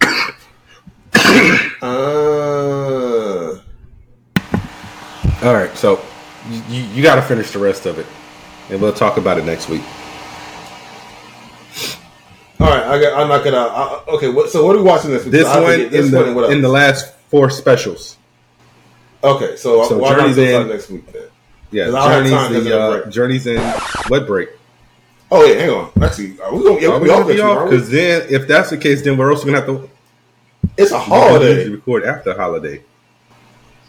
[1.82, 3.58] Uh,
[5.42, 6.00] All right, so
[6.48, 8.06] you, you got to finish the rest of it,
[8.70, 9.82] and we'll talk about it next week.
[12.60, 13.20] all right, I got.
[13.20, 13.58] I'm not gonna.
[13.58, 15.32] I, okay, what, so what are we watching this week?
[15.32, 18.16] This So I have to one in one the in the last four specials.
[19.24, 21.22] Okay, so, So why Journey's in- next week then?
[21.70, 23.60] Yeah, 'Cause I don't have time journeys the uh, journeys in
[24.08, 24.50] what break?
[25.32, 25.90] Oh yeah, hang on.
[26.02, 26.80] Actually, are we gonna?
[26.80, 27.68] Yeah, Are we we gonna be off?
[27.68, 29.88] Because then, if that's the case, then we're also gonna have to
[30.76, 31.68] It's a holiday.
[31.68, 32.82] record after holiday.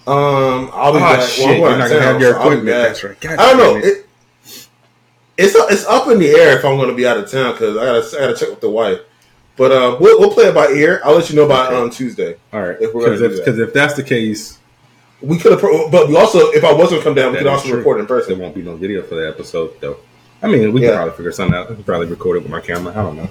[0.08, 1.22] Um, I'll be Oh, back.
[1.28, 2.66] shit, well, you're not gonna have your equipment.
[2.66, 3.20] That's right.
[3.20, 3.76] God I don't know.
[3.78, 3.86] it.
[3.86, 4.08] It,
[5.38, 7.76] it's it's up in the air if I'm going to be out of town because
[7.76, 9.00] I gotta I gotta check with the wife.
[9.58, 11.02] But uh, we'll, we'll play it by ear.
[11.04, 11.76] I'll let you know by Okay.
[11.76, 12.36] um, Tuesday.
[12.54, 14.60] All right, If gonna because do if, if that's the case,
[15.22, 15.62] We could have,
[15.92, 17.78] but we also, if I wasn't come down, we that could also true.
[17.78, 18.34] record in person.
[18.34, 19.98] There won't be no video for the episode, though.
[20.44, 20.90] I mean, we Yeah.
[20.90, 21.72] can probably figure something out.
[21.72, 22.92] I can probably record it with my camera.
[22.92, 23.30] I don't know.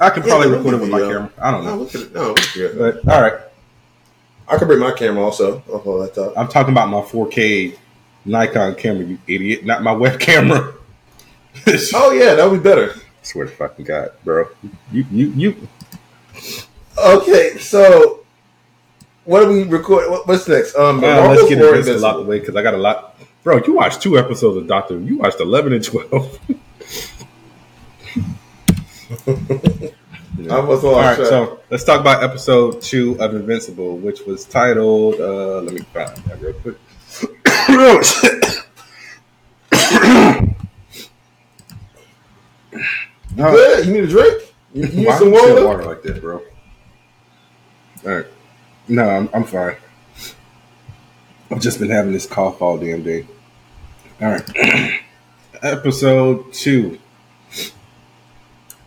[0.00, 1.30] I can probably we'll record it with my camera.
[1.40, 1.82] I don't No, know.
[1.84, 2.78] we could, no, oh, we could.
[2.78, 3.34] But all right,
[4.48, 6.32] I could bring my camera also off my laptop.
[6.36, 7.76] I'm talking about my 4K
[8.24, 10.72] Nikon camera, you idiot, not my web camera.
[11.94, 12.94] Oh yeah, that would be better.
[13.22, 14.48] Swear to fucking God, bro.
[14.92, 15.68] You, you, you.
[16.98, 18.23] Okay, so
[19.24, 20.10] what do we record?
[20.10, 20.74] What, what's next?
[20.76, 22.24] Um, Uh, let's get or this a lot Invincible?
[22.24, 23.18] the way because I got a lot.
[23.42, 24.98] Bro, you watched two episodes of Doctor.
[24.98, 26.38] You watched 11 and 12.
[30.50, 34.44] I was all right, right, so let's talk about episode two of Invincible, which was
[34.44, 35.14] titled.
[35.20, 36.76] Uh, let me find that real quick.
[43.36, 43.86] No, good.
[43.86, 44.42] You need a drink?
[44.72, 45.64] You, you need some water?
[45.66, 46.42] water like that, bro?
[48.04, 48.26] All right,
[48.88, 49.76] no, I'm, I'm fine.
[51.50, 53.26] I've just been having this cough all damn day.
[54.20, 55.00] All right,
[55.62, 56.98] episode two.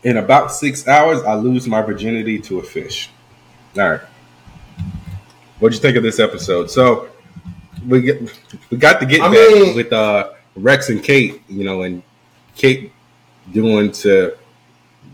[0.04, 3.10] In about six hours, I lose my virginity to a fish.
[3.76, 4.00] All right.
[5.58, 6.70] What'd you think of this episode?
[6.70, 7.08] So
[7.86, 8.22] we get
[8.70, 12.02] we got to get I back mean- with uh, Rex and Kate, you know, and
[12.54, 12.92] Kate
[13.52, 14.36] doing to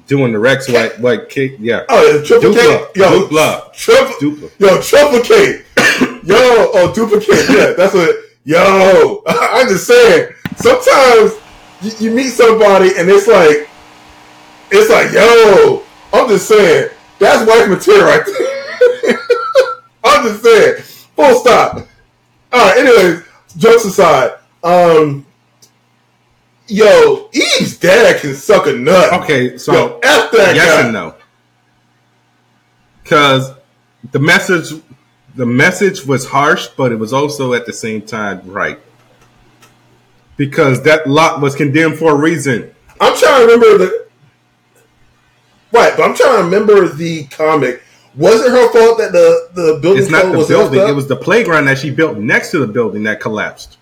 [0.07, 1.57] doing the Rex White White kick.
[1.59, 1.85] yeah.
[1.89, 2.95] Oh, yeah, triple Dupla.
[2.95, 3.01] K.
[3.01, 3.73] Yo, Dupla.
[3.73, 4.15] triple.
[4.15, 4.61] Dupla.
[4.61, 5.67] Yo, triplicate.
[6.25, 6.37] yo,
[6.75, 7.49] oh, duplicate.
[7.49, 8.17] Yeah, that's what.
[8.45, 10.33] Yo, I'm just saying.
[10.57, 11.33] Sometimes
[11.81, 13.69] you, you meet somebody and it's like,
[14.71, 15.83] it's like, yo,
[16.13, 16.91] I'm just saying.
[17.19, 19.19] That's wife material right there.
[20.05, 20.83] I'm just saying.
[21.17, 21.77] Full stop.
[22.53, 22.79] All right.
[22.79, 23.25] Anyways,
[23.57, 24.33] jokes aside,
[24.63, 25.25] um,
[26.69, 29.13] yo, Eve's dad can suck a nut.
[29.23, 30.85] Okay, so Yo, F that yes guy.
[30.85, 31.15] and no.
[33.03, 33.53] Because
[34.13, 34.81] the message
[35.35, 38.79] the message was harsh, but it was also at the same time right.
[40.37, 42.75] Because that lot was condemned for a reason.
[43.01, 44.07] I'm trying to remember the
[45.73, 47.83] right, but I'm trying to remember the comic.
[48.17, 51.09] Was it her fault that the the building It's not the was building; it was
[51.09, 53.79] the playground that she built next to the building that collapsed.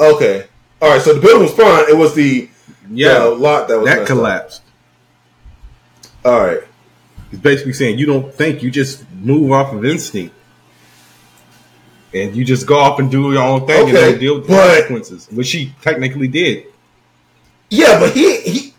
[0.00, 0.46] okay.
[0.80, 1.88] All right, so the building was fine.
[1.88, 2.48] It was the
[2.90, 4.16] Yeah, lot that was that messed up.
[4.16, 4.62] collapsed.
[6.24, 6.60] All right,
[7.30, 10.34] He's basically saying you don't think, you just move off of instinct.
[12.14, 14.46] And you just go off and do your own thing and Okay, don't deal with
[14.46, 16.64] the but- consequences, which she technically did.
[17.70, 18.74] yeah, but he he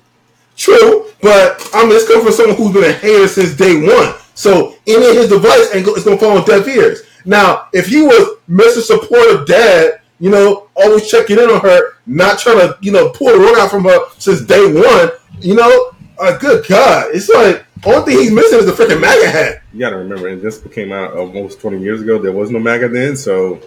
[0.58, 4.16] true, but I mean, it's coming from someone who's been a hater since day one.
[4.34, 7.04] So any of his advice ain't go, it's gonna fall on deaf ears.
[7.26, 8.82] Now, if he was Mr.
[8.82, 13.32] Supportive Dad, you know, always checking in on her, not trying to, you know, pull
[13.32, 17.66] the rug out from her since day one, you know, uh, good God, it's like
[17.86, 19.62] only thing he's missing is the freaking MAGA hat.
[19.74, 22.20] You got to remember, Invincible came out almost 20 years ago.
[22.20, 23.62] There was no MAGA then, so.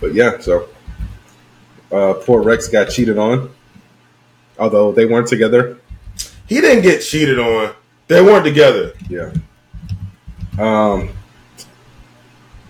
[0.00, 0.68] But yeah, so.
[1.90, 3.50] Uh, poor Rex got cheated on.
[4.58, 5.78] Although they weren't together.
[6.46, 7.74] He didn't get cheated on.
[8.08, 8.94] They weren't together.
[9.08, 9.32] Yeah.
[10.58, 11.10] Um.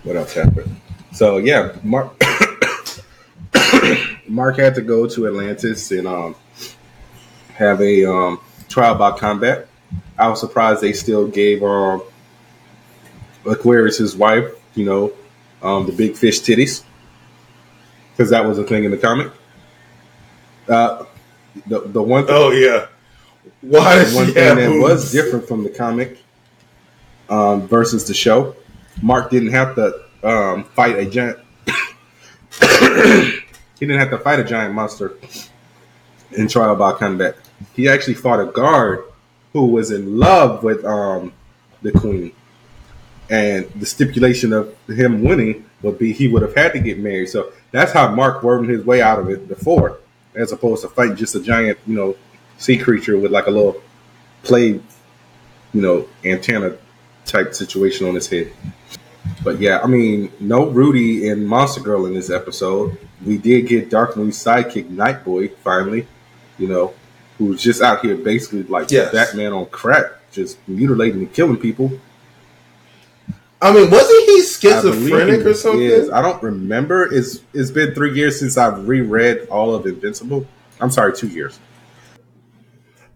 [0.03, 0.75] What else happened?
[1.13, 2.13] So yeah, Mark.
[4.27, 6.35] Mark had to go to Atlantis and um
[7.55, 8.39] have a um
[8.69, 9.67] trial by combat.
[10.17, 12.01] I was surprised they still gave um
[13.45, 15.13] Aquarus his wife, you know,
[15.61, 16.83] um the big fish titties,
[18.11, 19.31] because that was a thing in the comic.
[20.67, 21.05] Uh,
[21.67, 22.87] the the one thing, Oh yeah.
[23.61, 24.81] Why One thing that boobs?
[24.81, 26.17] was different from the comic
[27.29, 28.55] um, versus the show,
[29.01, 31.39] Mark didn't have to um, fight a giant.
[32.59, 35.17] he didn't have to fight a giant monster
[36.31, 37.35] in Trial by Combat.
[37.73, 39.03] He actually fought a guard
[39.53, 41.33] who was in love with um,
[41.81, 42.31] the queen,
[43.29, 47.29] and the stipulation of him winning would be he would have had to get married.
[47.29, 49.99] So that's how Mark wormed his way out of it before,
[50.35, 52.15] as opposed to fighting just a giant, you know,
[52.57, 53.81] sea creature with like a little
[54.43, 54.81] play, you
[55.73, 56.77] know, antenna
[57.25, 58.51] type situation on his head.
[59.43, 62.97] But yeah, I mean, no Rudy and Monster Girl in this episode.
[63.25, 66.07] We did get Dark Moon's sidekick Night Boy finally,
[66.57, 66.93] you know,
[67.37, 69.11] who's just out here basically like Yes.
[69.11, 71.91] Batman on crack, just mutilating and killing people.
[73.61, 75.81] I mean, wasn't he schizophrenic or something?
[75.81, 76.09] is.
[76.09, 77.13] I don't remember.
[77.13, 80.45] It's it's been three years since I've reread all of Invincible.
[80.81, 81.59] I'm sorry, two years.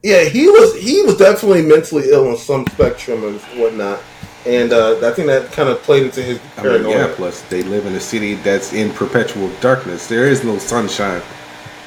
[0.07, 3.99] Yeah, he was he was definitely mentally ill on some spectrum and whatnot,
[4.45, 7.11] and uh, I think that kind of played into his I mean, yeah.
[7.13, 10.07] Plus, they live in a city that's in perpetual darkness.
[10.07, 11.21] There is no sunshine,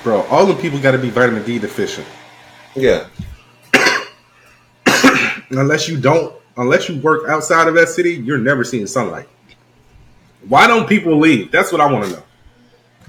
[0.03, 0.21] bro.
[0.25, 2.07] All the people got to be vitamin D deficient.
[2.75, 3.07] yeah.
[5.49, 9.31] Unless you don't, unless you work outside of that city, you're never seeing sunlight.
[10.47, 11.51] Why don't people leave?
[11.51, 12.23] That's what I want to know.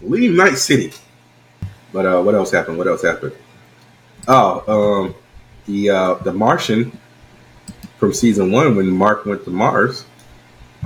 [0.04, 0.94] Leave Night City.
[1.92, 2.78] But uh, what else happened?
[2.78, 3.34] What else happened?
[4.28, 5.16] Oh, um,
[5.66, 6.98] the uh, the Martian
[7.98, 10.06] from season one when Mark went to Mars,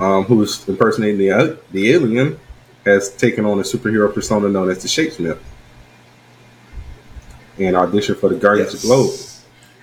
[0.00, 2.38] um, who was impersonating the uh, the alien,
[2.84, 5.38] has taken on a superhero persona known as the Shapesmith,
[7.58, 9.14] and auditioned for the Guardians of the Globe.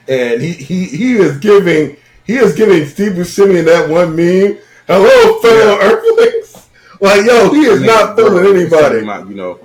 [0.08, 4.58] And he, he he is giving he is giving Steve Buscemi that one meme.
[4.88, 6.70] Hello, fellow Earthlings.
[7.00, 9.00] Like, yo, he is not fooling anybody.
[9.30, 9.60] you know,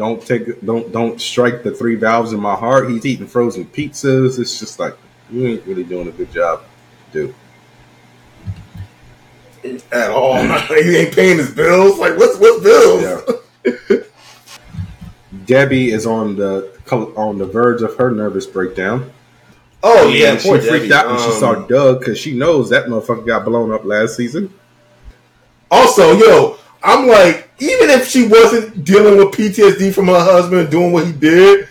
[0.00, 2.88] don't take, don't, don't strike the three valves in my heart.
[2.90, 4.38] He's eating frozen pizzas.
[4.38, 4.96] It's just like
[5.30, 6.62] you ain't really doing a good job,
[7.12, 7.34] dude.
[9.92, 10.36] At all.
[10.68, 11.98] he ain't paying his bills.
[11.98, 13.02] Like, what's what bills?
[13.66, 13.96] Yeah.
[15.44, 16.72] Debbie is on the
[17.16, 19.12] on the verge of her nervous breakdown.
[19.82, 20.92] Oh And yeah, she freaked Debbie.
[20.94, 24.16] out when she Um, saw Doug because she knows that motherfucker got blown up last
[24.16, 24.52] season.
[25.70, 30.92] Also, yo, I'm like, even if she wasn't dealing with PTSD from her husband doing
[30.92, 31.68] what he did,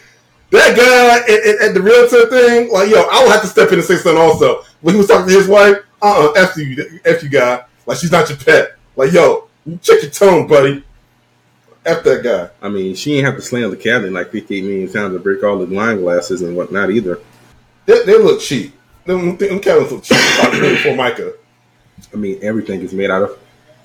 [0.51, 3.69] that guy at, at, at the realtor thing, like, yo, I would have to step
[3.69, 4.63] in and say something also.
[4.81, 7.63] When he was talking to his wife, uh uh F you, F you guy.
[7.85, 8.77] Like, she's not your pet.
[8.95, 10.83] Like, yo, you check your tone, buddy.
[11.85, 12.49] F that guy.
[12.61, 15.43] I mean, she ain't have to slam the cabinet like 58 million times to break
[15.43, 17.19] all the wine glasses and whatnot either.
[17.85, 18.75] They, they look cheap.
[19.05, 20.17] Them, them cabinets look cheap.
[20.83, 21.33] For Micah.
[22.13, 23.39] I mean, everything is made out of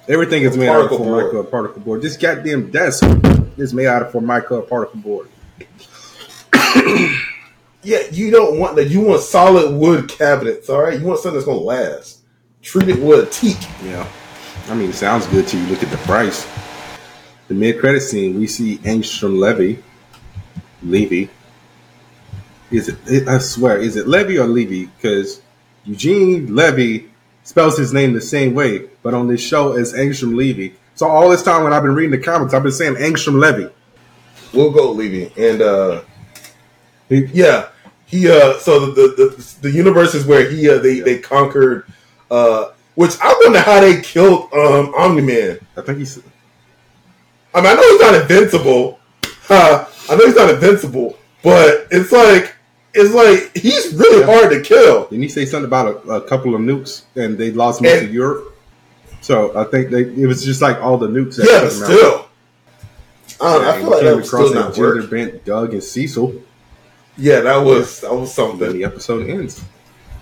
[0.09, 1.51] everything is made out of Particle formica board.
[1.51, 2.03] particle board.
[2.03, 3.05] This goddamn desk
[3.57, 5.29] is made out of formica particle board.
[7.85, 8.89] Yeah, you don't want that.
[8.89, 10.99] You want solid wood cabinets, all right?
[10.99, 12.23] You want something that's going to last.
[12.63, 13.59] Treat it with a teak.
[13.85, 14.09] Yeah,
[14.69, 16.51] I mean, it sounds good till you look at the price.
[17.49, 19.83] The mid credit scene, we see Angstrom Levy,
[20.83, 21.29] Levy.
[22.71, 23.29] Is it, it?
[23.29, 24.87] I swear, is it Levy or Levy?
[24.87, 25.43] Because
[25.85, 27.11] Eugene Levy
[27.45, 30.75] spells his name the same way, but on this show it's Angstrom Levy.
[30.97, 33.69] So all this time when I've been reading the comics, I've been saying Angstrom Levy.
[34.53, 35.33] We'll go Levy.
[35.37, 36.03] And uh
[37.09, 37.69] He- yeah,
[38.07, 41.87] he uh so the the, the, the universe is where he uh, they they conquered
[42.31, 45.59] uh which I wonder how they killed um Omni Man.
[45.77, 46.19] I think he's
[47.55, 48.99] I mean I know he's not invincible.
[49.49, 52.55] Uh, I know he's not invincible, but it's like
[52.95, 54.27] it's like he's really Yeah.
[54.27, 55.05] hard to kill.
[55.07, 58.07] Didn't he say something about a, a couple of nukes and they lost most And-
[58.07, 58.51] of Europe?
[59.21, 61.37] So I think they it was just like all the nukes.
[61.37, 61.89] That Yeah, took but him out.
[61.99, 62.29] still.
[63.41, 65.11] I, don't I feel like that across still that not work.
[65.11, 66.35] bent Doug and Cecil.
[67.17, 68.73] Yeah, that was that was something.
[68.73, 69.63] the episode ends.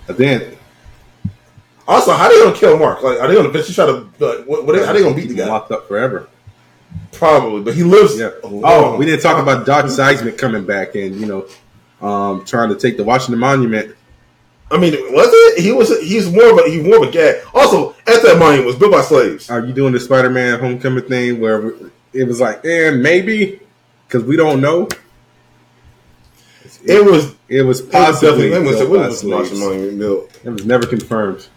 [0.09, 0.57] And then
[1.87, 3.03] Also, how they gonna kill Mark?
[3.03, 4.07] Like, are they gonna eventually try to?
[4.19, 5.47] Like, what, what, how they gonna beat the guy?
[5.49, 6.29] locked up forever?
[7.13, 8.19] Probably, but he lives.
[8.19, 8.31] Yeah.
[8.45, 11.47] Oh, we didn't talk about Doc Seismic coming back and you know
[12.03, 13.95] um, trying to take the Washington Monument.
[14.71, 15.63] I mean, was it?
[15.63, 15.89] He was.
[16.01, 16.71] He's more of a.
[16.71, 17.45] He's more of a gag.
[17.55, 19.51] Also, at that monument was built by slaves.
[19.51, 21.75] Are you doing the Spider-Man Homecoming thing where
[22.15, 23.61] it was like, eh, maybe
[24.09, 24.89] because we don't know.
[26.65, 26.81] It was.
[26.85, 28.69] It was It was possibly definitely.
[28.69, 29.61] Was, built by was Washington slaves.
[29.61, 30.41] monument built?
[30.45, 31.49] It was never confirmed.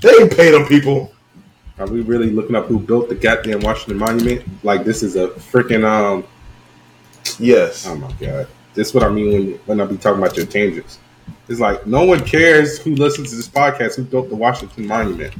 [0.00, 1.12] They didn't pay them people.
[1.78, 4.44] Are we really looking up who built the goddamn Washington Monument?
[4.64, 6.24] Like this is a freaking um.
[7.38, 7.86] Yes.
[7.86, 10.46] Oh my god, this is what I mean when when I be talking about your
[10.46, 10.98] tangents.
[11.48, 15.34] It's like no one cares who listens to this podcast who built the Washington Monument.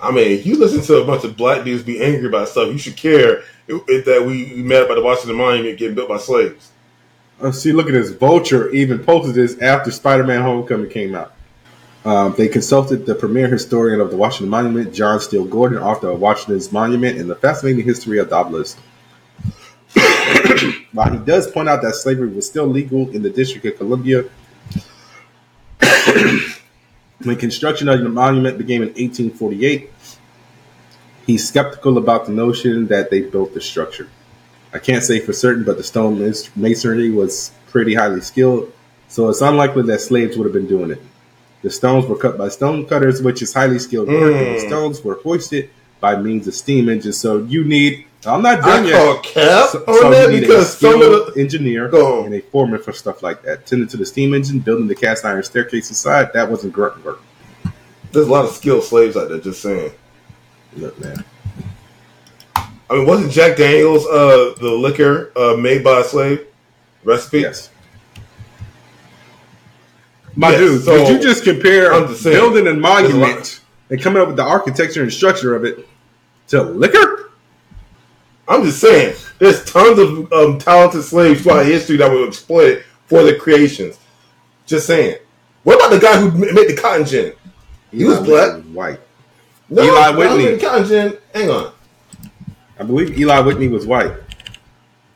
[0.00, 2.70] I mean, if you listen to a bunch of black dudes be angry about stuff,
[2.70, 6.72] you should care that we we mad about the Washington Monument getting built by slaves.
[7.40, 8.10] Uh, see, look at this.
[8.10, 11.34] Vulture even posted this after Spider-Man: Homecoming came out.
[12.04, 16.20] Um, they consulted the premier historian of the Washington Monument, John Steele Gordon, author of
[16.20, 18.78] Washington's Monument and the Fascinating History of the Obelisk.
[20.92, 24.24] While he does point out that slavery was still legal in the District of Columbia
[27.24, 29.90] when construction of the monument began in 1848,
[31.26, 34.08] he's skeptical about the notion that they built the structure.
[34.74, 36.18] I can't say for certain, but the stone
[36.56, 38.72] masonry was pretty highly skilled,
[39.08, 41.02] so it's unlikely that slaves would have been doing it.
[41.62, 44.66] The stones were cut by stone cutters, which is highly skilled work, and the Mm.
[44.66, 45.68] stones were hoisted
[46.00, 47.18] by means of steam engines.
[47.18, 48.96] So you need, I'm not done I yet.
[49.04, 52.80] call cap So, on so that because some of the engineer Go and a foreman
[52.80, 53.66] for stuff like that.
[53.66, 57.20] Tending to the steam engine, building the cast iron staircase inside, that wasn't grunt work.
[58.12, 59.38] there's a lot of skilled slaves out there.
[59.40, 59.90] Just saying.
[60.76, 61.24] Look, man.
[62.54, 66.46] I mean, wasn't Jack Daniels uh, the liquor uh, made by a slave
[67.04, 67.40] recipe?
[67.40, 67.70] Yes.
[70.36, 72.36] My Yes, dude, so- did you just compare I'm just saying.
[72.36, 75.86] building a monument and coming up with the architecture and structure of it
[76.48, 77.21] to liquor?
[78.52, 83.22] I'm just saying, there's tons of um, talented slaves throughout history that were exploited for
[83.22, 83.98] their creations.
[84.66, 85.16] Just saying.
[85.62, 87.32] What about the guy who made the cotton gin?
[87.90, 88.56] He was black.
[88.56, 89.00] Was White.
[89.70, 90.56] No, Eli the guy who Whitney.
[90.56, 91.18] the cotton gin.
[91.32, 91.72] Hang on.
[92.78, 94.12] I believe Eli Whitney was white.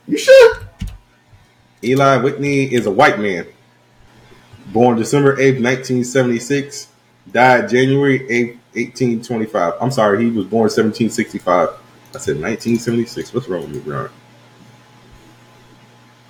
[0.09, 0.61] You sure?
[1.85, 3.47] Eli Whitney is a white man.
[4.69, 6.89] Born December 8th, 1976.
[7.31, 9.75] Died January 8th, 1825.
[9.79, 11.71] I'm sorry, he was born 1765.
[12.17, 13.35] I said 1976.
[13.35, 14.09] What's wrong with me, Ron?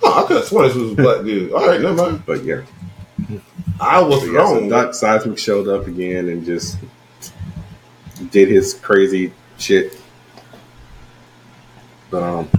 [0.03, 1.53] Oh, I could have sworn this was a black dude.
[1.53, 2.23] All right, never mind.
[2.25, 2.63] But yeah.
[3.79, 4.67] I was So, yeah, so wrong.
[4.67, 6.77] Doc Seismic showed up again and just
[8.31, 9.97] did his crazy shit.
[12.11, 12.49] But um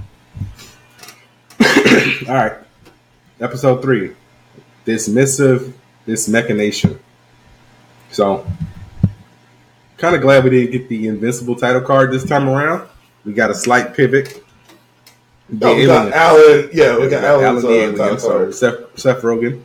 [2.27, 2.57] all right.
[3.39, 4.15] Episode three.
[4.85, 5.77] This missive
[6.07, 6.99] this machination.
[8.09, 8.47] So
[9.97, 12.89] kind of glad we didn't get the invincible title card this time around.
[13.25, 14.43] We got a slight pivot.
[15.49, 16.69] No, we got Allen.
[16.73, 18.19] Yeah, we got Allen Allen's the uh, alien.
[18.19, 18.51] So.
[18.51, 19.63] Seth, Seth Rogen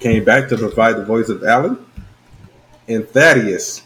[0.00, 1.84] came back to provide the voice of Alan,
[2.86, 3.82] and Thaddeus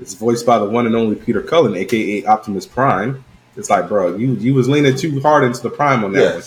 [0.00, 3.24] is voiced by the one and only Peter Cullen, aka Optimus Prime.
[3.56, 6.42] It's like, bro, you you was leaning too hard into the Prime on that one.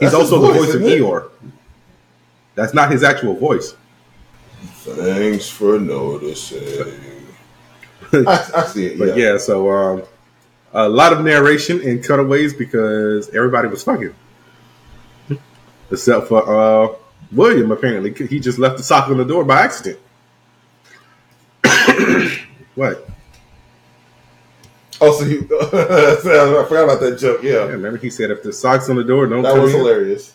[0.00, 1.00] He's That's also his the voice, voice of it?
[1.00, 1.30] Eeyore.
[2.54, 3.74] That's not his actual voice.
[4.82, 7.09] Thanks for noticing.
[8.12, 8.98] I, I see it.
[8.98, 9.32] But yeah.
[9.32, 10.02] yeah, so um,
[10.72, 14.14] a lot of narration and cutaways because everybody was fucking,
[15.90, 16.96] except for uh,
[17.32, 17.70] William.
[17.70, 19.98] Apparently, he just left the sock on the door by accident.
[22.74, 23.06] what?
[25.02, 25.40] Oh, so you?
[25.62, 26.16] I
[26.68, 27.42] forgot about that joke.
[27.42, 29.78] Yeah, Yeah, remember he said if the sock's on the door, don't that was in.
[29.80, 30.34] hilarious.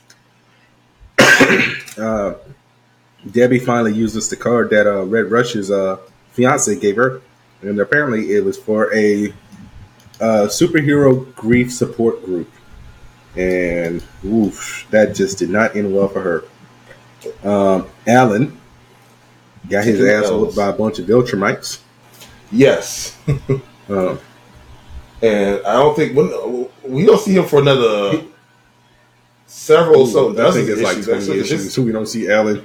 [1.98, 2.34] Uh,
[3.32, 5.96] Debbie finally uses the card that uh, Red Rush's uh,
[6.34, 7.22] fiance gave her,
[7.66, 9.28] and apparently it was for a
[10.22, 12.50] uh, superhero grief support group.
[13.36, 17.50] And oof, that just did not end well for her.
[17.50, 18.58] Um, Allen
[19.70, 20.32] got his Two ass Ls.
[20.42, 21.80] whooped by a bunch of Viltrumites.
[22.52, 23.18] Yes,
[23.90, 24.20] Um,
[25.22, 28.24] and I don't think when, we don't see him for another
[29.48, 30.06] several.
[30.08, 31.06] so I dozen think it's like issues.
[31.06, 31.74] 20 Actually, issues.
[31.74, 32.64] So we don't see Allen.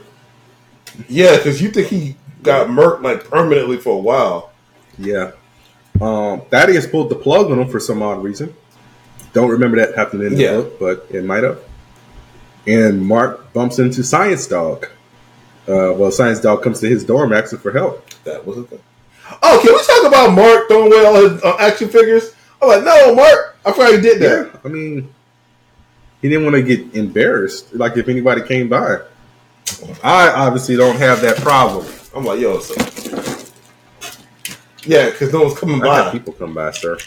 [1.08, 4.49] yeah, because you think he got murked like permanently for a while.
[5.00, 5.32] Yeah.
[6.00, 8.54] Um, Thaddeus pulled the plug on him for some odd reason.
[9.32, 10.56] Don't remember that happening in the Yeah.
[10.56, 11.58] book, but it might have.
[12.66, 14.86] And Mark bumps into Science Dog.
[15.68, 18.04] Uh, well, Science Dog comes to his dorm asking for help.
[18.24, 18.80] That was a thing.
[19.42, 22.34] Oh, can we talk about Mark throwing away all his uh, action figures?
[22.60, 23.56] I'm like, no, Mark.
[23.64, 24.50] I forgot he did that.
[24.52, 25.14] Yeah, I mean,
[26.20, 28.98] he didn't want to get embarrassed, like if anybody came by.
[30.02, 31.86] I obviously don't have that problem.
[32.14, 32.74] I'm like, yo, so.
[34.90, 36.10] Yeah, because no one's coming I by.
[36.10, 36.98] people come by, sir.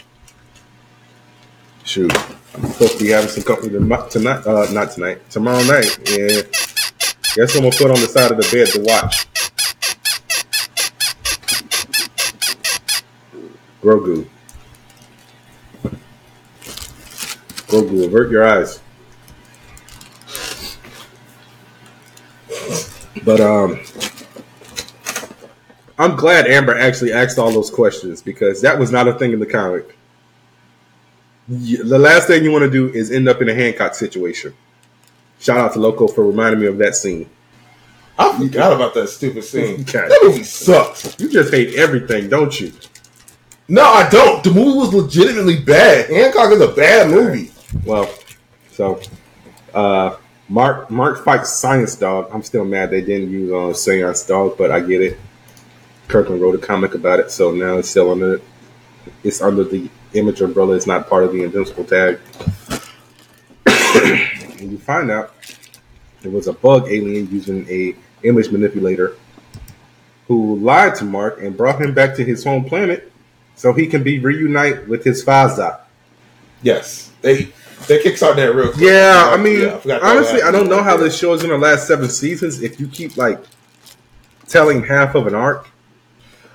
[1.84, 2.10] Shoot,
[2.54, 4.10] I'm supposed to be having some company tonight.
[4.10, 5.28] tonight uh, not tonight.
[5.28, 5.98] Tomorrow night.
[6.08, 6.40] Yeah.
[7.34, 9.26] Guess I'm gonna put on the side of the bed to watch?
[13.82, 14.26] Grogu.
[17.68, 18.80] Grogu, avert your eyes.
[23.24, 23.78] But um,
[25.98, 29.40] I'm glad Amber actually asked all those questions because that was not a thing in
[29.40, 29.96] the comic.
[31.48, 34.54] The last thing you want to do is end up in a Hancock situation.
[35.38, 37.28] Shout out to Loco for reminding me of that scene.
[38.18, 39.84] I forgot about that stupid scene.
[39.92, 41.18] That movie sucks.
[41.20, 42.72] You just hate everything, don't you?
[43.68, 44.42] No, I don't.
[44.44, 46.10] The movie was legitimately bad.
[46.10, 47.50] Hancock is a bad movie.
[47.84, 48.12] Well,
[48.70, 49.00] so
[49.72, 50.16] uh,
[50.48, 52.28] Mark Mark fights Science Dog.
[52.32, 55.18] I'm still mad they didn't use uh, Science Dog, but I get it.
[56.08, 58.40] Kirkman wrote a comic about it, so now it's still under
[59.22, 60.74] it's under the image umbrella.
[60.76, 62.20] It's not part of the Invincible tag.
[63.66, 65.34] and you find out
[66.22, 69.16] it was a bug alien using a image manipulator
[70.28, 73.12] who lied to Mark and brought him back to his home planet
[73.54, 75.80] so he can be reunite with his Faza.
[76.62, 77.52] Yes, they
[77.86, 78.84] they kickstart that real quick.
[78.84, 81.64] Yeah, I mean, Yeah, that honestly, I don't know how this show is going to
[81.64, 83.44] last seven seasons if you keep like
[84.48, 85.68] telling half of an arc.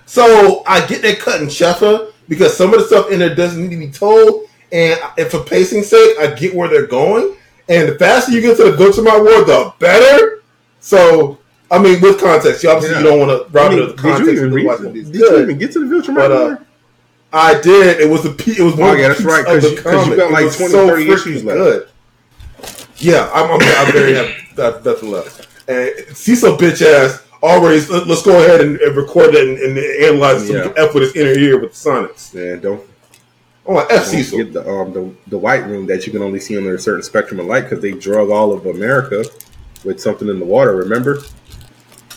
[0.09, 3.61] So I get that cut and Sheffer because some of the stuff in there doesn't
[3.61, 7.35] need to be told, and, and for pacing sake, I get where they're going.
[7.67, 10.41] And the faster you get to the Viltrumite War, the better.
[10.79, 11.37] So
[11.69, 13.03] I mean, with context, you obviously Yeah.
[13.03, 14.33] you don't want to I rob mean, it of the did you context.
[14.37, 14.65] even read?
[14.65, 14.95] watching it.
[14.97, 16.57] It's Did you even get to the Viltrum But, uh,
[17.31, 18.01] I did.
[18.01, 18.31] It was a.
[18.31, 18.89] It was one.
[18.89, 21.13] Oh, yeah, that's right, 'cause of you- you got like was 20, so 30 freaking
[21.13, 21.57] issues left.
[21.59, 21.87] Good.
[22.97, 23.51] Yeah, I'm.
[23.51, 25.47] I'm, I'm very happy that that's left.
[25.67, 27.89] And Cecil bitch ass always.
[27.89, 30.73] let- Let's go ahead and, and record it and, and analyze some Yeah.
[30.77, 32.33] F with his inner ear with the sonnets.
[32.33, 32.83] Man, don't
[33.65, 34.37] like F Cecil.
[34.39, 37.03] get the um the, the white room that you can only see under a certain
[37.03, 39.23] spectrum of light because they drug all of America
[39.83, 40.75] with something in the water.
[40.75, 41.19] Remember?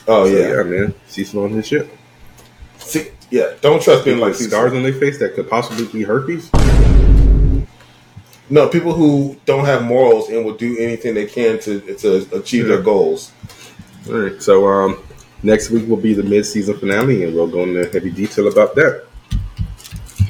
[0.09, 0.49] Oh So, yeah.
[0.57, 0.95] yeah, man.
[1.09, 1.89] Cecil on his shit.
[2.79, 3.53] See, yeah.
[3.61, 6.51] Don't trust being People like scars on their face that could possibly be herpes.
[8.51, 12.67] No, people who don't have morals and will do anything they can to to achieve
[12.67, 13.33] their goals.
[14.09, 14.43] All right.
[14.43, 14.99] So um,
[15.43, 19.07] next week will be the mid-season finale, and we'll go into heavy detail about that.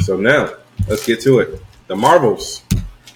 [0.00, 0.50] So now
[0.88, 1.62] let's get to it.
[1.86, 2.62] The Marvels,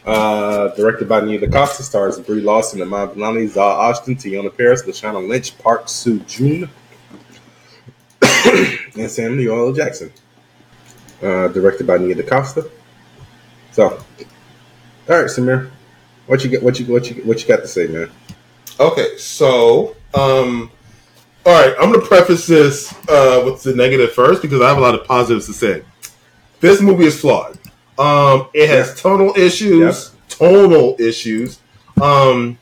[0.05, 5.27] uh, directed by Nia DaCosta, stars Brie Larson, Iman Vellani, Zawe Ashton, Teyonah Parris, Lashana
[5.27, 6.69] Lynch, Park Seo-joon,
[8.99, 9.73] and Samuel L.
[9.73, 10.13] Jackson.
[11.23, 12.71] Uh, directed by Nia DaCosta.
[13.73, 13.97] So, all
[15.09, 15.71] right, Samir,
[16.27, 16.63] what you get?
[16.63, 18.11] What you what you what you got to say, man?
[18.79, 20.71] Okay, so um,
[21.47, 24.81] all right, I'm gonna preface this uh, with the negative first because I have a
[24.81, 25.83] lot of positives to say.
[26.61, 27.59] This movie is flawed.
[27.99, 28.95] Um, it has Yeah.
[28.95, 30.11] tonal issues.
[30.29, 31.59] Tonal issues.
[32.01, 32.59] Um,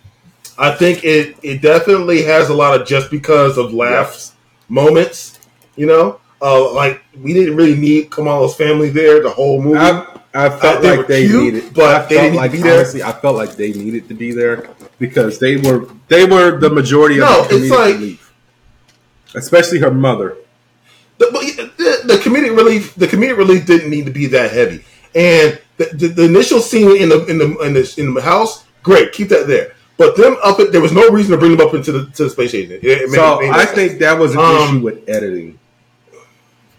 [0.59, 4.33] I think it it definitely has a lot of just because of laughs
[4.69, 5.39] moments.
[5.77, 9.79] You know, uh, like we didn't really need Kamala's family there the whole movie.
[9.79, 12.53] I, I felt Uh, they like they cute, needed, but I they felt didn't like
[12.53, 12.79] need to be there.
[12.79, 14.69] honestly, I felt like they needed to be there
[15.01, 18.19] because they were they were the majority of No, the it's like-
[19.35, 20.37] especially her mother.
[21.19, 21.27] the,
[21.77, 24.85] the, the comedic relief the comedic relief didn't need to be that heavy
[25.15, 28.65] and the, the, the initial scene in the in the in the in the house
[28.83, 31.67] great keep that there but them up it there was no reason to bring them
[31.67, 33.71] up into the to the space station it So I sense.
[33.77, 35.59] think that was an Um, issue with editing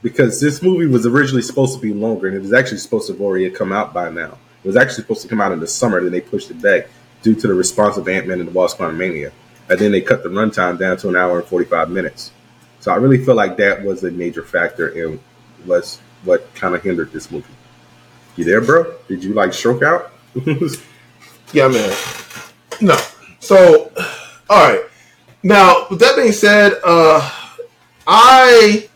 [0.01, 3.13] because this movie was originally supposed to be longer, and it was actually supposed to
[3.13, 4.37] have already come out by now.
[4.63, 6.89] It was actually supposed to come out in the summer, then they pushed it back
[7.23, 9.31] due to the response of Ant Man and the Wasp: Mania,
[9.69, 12.31] and then they cut the runtime down to an hour and forty five minutes.
[12.85, 15.19] So I really feel like that was a major factor in
[15.63, 17.51] what's what kind of hindered this movie.
[18.35, 18.93] You there, bro?
[19.07, 20.11] Did you like stroke out?
[21.53, 21.95] yeah man
[22.81, 22.95] no
[23.39, 23.91] so
[24.49, 24.83] all right
[25.41, 27.27] now with that being said uh
[28.05, 28.87] I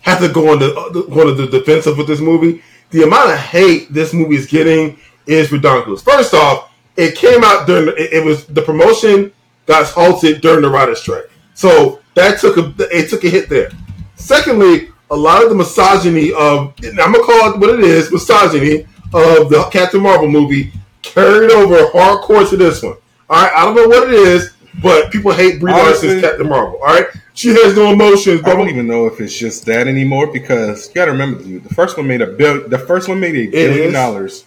[0.00, 0.72] have to go on the
[1.12, 2.62] go on the defensive with this movie.
[2.88, 6.00] The amount of hate this movie is getting is ridiculous.
[6.00, 9.30] First off, it came out during it, it was the promotion
[9.66, 13.70] got halted during the writer's strike, so that took a it took a hit there.
[14.16, 18.86] Secondly, a lot of the misogyny of I'm gonna call it what it is misogyny
[19.14, 20.72] of the Captain Marvel movie
[21.02, 22.96] carried over hardcore to this one.
[23.28, 26.78] All right, I don't know what it is, but people hate Brie Larson's Captain Marvel.
[26.78, 28.40] All right, she has no emotions.
[28.44, 31.64] I don't even know if it's just that anymore because you got to remember, dude,
[31.64, 32.66] the first one made a bill.
[32.66, 34.44] The first one made a billion dollars.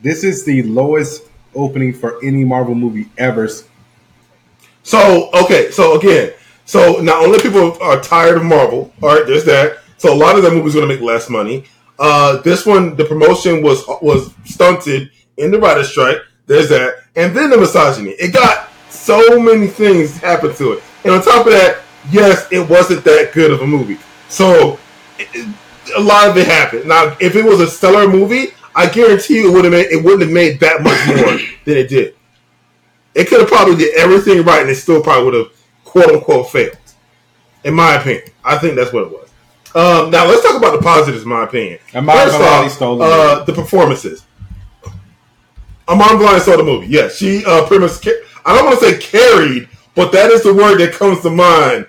[0.00, 1.24] This is the lowest
[1.54, 3.48] opening for any Marvel movie ever.
[4.82, 6.32] So okay, so again,
[6.66, 9.78] so not only people are tired of Marvel, all right, there's that.
[9.98, 11.64] So a lot of that movie's going to make less money.
[11.98, 16.18] Uh, this one, the promotion was was stunted in the writer's strike.
[16.46, 18.10] There's that, and then the misogyny.
[18.10, 21.78] It got so many things happen to it, and on top of that,
[22.10, 23.98] yes, it wasn't that good of a movie.
[24.28, 24.78] So
[25.18, 25.48] it, it-
[25.96, 26.84] a lot of it happened.
[26.86, 30.02] Now, if it was a stellar movie, I guarantee you it would have made it
[30.04, 32.16] wouldn't have made that much more than it did.
[33.14, 35.55] It could have probably did everything right, and it still probably would have
[36.02, 36.76] quote unquote failed.
[37.64, 39.30] In my opinion, I think that's what it was.
[39.74, 41.22] Um, now let's talk about the positives.
[41.22, 44.24] In my opinion, Iman First stole the uh, the performances.
[45.88, 46.86] Iman Vellani stole the movie.
[46.88, 48.02] Yeah, she uh, pretty much.
[48.02, 51.30] Ca- I don't want to say carried, but that is the word that comes to
[51.30, 51.86] mind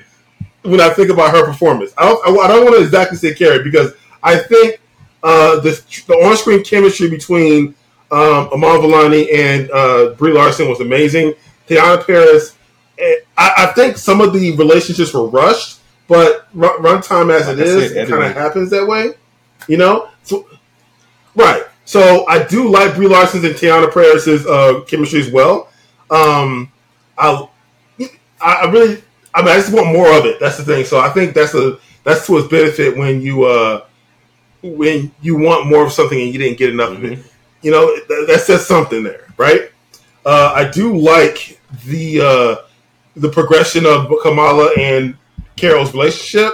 [0.63, 1.93] when I think about her performance.
[1.97, 2.39] I don't.
[2.39, 3.93] I don't want to exactly say carried because
[4.23, 4.79] I think
[5.23, 7.75] uh, the the on screen chemistry between
[8.09, 11.34] Um, Iman Vellani and uh, Brie Larson was amazing.
[11.67, 12.55] Teyonah Parris,
[12.99, 17.68] I, I think some of the relationships were rushed, but run, runtime as Like it
[17.68, 19.14] is, said, it kind of happens that way.
[19.68, 20.48] You know, so
[21.36, 21.64] right.
[21.86, 25.69] So I do like Brie Larson's and Teyonah Parris's uh, chemistry as well.
[26.10, 26.72] Um,
[27.18, 27.48] I,
[28.41, 29.02] I really,
[29.34, 30.40] I mean, I just want more of it.
[30.40, 30.86] That's the thing.
[30.86, 33.86] So I think that's a that's to its benefit when you uh
[34.64, 37.19] when you want more of something and you didn't get enough of it.
[37.61, 39.72] You know, that, that says something there, right?
[40.26, 42.66] Uh, I do like the uh,
[43.18, 45.18] the progression of Kamala and
[45.56, 46.53] Carol's relationship.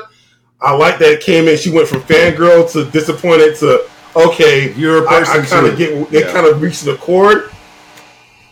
[0.61, 1.57] I like that it came in.
[1.57, 3.85] She went from fangirl to disappointed to
[4.15, 4.73] okay.
[4.75, 6.09] You're a person I, kind of get.
[6.11, 6.31] They Yeah.
[6.31, 7.51] kind of reached an accord.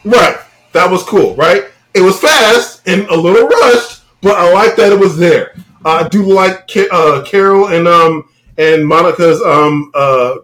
[0.04, 0.38] Right.
[0.74, 1.36] That was cool.
[1.36, 1.66] Right.
[1.94, 5.54] It was fast and a little rushed, but I like that it was there.
[5.84, 8.26] I do like uh, Carol and um
[8.58, 10.36] and Monica's um uh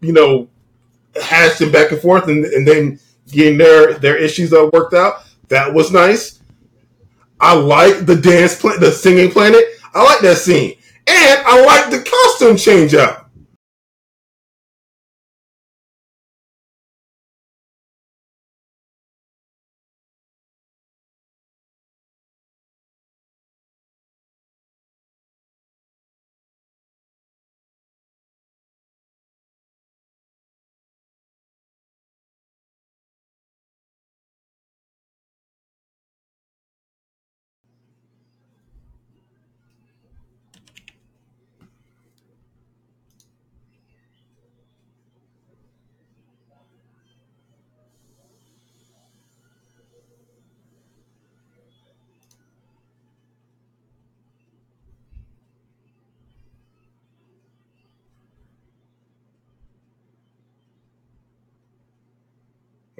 [0.00, 0.48] you know
[1.20, 2.98] hashing back and forth and, and then
[3.28, 5.22] getting their their issues uh, worked out.
[5.48, 6.39] That was nice.
[7.40, 9.64] I like the dance, pla- the singing planet.
[9.94, 10.76] I like that scene,
[11.06, 13.19] and I like the costume change out.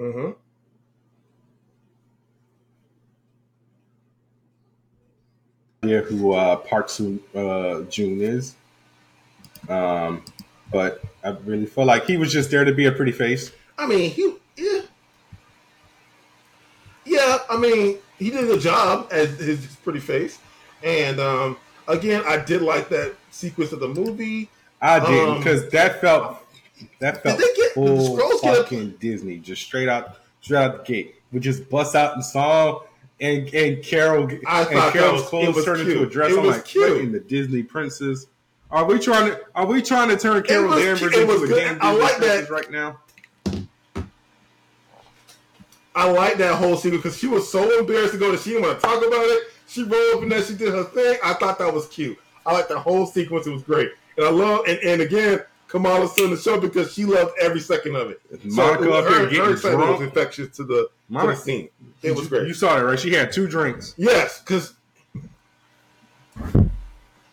[0.01, 0.31] Mm-hmm.
[5.83, 8.55] idea who uh, Park Soon uh, June is.
[9.69, 10.23] Um,
[10.71, 13.51] but I really feel like he was just there to be a pretty face.
[13.77, 14.81] I mean, he yeah,
[17.05, 17.37] yeah.
[17.49, 20.39] I mean, he did a good job as his pretty face,
[20.83, 21.57] and um,
[21.87, 24.49] again, I did like that sequence of the movie.
[24.81, 26.37] I Um, because that felt
[26.99, 30.77] that felt they get- the full Skrulls get fucking Disney, just straight out straight out
[30.85, 31.15] the gate.
[31.31, 32.81] We just bust out in song.
[33.19, 36.31] And, and Carol I and Carol's was- clothes turned into a dress.
[36.31, 36.87] It I'm was like, cute.
[36.89, 38.25] fucking the Disney princess.
[38.71, 39.39] Are we trying to?
[39.53, 42.47] Are we trying to turn Carol Danvers into a damn I Disney like that.
[42.47, 42.99] princess right now?
[45.93, 48.37] I like that whole scene because she was so embarrassed to go to.
[48.37, 49.43] she didn't want to talk about it.
[49.67, 51.17] She rolled up and then she did her thing.
[51.23, 52.17] I thought that was cute.
[52.45, 53.45] I like the whole sequence.
[53.45, 55.41] It was great, and I love and, and again.
[55.71, 58.19] Kamala's still the show because she loved every second of it.
[58.43, 59.99] Monica up here getting her drunk.
[59.99, 61.69] was infectious to the, to the scene.
[62.03, 62.45] It was great.
[62.45, 62.99] You saw that, right?
[62.99, 63.93] She had two drinks.
[63.95, 64.73] Yes, because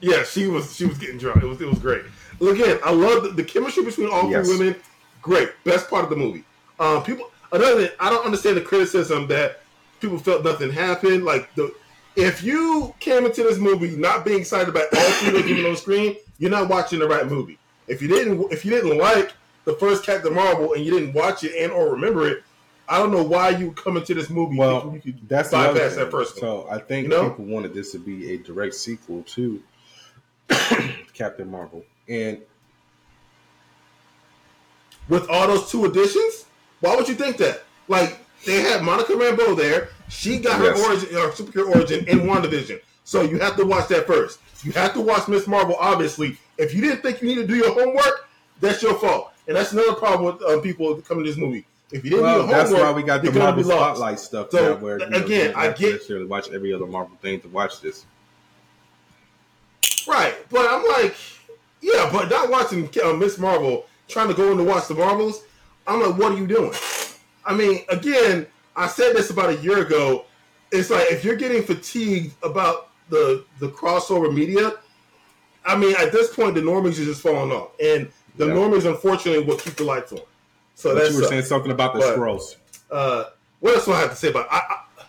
[0.00, 1.42] yeah, she was she was getting drunk.
[1.42, 2.02] It was it was great.
[2.40, 4.46] Again, I love the, the chemistry between all Yes.
[4.46, 4.76] three women.
[5.20, 6.44] Great, best part of the movie.
[6.78, 9.62] Um, people another thing, I don't understand the criticism that
[10.00, 11.24] people felt nothing happened.
[11.24, 11.74] Like the
[12.14, 16.16] if you came into this movie not being excited about all three women on screen,
[16.38, 17.58] you're not watching the right movie.
[17.88, 19.32] If you didn't if you didn't like
[19.64, 22.42] the first Captain Marvel and you didn't watch it and or remember it,
[22.88, 25.96] I don't know why you would come into this movie Well, you could That's bypass
[25.96, 26.40] that first one.
[26.40, 27.30] So I think You know?
[27.30, 29.62] people wanted this to be a direct sequel to
[31.14, 32.38] Captain Marvel, and
[35.08, 36.46] with all those two additions,
[36.80, 37.62] why would you think that?
[37.88, 39.88] Like they had Monica Rambeau there.
[40.08, 40.86] She got her Yes.
[40.86, 42.80] origin, her superhero origin in WandaVision.
[43.04, 44.38] So you have to watch that first.
[44.62, 45.46] You have to watch Ms.
[45.46, 45.76] Marvel.
[45.80, 48.28] Obviously, if you didn't think you need to do your homework,
[48.60, 49.32] that's your fault.
[49.46, 51.64] And that's another problem with um, people coming to this movie.
[51.90, 53.64] If you didn't well, do your homework, that's why we got the Marvel.
[53.64, 54.80] Spotlight stuff So, now.
[54.80, 58.04] Where you know, again, I get- necessarily watch every other Marvel thing to watch this.
[60.06, 61.14] Right, but I'm like,
[61.80, 63.38] yeah, but not watching uh, Ms.
[63.38, 65.44] Marvel, trying to go in to watch the Marvels.
[65.86, 66.72] I'm like, what are you doing?
[67.44, 70.24] I mean, again, I said this about a year ago.
[70.72, 74.74] It's like if you're getting fatigued about the the crossover media,
[75.68, 78.52] I mean, at this point, the normies are just falling off, and the Yeah.
[78.54, 80.20] normies, unfortunately, will keep the lights on.
[80.74, 82.56] So But that's you were saying something about the But- Skrulls.
[82.90, 83.24] uh,
[83.60, 84.48] what else do I have to say about?
[84.50, 85.02] I, I,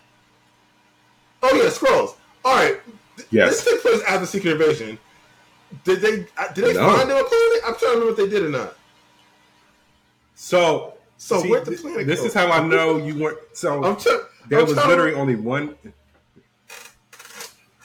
[1.44, 2.14] oh yeah, Skrulls.
[2.44, 2.80] All right,
[3.30, 3.64] Yes.
[3.64, 4.98] this took place after Secret Invasion.
[5.84, 6.94] Did they uh, did they No.
[6.96, 7.60] find them a planet?
[7.66, 8.76] I'm trying to remember if they did or not.
[10.34, 12.26] So, So see, where'd the th- planet This go?
[12.26, 13.38] is how I know you weren't.
[13.52, 14.20] So I'm trying.
[14.48, 15.76] there I'm was literally To, only one.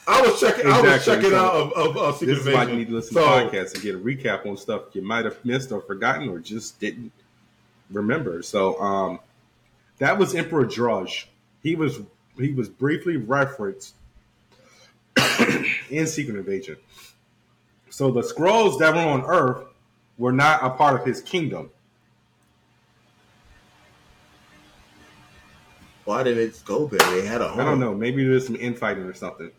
[0.06, 0.66] I was checking.
[0.66, 2.94] I was checking so out of, of, of Secret This is why you need to
[2.94, 5.80] listen so, to podcasts and get a recap on stuff you might have missed or
[5.80, 7.12] forgotten or just didn't
[7.90, 8.42] remember.
[8.42, 9.18] So um,
[9.98, 11.26] that was Emperor Dro'ge.
[11.62, 12.00] He was
[12.38, 13.94] he was briefly referenced
[15.90, 16.76] in Secret Invasion.
[17.90, 19.64] So the Skrulls that were on Earth
[20.18, 21.70] were not a part of his kingdom.
[26.04, 27.00] Why did it go there?
[27.10, 27.60] They had a home.
[27.60, 27.92] I don't know.
[27.92, 29.50] Maybe there's some infighting or something.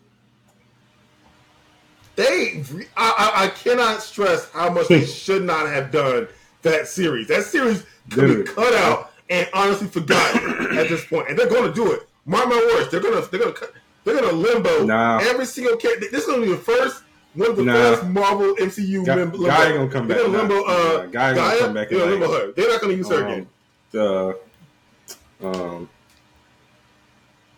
[2.18, 2.64] They,
[2.98, 6.28] I, I, I cannot stress how much they should not have done
[6.64, 7.28] that series.
[7.30, 8.46] That series could Dude.
[8.48, 11.30] be cut out and honestly forgotten at this point.
[11.30, 12.10] And they're going to do it.
[12.26, 12.90] Mark my words.
[12.92, 13.72] They're gonna, they're gonna, cut,
[14.04, 15.20] they're gonna limbo Nah.
[15.22, 16.08] every single character.
[16.12, 17.04] This is gonna be the first.
[17.36, 17.74] One of the Nah.
[17.74, 19.38] first Marvel MCU Guy- limbo.
[19.46, 20.26] Guy gonna come They're back.
[20.26, 20.64] gonna limbo.
[20.66, 21.60] Uh, Guy gonna G'iah?
[21.60, 22.52] come back They're gonna limbo her.
[22.54, 23.48] They're not gonna use her Um, again.
[23.92, 24.40] the
[25.44, 25.90] um,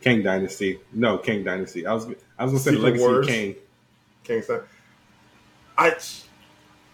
[0.02, 0.80] Kang Dynasty.
[0.94, 1.86] No, Kang Dynasty.
[1.88, 2.06] I was
[2.38, 3.28] I was gonna say the Secret Legacy Wars.
[3.28, 3.56] King.
[5.78, 5.96] I,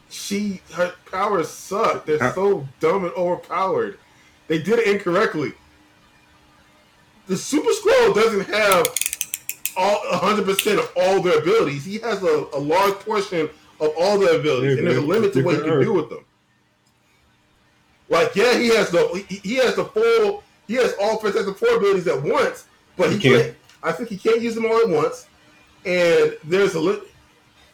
[0.10, 2.06] she, her powers suck.
[2.06, 4.00] They're so dumb and overpowered.
[4.48, 5.54] They did it incorrectly.
[7.28, 8.88] The Super Skrull doesn't have
[9.76, 11.84] all 100% of all their abilities.
[11.84, 13.50] He has a, a large portion
[13.80, 16.10] of all their abilities, and there's a limit to what he Different can do with
[16.10, 16.24] them.
[18.08, 21.78] Like, yeah, he has the he, he has the full he has all Fantastic Four
[21.78, 23.44] abilities at once, but he He can't.
[23.44, 23.58] can't.
[23.84, 25.28] I think he can't use them all at once.
[25.86, 27.02] And there's a li-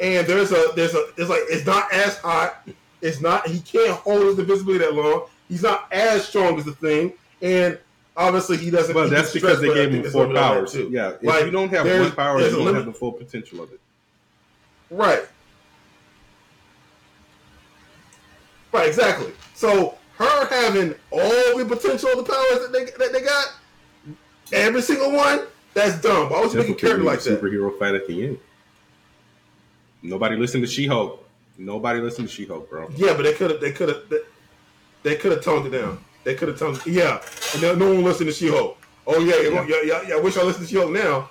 [0.01, 2.67] and there's a there's a it's like it's not as hot.
[3.01, 5.23] It's not he can't hold his invisibility that long.
[5.47, 7.77] He's not as strong as the thing, and
[8.17, 8.93] obviously he doesn't.
[8.93, 10.73] But that's because they gave him four limit on that powers.
[10.73, 10.89] too.
[10.91, 13.71] Yeah, if Like, you don't have one power, you don't have the full potential of
[13.71, 13.79] it.
[14.89, 15.23] Right.
[18.71, 19.31] Right, exactly.
[19.53, 23.53] So her having all the potential of the powers that they that they got,
[24.53, 25.41] every single one,
[25.73, 26.29] that's dumb.
[26.29, 27.41] Why would you That's make a character like that?
[27.41, 28.39] superhero fight at the end.
[30.01, 31.27] Nobody listened to She-Hulk.
[31.57, 32.89] Nobody listened to She-Hulk, bro.
[32.95, 34.19] Yeah, but they could have they could have they,
[35.03, 36.03] they could have toned it down.
[36.23, 37.21] They could have toned yeah.
[37.53, 38.77] And no, no one listened to She-Hulk.
[39.07, 40.15] Oh yeah, yeah, yeah, yeah, yeah.
[40.15, 41.29] I wish I listened to She-Hulk now.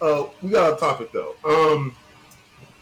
[0.00, 1.34] Uh, we got a topic though.
[1.44, 1.94] Um,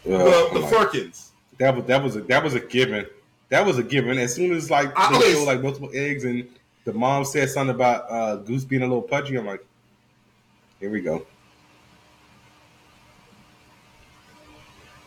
[0.03, 1.29] Uh, the, the like, Flerkens.
[1.59, 3.05] that was that was a that was a given.
[3.49, 4.17] That was a given.
[4.17, 6.47] As soon as like I they showed like multiple eggs and
[6.85, 9.63] the mom said something about uh, Goose being a little pudgy, I'm like,
[10.79, 11.27] here we go.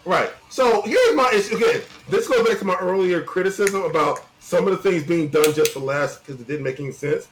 [0.05, 0.31] Right.
[0.51, 1.56] So here's my issue.
[1.56, 5.52] Again, this goes back to my earlier criticism about some of the things being done
[5.55, 7.28] just for laughs because it didn't make any sense.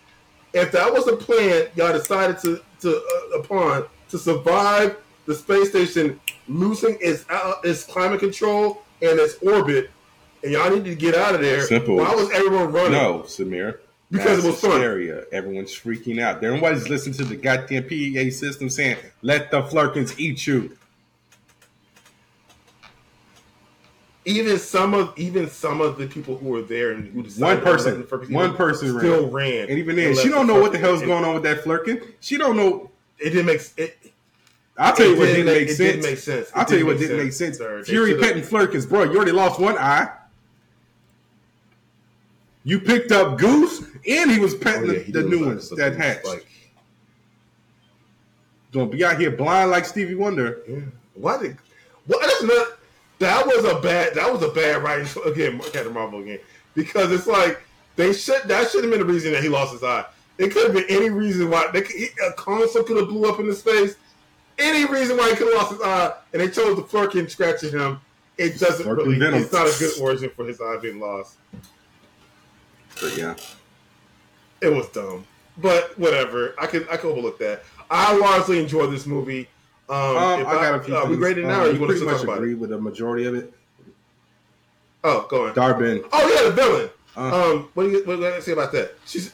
[0.54, 4.96] If that was a plan y'all decided to to uh, upon to survive
[5.26, 9.90] the space station losing its uh, its climate control and its orbit,
[10.42, 11.62] and y'all needed to get out of there.
[11.62, 11.96] Simple.
[11.96, 12.92] Why was everyone running?
[12.92, 13.78] No, Samir.
[14.10, 14.82] Because it was fun.
[15.32, 16.44] Everyone's freaking out.
[16.44, 20.76] Everybody's listening to the goddamn PEA system saying, "Let the Flerkens eat you."
[24.24, 27.74] Even some of even some of the people who were there and who decided One
[27.74, 29.32] person, the one person still ran.
[29.32, 29.68] ran.
[29.68, 32.06] And even then, she don't know what the hell's going on with that Flerken.
[32.20, 32.88] She don't know.
[33.18, 33.98] It didn't make it.
[34.78, 36.02] I'll tell you what did didn't make- sense.
[36.06, 36.50] make sense.
[36.54, 37.58] I'll tell you what didn't make sense, sense.
[37.58, 37.78] sir.
[37.82, 39.02] They Fury petting Flerkens, bro.
[39.04, 40.08] You already lost one eye.
[42.64, 45.46] You picked up Goose, and he was petting Oh, yeah, the, he the did new
[45.46, 46.24] ones that hatched.
[46.24, 46.46] Like,
[48.70, 50.62] Don't be out here blind like Stevie Wonder.
[50.68, 50.78] yeah.
[51.14, 51.56] Why did?
[52.06, 52.68] Well, that's not.
[53.22, 54.14] That was a bad.
[54.14, 55.60] That was a bad writing again.
[55.60, 56.40] Captain Marvel again
[56.74, 57.62] because it's like
[57.96, 58.42] they should.
[58.44, 60.04] That should have been the reason that he lost his eye.
[60.38, 61.70] It could have been any reason why.
[61.72, 63.94] They could, he, a console could have blew up in his face.
[64.58, 67.70] Any reason why he could have lost his eye, and they chose the Flerken scratching
[67.70, 68.00] him.
[68.38, 69.18] It doesn't Flerken really.
[69.18, 69.40] venom.
[69.40, 71.36] It's not a good origin for his eye being lost.
[73.00, 73.36] But yeah,
[74.60, 75.24] It was dumb,
[75.58, 76.54] but whatever.
[76.58, 77.62] I can I can overlook that.
[77.90, 79.48] I largely enjoyed this movie.
[79.92, 80.96] Um, um, I got a few.
[80.96, 82.52] Uh, we graded now, Um, or you you want to pretty much talk about agree
[82.52, 82.58] it?
[82.58, 83.52] with the majority of it.
[85.04, 85.54] Oh, go on.
[85.54, 86.90] Dar-Benn, Oh yeah, the villain.
[87.14, 87.52] Uh.
[87.54, 88.94] um, what do you what do I say about that?
[89.04, 89.32] She's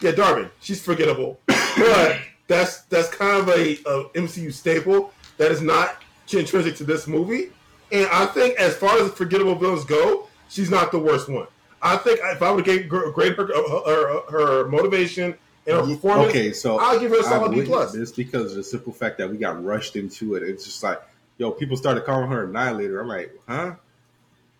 [0.00, 0.50] yeah, Dar-Benn.
[0.60, 5.96] She's forgettable, but that's that's kind of a, a MCU staple that is not
[6.32, 7.50] intrinsic to this movie.
[7.90, 11.46] And I think as far as forgettable villains go, she's not the worst one.
[11.82, 15.34] I think if I would grade grade her, her, her motivation
[15.66, 17.94] and her performance, Okay, so I'll give her a solid B plus.
[17.94, 20.42] It's because of the simple fact that we got rushed into it.
[20.42, 21.00] It's just like,
[21.38, 23.00] yo, people started calling her Annihilator.
[23.00, 23.74] I'm like, huh?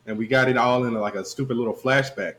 [0.06, 2.36] And we got it all in like a stupid little flashback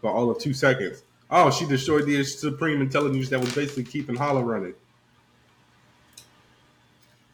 [0.00, 1.02] for all of two seconds.
[1.30, 4.74] Oh, she destroyed the Supreme Intelligence that was basically keeping Hala running.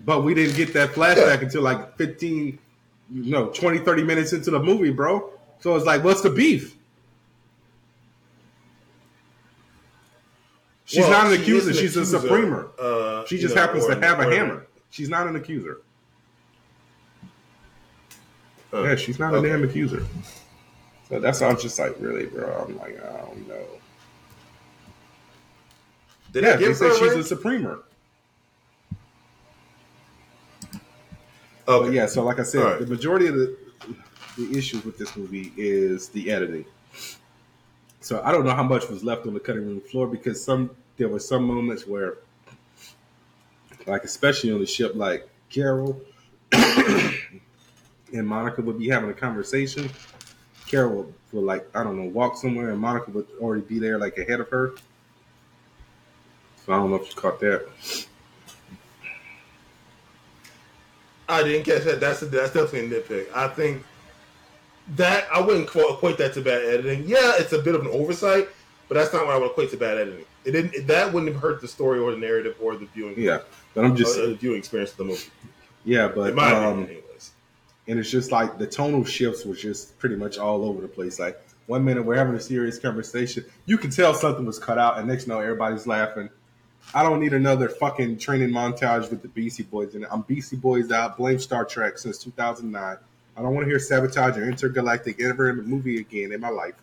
[0.00, 2.58] But we didn't get that flashback until like 15,
[3.12, 5.30] you know, 20, 30 minutes into the movie, bro.
[5.60, 6.76] So it's like, what's the beef?
[10.86, 11.70] She's Well, not an accuser.
[11.70, 12.18] an She's a accuser.
[12.28, 12.70] Supremor.
[12.78, 14.66] Uh, She you just know, happens to have a hammer.
[14.90, 15.80] She's not an accuser.
[18.72, 19.48] Uh, yeah, she's not okay.
[19.48, 20.04] a damn accuser.
[21.08, 22.66] So that's why I'm just like, really, bro.
[22.68, 23.64] I'm like, I don't know.
[26.32, 27.80] Did yeah, they say a she's a Supremor.
[31.68, 31.86] Okay.
[31.86, 32.78] But yeah, so like I said, right.
[32.78, 33.56] the majority of the
[34.36, 36.64] the issues with this movie is the editing.
[38.06, 40.70] So I don't know how much was left on the cutting room floor because some
[40.96, 42.18] there were some moments where,
[43.84, 46.00] like especially on the ship, like Carol
[46.52, 47.18] and
[48.22, 49.90] Monica would be having a conversation.
[50.68, 53.98] Carol would, would like I don't know walk somewhere, and Monica would already be there
[53.98, 54.74] like ahead of her.
[56.64, 57.66] So I don't know if you caught that.
[61.28, 61.98] I didn't catch that.
[61.98, 63.34] That's a, that's definitely a nitpick.
[63.34, 63.82] I think
[64.94, 67.04] that I wouldn't qu- equate that to bad editing.
[67.08, 68.48] Yeah, it's a bit of an oversight,
[68.88, 70.24] but that's not what I would equate to bad editing.
[70.44, 70.86] It didn't.
[70.86, 73.14] That wouldn't have hurt the story or the narrative or the viewing.
[73.18, 73.40] Yeah,
[73.74, 75.28] but I'm just uh, the viewing experience of the movie.
[75.84, 77.32] yeah, In but my um, opinion, anyways.
[77.88, 81.18] and it's just like the tonal shifts was just pretty much all over the place.
[81.18, 84.98] Like one minute we're having a serious conversation, you can tell something was cut out,
[84.98, 86.28] and next you know everybody's laughing.
[86.94, 90.08] I don't need another fucking training montage with the Beastie Boys in it.
[90.12, 91.16] I'm Beastie Boys out.
[91.16, 92.96] Blame Star Trek since 2009.
[93.36, 96.48] I don't want to hear sabotage or intergalactic ever in a movie again in my
[96.48, 96.74] life.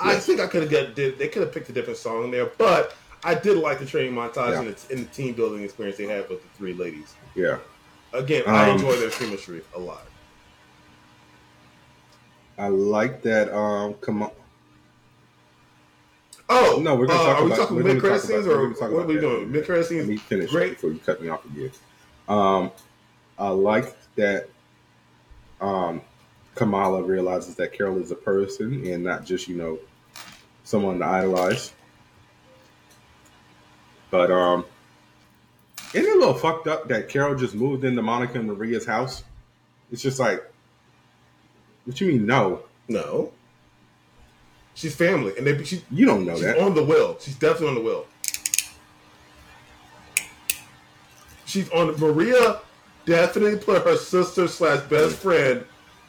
[0.00, 0.94] I think I could have got.
[0.94, 4.14] Did, they could have picked a different song there, but I did like the training
[4.14, 4.60] montage Yeah.
[4.62, 7.14] and, the, and the team building experience they had with the three ladies.
[7.34, 7.58] Yeah,
[8.12, 10.06] Again, I Um, enjoy their chemistry a lot.
[12.58, 13.54] I like that.
[13.54, 14.30] Um, come on.
[16.48, 18.28] Oh No, we're gonna uh, talk Are we about- talking we're gonna mid credit about-
[18.28, 19.50] scenes or what are we doing?
[19.52, 20.22] Mid credit Let me scenes.
[20.22, 20.72] finish Great.
[20.74, 21.70] before you cut me off again.
[22.32, 22.70] Um,
[23.38, 24.48] I like that
[25.60, 26.00] um,
[26.54, 29.78] Kamala realizes that Carol is a person and not just you know
[30.64, 31.74] someone to idolize.
[34.10, 34.64] But um,
[35.92, 39.24] isn't it a little fucked up that Carol just moved into Monica and Maria's house?
[39.90, 40.42] It's just like,
[41.84, 42.24] what you mean?
[42.26, 43.32] No, No,
[44.74, 46.58] she's family, and they she, you don't know she's that.
[46.58, 47.18] on the will.
[47.20, 48.06] She's definitely on the will.
[51.52, 52.60] She's on Maria.
[53.04, 55.62] Definitely put her sister slash best friend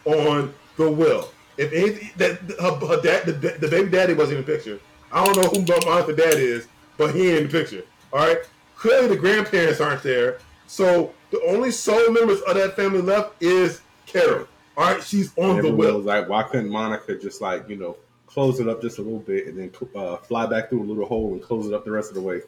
[0.05, 1.33] on the will.
[1.57, 4.79] If anything, that her, her dad, the, the baby daddy wasn't in the picture.
[5.11, 7.83] I don't know who Martha dad is, but he ain't in the picture.
[8.13, 8.37] All right.
[8.77, 10.39] Clearly, the grandparents aren't there.
[10.67, 14.47] So the only sole members of that family left is Carol.
[14.77, 15.99] All right, she's on the will.
[15.99, 17.97] like, why couldn't Monica just like you know
[18.27, 21.05] close it up just a little bit and then uh, fly back through a little
[21.05, 22.41] hole and close it up the rest of the way?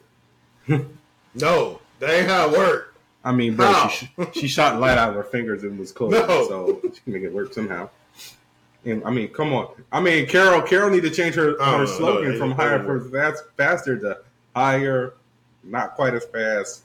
[1.38, 2.96] No, that ain't how it worked.
[3.24, 3.88] I mean, bro, How?
[3.88, 6.26] she, she shot light out of her fingers and was close, No.
[6.48, 7.90] so she can make it work somehow.
[8.84, 9.68] And I mean, come on.
[9.90, 11.86] I mean, Carol, Carol need to change her, her know.
[11.86, 14.18] slogan No, from higher for fast, faster to
[14.54, 15.14] higher,
[15.64, 16.82] not quite as fast,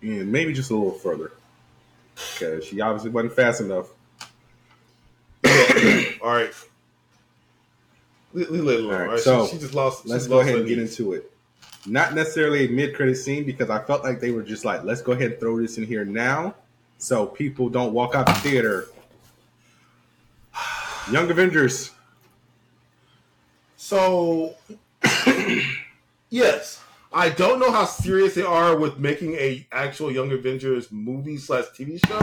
[0.00, 1.32] and maybe just a little further.
[2.16, 3.86] Because she obviously wasn't fast enough.
[6.20, 6.52] All right.
[8.34, 8.92] We, we let it alone.
[8.94, 9.20] All right, all right?
[9.20, 10.06] so, she, she just lost.
[10.06, 11.31] Let's go lost ahead and get into it.
[11.86, 15.02] Not necessarily a mid credit scene because I felt like they were just like, let's
[15.02, 16.54] go ahead and throw this in here now
[16.98, 18.86] so people don't walk out the theater.
[21.10, 21.90] Young Avengers.
[23.76, 24.54] So,
[26.30, 26.82] yes,
[27.12, 31.64] I don't know how serious they are with making a actual Young Avengers movie slash
[31.76, 32.20] TV show.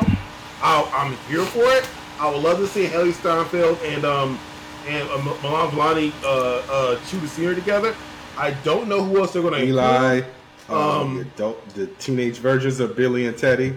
[0.63, 1.87] i I'm here for it.
[2.17, 4.39] I would love to see Hailee Steinfeld and um
[4.87, 7.93] and uh, Milan Vellani uh, uh, chew the scenery together.
[8.39, 10.21] I don't know who else they're going to Eli,
[10.69, 13.75] um, Um, the, adult, the teenage versions of Billy and Teddy,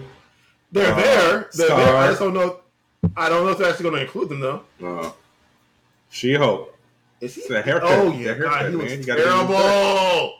[0.71, 1.49] They're uh, there.
[1.53, 1.95] They're there.
[1.97, 2.59] I just don't know.
[3.17, 4.61] I don't know if they're actually going to include them though.
[4.83, 5.11] uh,
[6.09, 6.77] She Hulk.
[7.19, 7.41] Is he?
[7.41, 7.89] It's a haircut.
[7.91, 8.85] Oh The yeah, haircut, God, he man.
[8.85, 10.33] was You gotta give him terrible.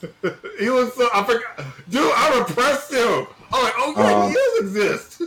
[0.60, 2.12] he was so I forgot, dude.
[2.14, 3.26] I repressed him.
[3.52, 5.22] I'm like, oh yeah, Um, he does exist.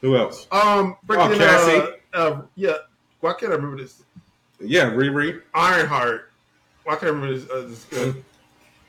[0.00, 0.46] Who else?
[0.52, 1.92] Um, freaking, Cassie.
[2.14, 2.72] Uh, uh, yeah.
[3.20, 4.02] Why can't I remember this?
[4.60, 5.42] Yeah, Riri.
[5.54, 6.30] Ironheart.
[6.84, 7.50] Why can't remember this?
[7.50, 8.12] Uh, this uh,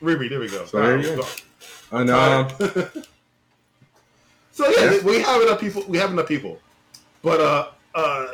[0.02, 0.64] Riri, there we go.
[0.66, 1.26] So there you go.
[1.92, 2.48] Um,
[4.52, 5.02] so yeah, Yeah.
[5.02, 5.84] we have enough people.
[5.88, 6.58] We have enough people,
[7.22, 8.26] but uh, uh,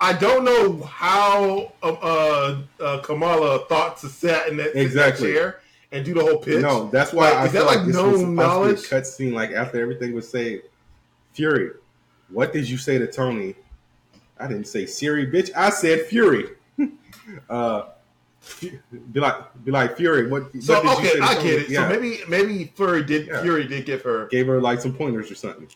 [0.00, 5.28] I don't know how uh, uh, uh, Kamala thought to sit in that, Exactly.
[5.28, 5.60] in that chair
[5.92, 6.62] and do the whole pitch.
[6.62, 8.82] no, that's why Like, I is that feel like like this was knowledge?
[8.84, 9.32] to be a cutscene.
[9.34, 10.62] Like after everything was said,
[11.34, 11.72] Fury,
[12.30, 13.54] what did you say to Tony?
[14.38, 15.50] I didn't say Siri, bitch.
[15.54, 16.46] I said Fury.
[17.48, 17.82] Uh,
[18.60, 20.28] be like, be like Fury.
[20.28, 20.50] What?
[20.62, 21.68] So what did you okay, say I get it.
[21.68, 21.88] Yeah.
[21.88, 23.42] So maybe maybe Fury did Yeah.
[23.42, 25.68] Fury did give her, gave her like some pointers or something.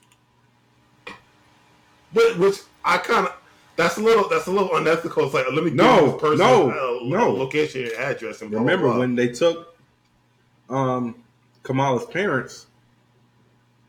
[2.13, 3.35] but which I kind of.
[3.77, 4.29] That's a little.
[4.29, 5.25] That's a little unethical.
[5.25, 7.33] It's like let me give No, this person no, uh, no.
[7.33, 8.99] location and address and blah, blah, Remember blah.
[9.01, 9.77] when they took
[10.71, 11.17] um
[11.65, 12.67] Kamala's parents?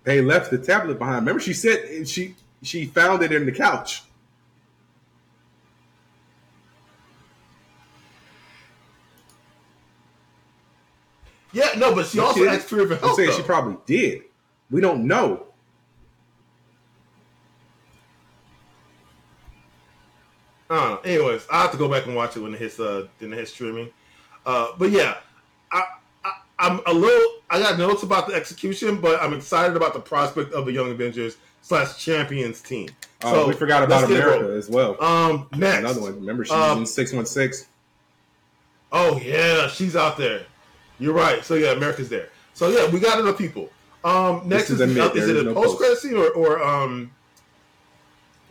[0.03, 1.17] They left the tablet behind.
[1.17, 4.01] Remember, she said she she found it in the couch.
[11.55, 13.37] Yeah, no, but she also She- asked Fury for I'm saying though.
[13.37, 14.23] she probably did.
[14.69, 15.45] We don't know.
[20.69, 23.31] Uh, anyways, I have to go back and watch it when it hits uh when
[23.31, 23.89] it hits streaming.
[24.45, 25.17] Uh, but yeah,
[25.71, 25.83] I,
[26.23, 29.99] I I'm a little I got notes about the execution, but I'm excited about the
[29.99, 32.89] prospect of the Young Avengers slash Champions team.
[33.21, 35.01] Uh, we forgot about let's get it America as well.
[35.01, 36.15] Um, next, Another one.
[36.15, 37.67] Remember, she's Um, in six one six.
[38.91, 40.45] Oh yeah, she's out there.
[40.99, 41.43] You're right.
[41.43, 42.29] So yeah, America's there.
[42.53, 43.69] So yeah, we got enough people.
[44.03, 47.11] Um, next is is, a is it a no post credit scene or, or um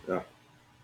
[0.09, 0.21] yeah.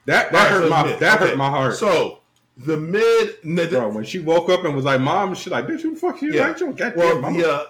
[0.06, 1.00] That that Alright, so hurt it's my mid.
[1.00, 1.28] that Okay.
[1.30, 2.20] hurt my heart, So
[2.56, 3.88] the mid the, bro.
[3.88, 6.32] When she woke up and was like, "Mom," she's like, "Bitch, who the fuck you
[6.32, 6.48] Yeah.
[6.48, 6.60] like?
[6.60, 7.64] You goddamn well mama." the uh,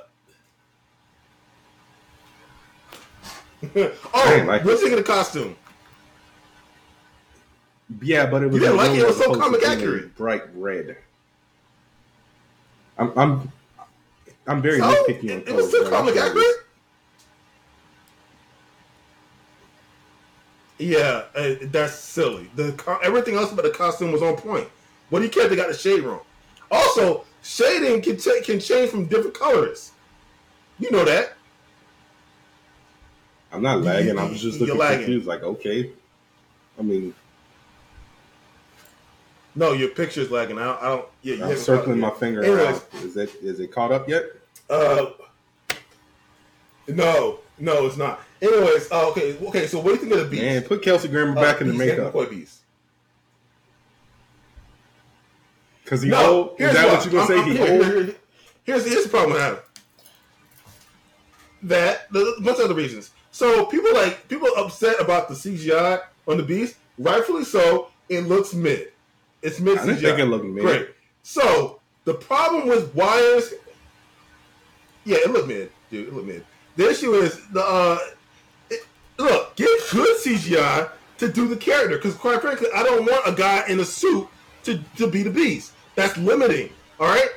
[4.14, 5.54] oh, like we're thinking the costume.
[8.00, 8.98] Yeah, but it was You didn't like it?
[9.00, 10.14] It was so comic accurate.
[10.16, 10.96] bright red.
[12.98, 13.52] I'm I'm
[14.46, 16.46] I'm very So nitpicky on it, it was still comic accurate.
[20.78, 22.50] Yeah, uh, that's silly.
[22.56, 24.66] The co- everything else about the costume was on point.
[25.10, 25.44] What do you care?
[25.44, 26.20] if They got the shade wrong.
[26.70, 29.92] Also, shading can cha- can change from different colors.
[30.78, 31.34] You know that.
[33.52, 34.18] I'm not lagging.
[34.18, 34.98] I was just You're looking lagging.
[35.04, 35.26] confused.
[35.26, 35.90] Like, okay.
[36.78, 37.14] I mean,
[39.54, 40.58] No, your picture's lagging.
[40.58, 40.82] I don't.
[40.82, 42.42] I don't yeah, you I'm circling my finger.
[42.44, 42.82] Anyways.
[43.02, 44.24] Is it is it caught up yet?
[44.68, 45.06] Uh,
[46.88, 48.20] no, no, it's not.
[48.40, 49.66] Anyways, uh, okay, okay.
[49.66, 50.42] So what do you think of the beast?
[50.42, 52.12] Man, put Kelsey Grammer Uh, back in the makeup.
[55.84, 56.60] Because he No, old.
[56.60, 56.94] Is that why.
[56.94, 57.36] what you gonna I'm- say?
[57.38, 57.84] I'm- He old.
[57.84, 58.14] here- here-
[58.64, 59.62] Here's here's the problem I have.
[61.64, 63.10] That the a bunch of other reasons.
[63.32, 66.76] So people like people upset about the CGI on the beast.
[66.98, 67.88] Rightfully so.
[68.08, 68.92] It looks mid.
[69.42, 70.00] It's mid CGI.
[70.00, 70.62] think it looked mid.
[70.64, 70.88] Great.
[71.22, 73.54] So the problem with wires.
[75.04, 76.08] Yeah, it looked mid, dude.
[76.08, 76.44] It looked mid.
[76.76, 77.98] The issue is the uh,
[78.70, 78.86] it,
[79.18, 83.32] look get good CGI to do the character because quite frankly, I don't want a
[83.32, 84.28] guy in a suit
[84.64, 85.72] to to be the beast.
[85.94, 86.70] That's limiting.
[86.98, 87.28] All right.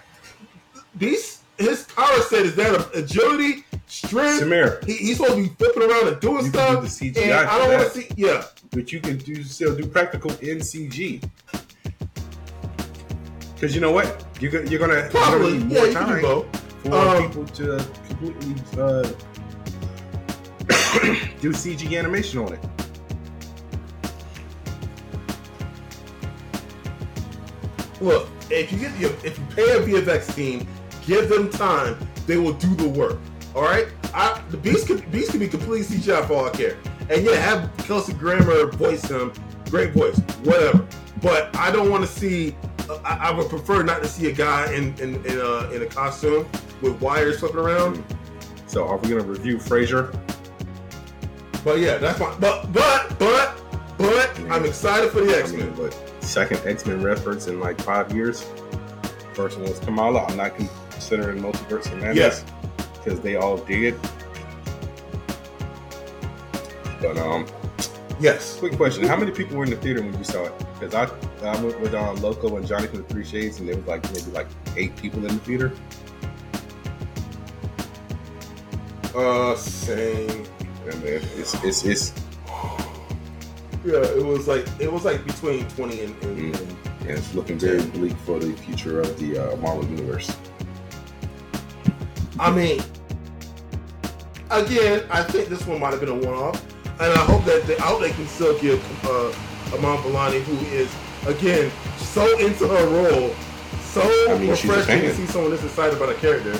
[0.97, 4.43] Beast, his power set is that of agility, strength.
[4.43, 4.83] Samir.
[4.85, 6.99] He, he's supposed to be flipping around and doing You can stuff.
[6.99, 8.07] do the CGI and I don't want to see.
[8.15, 8.43] Yeah.
[8.71, 11.27] But you can do still do practical in CG.
[13.63, 14.25] Because you know what?
[14.41, 15.57] You're gonna you're gonna, you're gonna Probably.
[15.59, 16.21] need Yeah, more time
[16.83, 17.77] for Um, people to
[18.09, 19.03] completely uh,
[21.39, 22.59] do CG animation on it.
[28.01, 30.67] Look, if you get your, if you pay a VFX team,
[31.05, 33.17] give them time, they will do the work.
[33.55, 36.75] All right, I, the beast could beast could be completely CGI for all I care,
[37.09, 39.31] and yeah, have Kelsey Grammer voice him,
[39.69, 40.85] great voice, whatever.
[41.21, 42.57] But I don't want to see.
[43.05, 45.85] I, I would prefer not to see a guy in in in a, in a
[45.85, 46.47] costume
[46.81, 48.03] with wires flipping around.
[48.67, 50.11] So are we gonna review Frasier?
[51.63, 52.39] But yeah, that's fine.
[52.39, 53.59] But but but
[53.97, 55.67] but I'm excited for the I X Men.
[55.67, 55.93] mean, but
[56.23, 58.45] second X Men reference in like five years.
[59.33, 60.25] First one was Kamala.
[60.25, 62.45] I'm not considering Multiverse of Madness Yes.
[63.03, 63.95] because they all did.
[67.01, 67.45] But um,
[68.23, 68.57] Yes.
[68.57, 70.53] quick question: How many people were in the theater when you saw it?
[70.79, 71.03] Because I
[71.45, 74.01] I went with um, Loco and Johnny from the Three Shades, and there was like
[74.13, 74.47] maybe like
[74.77, 75.73] eight people in the theater.
[79.13, 80.45] Uh, same.
[80.87, 82.13] And man, it's it's it's
[83.83, 86.59] Yeah, it was like it was like between twenty and, and, Mm.
[86.59, 90.33] and and it's looking very bleak for the future of the uh, Marvel universe.
[92.39, 92.81] I mean,
[94.49, 96.63] again, I think this one might have been a one-off,
[96.99, 99.33] and I hope that the outlet can still give uh,
[99.75, 100.93] Iman who is
[101.27, 103.33] again so into her role,
[103.81, 106.53] so I mean, refreshing to see someone this excited about a character.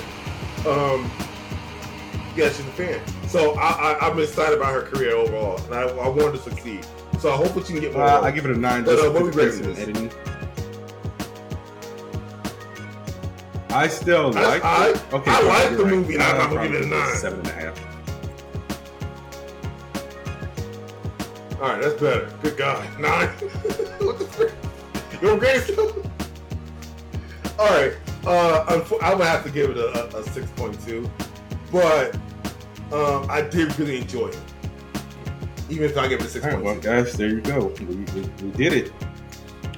[0.68, 1.10] Um,
[2.36, 5.82] yeah, she's a fan, so I, I, I'm excited about her career overall, and I,
[5.82, 6.84] I want her to succeed.
[7.20, 8.02] So I hope that you can get more.
[8.02, 10.14] Uh, I give it a nine But, uh, what we rating this?
[13.70, 14.64] I still like.
[14.64, 15.12] I- it.
[15.12, 17.16] Okay, I like the movie, I'm- Uh, gonna give it a nine.
[17.16, 17.83] Seven and a half.
[21.64, 22.30] All right, that's better.
[22.42, 23.28] Good God, nine.
[24.00, 24.52] what the frick?
[25.22, 26.10] Your grayscale.
[27.58, 27.94] All right,
[28.26, 31.10] uh, unfo- I would have to give it a, a, a six point two,
[31.72, 32.16] but
[32.92, 34.38] um, I did really enjoy it.
[35.70, 36.82] Even if I give it a six right, well, two.
[36.82, 37.72] guys, there you go.
[37.80, 38.92] We, we, we did it.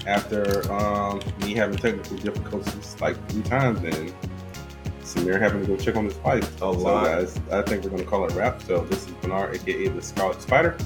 [0.08, 4.12] After um, me having technical difficulties like three times, and
[5.02, 6.52] Samir having to go check on his wife.
[6.56, 7.04] A so, lot.
[7.04, 8.60] guys, I think we're gonna call it wrap.
[8.62, 10.76] So this is Burnard, aka the Scarlet Spider.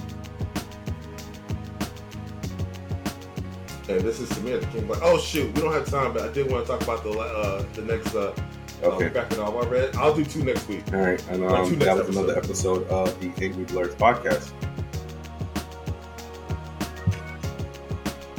[3.91, 5.01] And this is Samir, the King Black.
[5.03, 7.65] Oh shoot, we don't have time, but I did want to talk about the uh,
[7.75, 8.33] the next uh,
[8.83, 9.07] Okay.
[9.07, 9.55] uh, back it off.
[9.63, 9.97] I read.
[9.97, 10.85] I'll do two next week.
[10.93, 14.53] All right, and um, next that was another episode of the Angry Blerds podcast.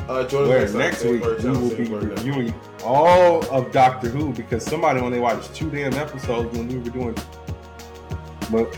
[0.08, 2.54] Uh, join Where next, week we will be reviewing
[2.84, 7.18] all of Doctor Who because somebody only watched two damn episodes when we were doing.
[8.52, 8.70] Well,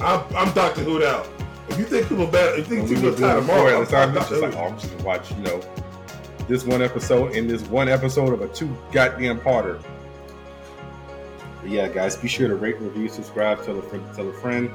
[0.00, 1.24] I'm, I'm Doctor Who now.
[1.68, 3.86] If you think people bad, if you think people tired doing tomorrow, four at I'm,
[3.86, 5.60] time, I'm just like, oh, I'm just gonna watch, you know,
[6.50, 9.80] this one episode and this one episode of a two goddamn parter.
[11.62, 14.70] But yeah, guys, be sure to rate, review, subscribe, tell a friend, tell a friend.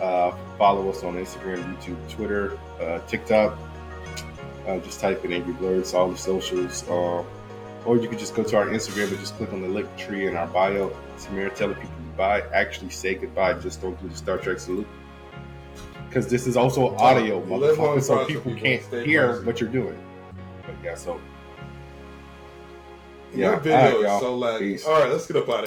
[0.00, 3.58] Uh, follow us on Instagram, YouTube, Twitter, uh, TikTok.
[4.66, 6.88] Uh, just type in Angry Blerds, all the socials.
[6.88, 7.22] Uh,
[7.84, 10.26] or you could just go to our Instagram and just click on the link tree
[10.26, 10.90] in our bio.
[11.18, 12.40] Samira, tell the people goodbye.
[12.54, 13.52] Actually, say goodbye.
[13.54, 14.86] Just don't do the Star Trek salute.
[16.08, 19.60] Because this is also audio, You live on motherfucker, so people people can't hear what
[19.60, 19.98] you're doing.
[20.66, 21.20] But yeah, so
[23.34, 24.58] Your Yeah, video all right, is so laggy.
[24.60, 24.86] Peace.
[24.86, 25.62] All right, let's get up out of here.